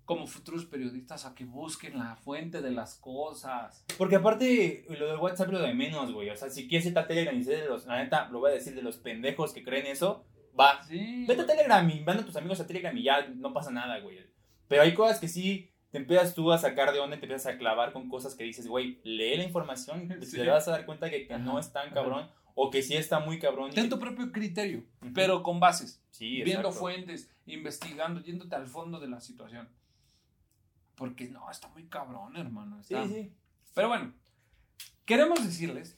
como 0.05 0.25
futuros 0.25 0.65
periodistas 0.65 1.25
a 1.25 1.35
que 1.35 1.45
busquen 1.45 1.99
la 1.99 2.15
fuente 2.15 2.61
de 2.61 2.71
las 2.71 2.95
cosas. 2.95 3.85
Porque 3.97 4.15
aparte, 4.15 4.85
lo 4.89 5.07
del 5.07 5.17
WhatsApp 5.19 5.49
lo 5.51 5.59
de 5.59 5.73
menos, 5.75 6.11
güey. 6.11 6.29
O 6.31 6.35
sea, 6.35 6.49
si 6.49 6.67
quieres 6.67 6.87
irte 6.87 6.99
a 6.99 7.05
Telegram 7.07 7.35
y 7.39 7.43
los, 7.67 7.85
la 7.85 7.97
neta, 8.03 8.27
lo 8.29 8.39
voy 8.39 8.49
a 8.51 8.53
decir 8.55 8.73
de 8.73 8.81
los 8.81 8.97
pendejos 8.97 9.53
que 9.53 9.63
creen 9.63 9.85
eso, 9.85 10.25
va. 10.57 10.81
Sí. 10.83 11.25
Vete 11.27 11.41
a 11.41 11.45
Telegram 11.45 11.89
y 11.89 11.99
manda 12.01 12.23
a 12.23 12.25
tus 12.25 12.35
amigos 12.35 12.59
a 12.59 12.67
Telegram 12.67 12.95
y 12.97 13.03
ya 13.03 13.27
no 13.27 13.51
pasa 13.53 13.71
nada, 13.71 13.99
güey. 13.99 14.19
Pero 14.67 14.83
hay 14.83 14.93
cosas 14.93 15.19
que 15.19 15.27
sí 15.27 15.71
te 15.91 15.97
empiezas 15.97 16.35
tú 16.35 16.51
a 16.51 16.57
sacar 16.59 16.93
de 16.93 16.99
onda 16.99 17.15
y 17.15 17.19
te 17.19 17.25
empiezas 17.25 17.53
a 17.53 17.57
clavar 17.57 17.91
con 17.93 18.07
cosas 18.09 18.35
que 18.35 18.43
dices, 18.43 18.67
güey, 18.67 18.99
lee 19.03 19.37
la 19.37 19.43
información 19.43 20.03
y 20.21 20.25
Sí. 20.25 20.37
te 20.37 20.47
vas 20.47 20.67
a 20.67 20.71
dar 20.71 20.85
cuenta 20.85 21.09
que, 21.09 21.25
que 21.27 21.33
Ajá, 21.33 21.43
no 21.43 21.57
es 21.59 21.73
tan 21.73 21.87
ajá. 21.87 21.95
cabrón 21.95 22.29
o 22.53 22.69
que 22.69 22.81
sí 22.83 22.95
está 22.95 23.19
muy 23.19 23.39
cabrón. 23.39 23.71
Ten 23.71 23.85
que- 23.85 23.89
tu 23.89 23.99
propio 23.99 24.31
criterio, 24.31 24.83
pero 25.15 25.41
con 25.43 25.59
bases. 25.59 26.03
sí, 26.11 26.43
viendo 26.43 26.67
exacto. 26.67 26.79
fuentes, 26.79 27.31
investigando, 27.47 28.21
yéndote 28.21 28.55
al 28.55 28.67
fondo 28.67 28.99
de 28.99 29.07
la 29.07 29.19
situación. 29.19 29.67
Porque 30.95 31.27
no, 31.29 31.49
está 31.49 31.69
muy 31.69 31.87
cabrón, 31.87 32.35
hermano. 32.35 32.83
Sí, 32.83 32.93
está- 32.93 33.07
sí. 33.07 33.31
Pero 33.73 33.87
bueno, 33.87 34.13
queremos 35.05 35.43
decirles, 35.43 35.97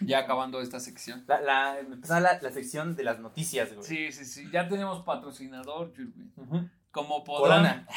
ya 0.00 0.20
acabando 0.20 0.60
esta 0.60 0.80
sección. 0.80 1.24
La, 1.26 1.40
la, 1.40 1.78
empezaba 1.78 2.20
la, 2.20 2.40
la 2.40 2.50
sección 2.50 2.96
de 2.96 3.04
las 3.04 3.20
noticias, 3.20 3.72
güey. 3.72 3.86
Sí, 3.86 4.12
sí, 4.12 4.24
sí, 4.24 4.48
ya 4.52 4.68
tenemos 4.68 5.02
patrocinador, 5.04 5.92
Churbi. 5.92 6.30
Ujú. 6.36 6.68
Como 6.90 7.24
podrán. 7.24 7.86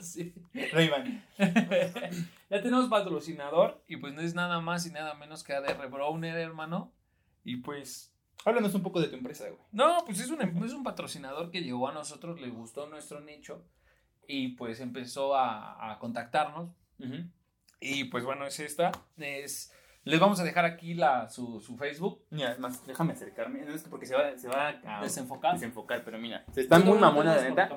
Sí. 0.00 0.34
Ray-Ban. 0.72 1.24
ya 2.50 2.62
tenemos 2.62 2.88
patrocinador 2.88 3.82
y 3.86 3.96
pues 3.96 4.12
no 4.14 4.20
es 4.20 4.34
nada 4.34 4.60
más 4.60 4.86
y 4.86 4.90
nada 4.90 5.14
menos 5.14 5.42
que 5.42 5.54
ADR 5.54 5.88
Browner, 5.88 6.36
hermano. 6.36 6.92
Y 7.42 7.56
pues 7.58 8.14
Háblanos 8.44 8.74
un 8.74 8.82
poco 8.82 9.00
de 9.00 9.08
tu 9.08 9.16
empresa, 9.16 9.44
güey. 9.48 9.60
No, 9.72 10.04
pues 10.04 10.20
es 10.20 10.30
un, 10.30 10.40
es 10.42 10.72
un 10.72 10.82
patrocinador 10.82 11.50
que 11.50 11.62
llegó 11.62 11.88
a 11.88 11.92
nosotros, 11.92 12.40
le 12.40 12.48
gustó 12.48 12.86
nuestro 12.86 13.20
nicho 13.20 13.64
y 14.26 14.48
pues 14.48 14.80
empezó 14.80 15.34
a, 15.34 15.92
a 15.92 15.98
contactarnos. 15.98 16.70
Ujú. 16.98 17.30
Y 17.84 18.04
pues 18.04 18.24
bueno, 18.24 18.46
es 18.46 18.58
esta. 18.60 18.92
Es, 19.18 19.72
les 20.04 20.18
vamos 20.18 20.40
a 20.40 20.44
dejar 20.44 20.64
aquí 20.64 20.94
la, 20.94 21.28
su, 21.28 21.60
su 21.60 21.76
Facebook. 21.76 22.22
Mira, 22.30 22.52
es 22.52 22.58
más, 22.58 22.86
déjame 22.86 23.12
acercarme. 23.12 23.60
No, 23.64 23.74
es 23.74 23.82
que 23.82 23.90
porque 23.90 24.06
se 24.06 24.14
va, 24.14 24.36
se 24.38 24.48
va 24.48 24.68
a 24.84 25.02
Desenfocar. 25.02 25.52
desenfocar, 25.54 26.02
pero 26.04 26.18
mira. 26.18 26.44
Está 26.56 26.78
muy 26.78 26.98
mamona, 26.98 27.36
la 27.36 27.42
neta. 27.48 27.68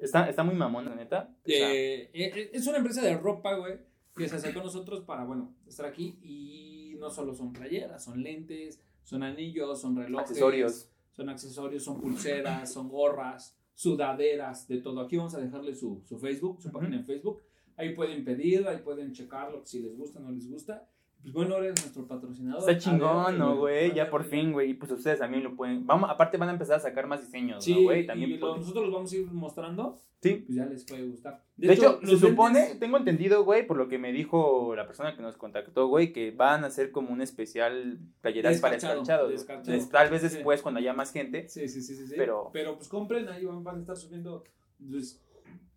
Está, 0.00 0.28
está 0.28 0.42
muy 0.42 0.54
mamona, 0.54 0.90
la 0.90 0.96
neta. 0.96 1.28
Eh, 1.44 2.10
eh, 2.12 2.50
es 2.52 2.66
una 2.66 2.78
empresa 2.78 3.02
de 3.02 3.16
ropa, 3.18 3.54
güey, 3.54 3.78
que 4.16 4.28
se 4.28 4.36
acercó 4.36 4.60
a 4.60 4.64
nosotros 4.64 5.00
para, 5.04 5.24
bueno, 5.24 5.54
estar 5.66 5.86
aquí. 5.86 6.18
Y 6.22 6.96
no 6.98 7.10
solo 7.10 7.34
son 7.34 7.52
playeras, 7.52 8.02
son 8.04 8.22
lentes, 8.22 8.82
son 9.04 9.22
anillos, 9.22 9.80
son 9.80 9.96
relojes. 9.96 10.30
accesorios. 10.30 10.88
Son 11.12 11.28
accesorios, 11.28 11.84
son 11.84 12.00
pulseras, 12.00 12.72
son 12.72 12.88
gorras, 12.88 13.56
sudaderas, 13.74 14.66
de 14.68 14.78
todo. 14.78 15.00
Aquí 15.02 15.16
vamos 15.16 15.34
a 15.34 15.40
dejarle 15.40 15.74
su, 15.74 16.02
su 16.06 16.18
Facebook, 16.18 16.62
su 16.62 16.68
Ujú. 16.68 16.78
página 16.78 16.96
en 16.96 17.04
Facebook. 17.04 17.42
Ahí 17.80 17.94
pueden 17.94 18.24
pedir, 18.24 18.66
ahí 18.68 18.78
pueden 18.78 19.12
checarlo, 19.12 19.62
si 19.64 19.80
les 19.80 19.96
gusta 19.96 20.18
o 20.18 20.22
no 20.22 20.30
les 20.32 20.48
gusta. 20.50 20.86
Pues 21.22 21.34
bueno, 21.34 21.56
eres 21.58 21.78
nuestro 21.82 22.06
patrocinador. 22.06 22.60
Está 22.60 22.78
chingón, 22.78 23.38
¿no, 23.38 23.56
güey? 23.58 23.92
Ya 23.94 24.08
por 24.08 24.24
fin, 24.24 24.52
güey. 24.52 24.70
Y 24.70 24.74
pues 24.74 24.90
ustedes 24.90 25.18
también 25.18 25.42
lo 25.44 25.54
pueden. 25.54 25.86
Vamos, 25.86 26.08
aparte 26.08 26.38
van 26.38 26.48
a 26.48 26.52
empezar 26.52 26.76
a 26.76 26.80
sacar 26.80 27.06
más 27.06 27.20
diseños, 27.20 27.62
Sí, 27.62 27.74
¿no, 27.74 27.82
güey? 27.82 28.06
También 28.06 28.30
y 28.30 28.36
lo- 28.38 28.56
nosotros 28.56 28.84
los 28.84 28.92
vamos 28.94 29.12
a 29.12 29.16
ir 29.16 29.26
mostrando, 29.30 29.98
Sí. 30.22 30.36
pues 30.46 30.56
ya 30.56 30.64
les 30.64 30.82
puede 30.86 31.06
gustar. 31.08 31.42
De, 31.58 31.74
hecho, 31.74 32.00
se 32.02 32.16
supone, 32.16 32.60
lentes- 32.60 32.78
tengo 32.78 32.96
entendido, 32.96 33.44
güey, 33.44 33.66
por 33.66 33.76
lo 33.76 33.86
que 33.88 33.98
me 33.98 34.12
dijo 34.12 34.74
la 34.74 34.86
persona 34.86 35.14
que 35.14 35.20
nos 35.20 35.36
contactó, 35.36 35.88
güey, 35.88 36.10
que 36.14 36.30
van 36.30 36.64
a 36.64 36.68
hacer 36.68 36.90
como 36.90 37.10
un 37.12 37.20
especial 37.20 37.98
playeras 38.22 38.58
para 38.60 38.74
Descarchado, 38.76 39.02
escarchados. 39.02 39.26
güey. 39.26 39.36
descarchado. 39.36 39.76
Des- 39.76 39.90
Tal 39.90 40.08
vez 40.10 40.22
Sí. 40.22 40.28
después, 40.28 40.62
cuando 40.62 40.80
haya 40.80 40.94
más 40.94 41.12
gente. 41.12 41.48
Sí, 41.50 41.68
sí, 41.68 41.82
sí, 41.82 41.96
sí, 41.96 42.06
sí. 42.06 42.14
Pero- 42.16 42.48
Pero, 42.54 42.76
pues 42.76 42.88
compren, 42.88 43.28
ahí 43.28 43.44
van, 43.44 43.62
van 43.62 43.76
a 43.76 43.80
estar 43.80 43.96
subiendo 43.98 44.42
pues, 44.90 45.22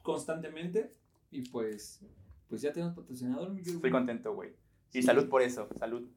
constantemente. 0.02 0.94
Y 1.34 1.42
pues, 1.50 2.00
pues 2.48 2.62
ya 2.62 2.72
tenemos 2.72 2.96
patrocinador, 2.96 3.50
mi. 3.52 3.62
Estoy 3.62 3.92
contento, 3.92 4.34
güey. 4.34 4.52
Y 4.94 5.02
Sí. 5.02 5.04
salud 5.04 5.28
por 5.28 5.42
eso, 5.42 5.68
salud. 5.80 6.08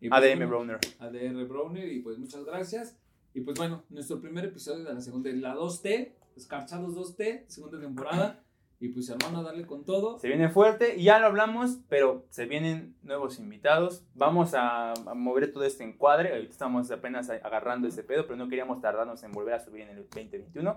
Y 0.00 0.08
pues, 0.08 0.22
ADM 0.22 0.46
Browner. 0.48 0.78
ADR 0.98 1.44
Browner, 1.46 1.92
y 1.92 2.00
pues 2.00 2.18
muchas 2.18 2.44
gracias. 2.44 2.96
Y 3.34 3.40
pues 3.42 3.56
bueno, 3.58 3.84
nuestro 3.90 4.20
primer 4.20 4.44
episodio 4.46 4.84
de 4.84 4.94
la 4.94 5.00
segunda, 5.00 5.30
la 5.32 5.54
2T, 5.54 6.12
Escarchados 6.36 6.94
2T, 6.94 7.44
segunda 7.48 7.80
temporada. 7.80 8.40
Y 8.80 8.88
pues 8.88 9.08
hermano, 9.08 9.38
a 9.38 9.42
darle 9.42 9.66
con 9.66 9.84
todo. 9.84 10.18
Se 10.18 10.28
viene 10.28 10.48
fuerte 10.50 10.96
y 10.96 11.04
ya 11.04 11.18
lo 11.18 11.26
hablamos, 11.26 11.78
pero 11.88 12.26
se 12.28 12.44
vienen 12.46 12.96
nuevos 13.02 13.38
invitados. 13.38 14.04
Vamos 14.14 14.52
a, 14.54 14.92
a 14.92 15.14
mover 15.14 15.52
todo 15.52 15.64
este 15.64 15.84
encuadre. 15.84 16.32
Ahorita 16.32 16.50
estamos 16.50 16.90
apenas 16.90 17.30
agarrando 17.30 17.88
ese 17.88 18.02
pedo, 18.02 18.24
pero 18.26 18.36
no 18.36 18.48
queríamos 18.48 18.80
tardarnos 18.80 19.22
en 19.22 19.32
volver 19.32 19.54
a 19.54 19.60
subir 19.64 19.82
en 19.82 19.90
el 19.90 19.96
2021. 20.04 20.76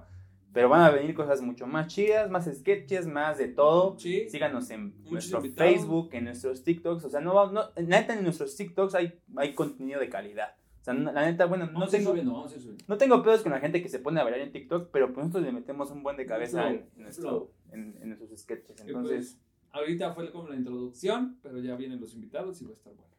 Pero 0.53 0.69
van 0.69 0.81
a 0.81 0.89
venir 0.89 1.13
cosas 1.13 1.41
mucho 1.41 1.67
más 1.67 1.87
chidas, 1.87 2.29
más 2.31 2.45
sketches, 2.45 3.05
más 3.05 3.37
de 3.37 3.47
todo. 3.49 3.97
Sí. 3.99 4.27
Síganos 4.29 4.69
en 4.71 4.95
Muchos 4.99 5.11
nuestro 5.11 5.37
invitados. 5.39 5.71
Facebook, 5.73 6.09
en 6.13 6.23
nuestros 6.25 6.63
TikToks. 6.63 7.03
O 7.05 7.09
sea, 7.09 7.19
no, 7.19 7.33
va- 7.35 7.51
no, 7.51 7.63
neta, 7.81 8.13
en 8.17 8.23
nuestros 8.23 8.55
TikToks 8.55 8.95
hay, 8.95 9.19
hay 9.35 9.53
contenido 9.53 9.99
de 9.99 10.09
calidad. 10.09 10.55
O 10.81 10.83
sea, 10.83 10.93
no- 10.95 11.11
la 11.11 11.25
neta, 11.29 11.45
bueno, 11.45 11.65
no 11.67 11.73
Vamos 11.73 11.93
a 11.93 11.97
ir 11.97 11.99
tengo, 12.01 12.11
subiendo, 12.11 12.33
vamos 12.33 12.51
a 12.51 12.55
ir 12.55 12.61
subiendo. 12.61 12.85
no 12.87 12.97
tengo 12.97 13.21
pedos 13.21 13.41
con 13.43 13.51
la 13.51 13.59
gente 13.59 13.81
que 13.83 13.89
se 13.89 13.99
pone 13.99 14.19
a 14.19 14.23
bailar 14.23 14.39
en 14.41 14.51
TikTok, 14.51 14.89
pero 14.91 15.07
pues 15.13 15.25
nosotros 15.27 15.45
le 15.45 15.51
metemos 15.51 15.91
un 15.91 16.01
buen 16.01 16.17
de 16.17 16.25
cabeza 16.25 16.69
en, 16.71 16.89
nuestro, 16.95 17.51
en, 17.71 17.97
en 18.01 18.07
nuestros 18.09 18.39
sketches. 18.39 18.77
Y 18.79 18.87
Entonces, 18.87 19.37
pues, 19.37 19.41
ahorita 19.73 20.13
fue 20.13 20.31
como 20.31 20.47
la 20.47 20.55
introducción, 20.55 21.37
pero 21.43 21.59
ya 21.59 21.75
vienen 21.75 21.99
los 21.99 22.13
invitados 22.15 22.59
y 22.61 22.65
va 22.65 22.71
a 22.71 22.73
estar 22.75 22.93
bueno. 22.95 23.11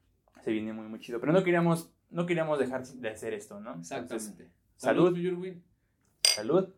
se 0.42 0.50
viene 0.50 0.72
muy, 0.72 0.86
muy 0.88 0.98
chido. 0.98 1.20
Pero 1.20 1.32
no 1.32 1.44
queríamos, 1.44 1.92
no 2.10 2.24
queríamos 2.26 2.58
dejar 2.58 2.84
de 2.86 3.08
hacer 3.10 3.34
esto, 3.34 3.60
¿no? 3.60 3.74
Entonces, 3.74 3.92
Exactamente. 4.00 4.50
salud. 4.76 5.16
salud. 6.22 6.68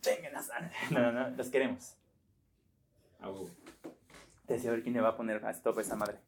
Chénguenas. 0.00 0.50
No, 0.90 1.00
no, 1.00 1.12
no, 1.12 1.30
las 1.36 1.48
queremos. 1.48 1.94
A 3.20 3.30
huevo. 3.30 3.50
Deseo 4.46 4.72
ver 4.72 4.82
quién 4.82 4.94
le 4.94 5.00
va 5.00 5.10
a 5.10 5.16
poner 5.16 5.44
a 5.44 5.50
stop 5.50 5.78
a 5.78 5.82
esa 5.82 5.96
madre. 5.96 6.18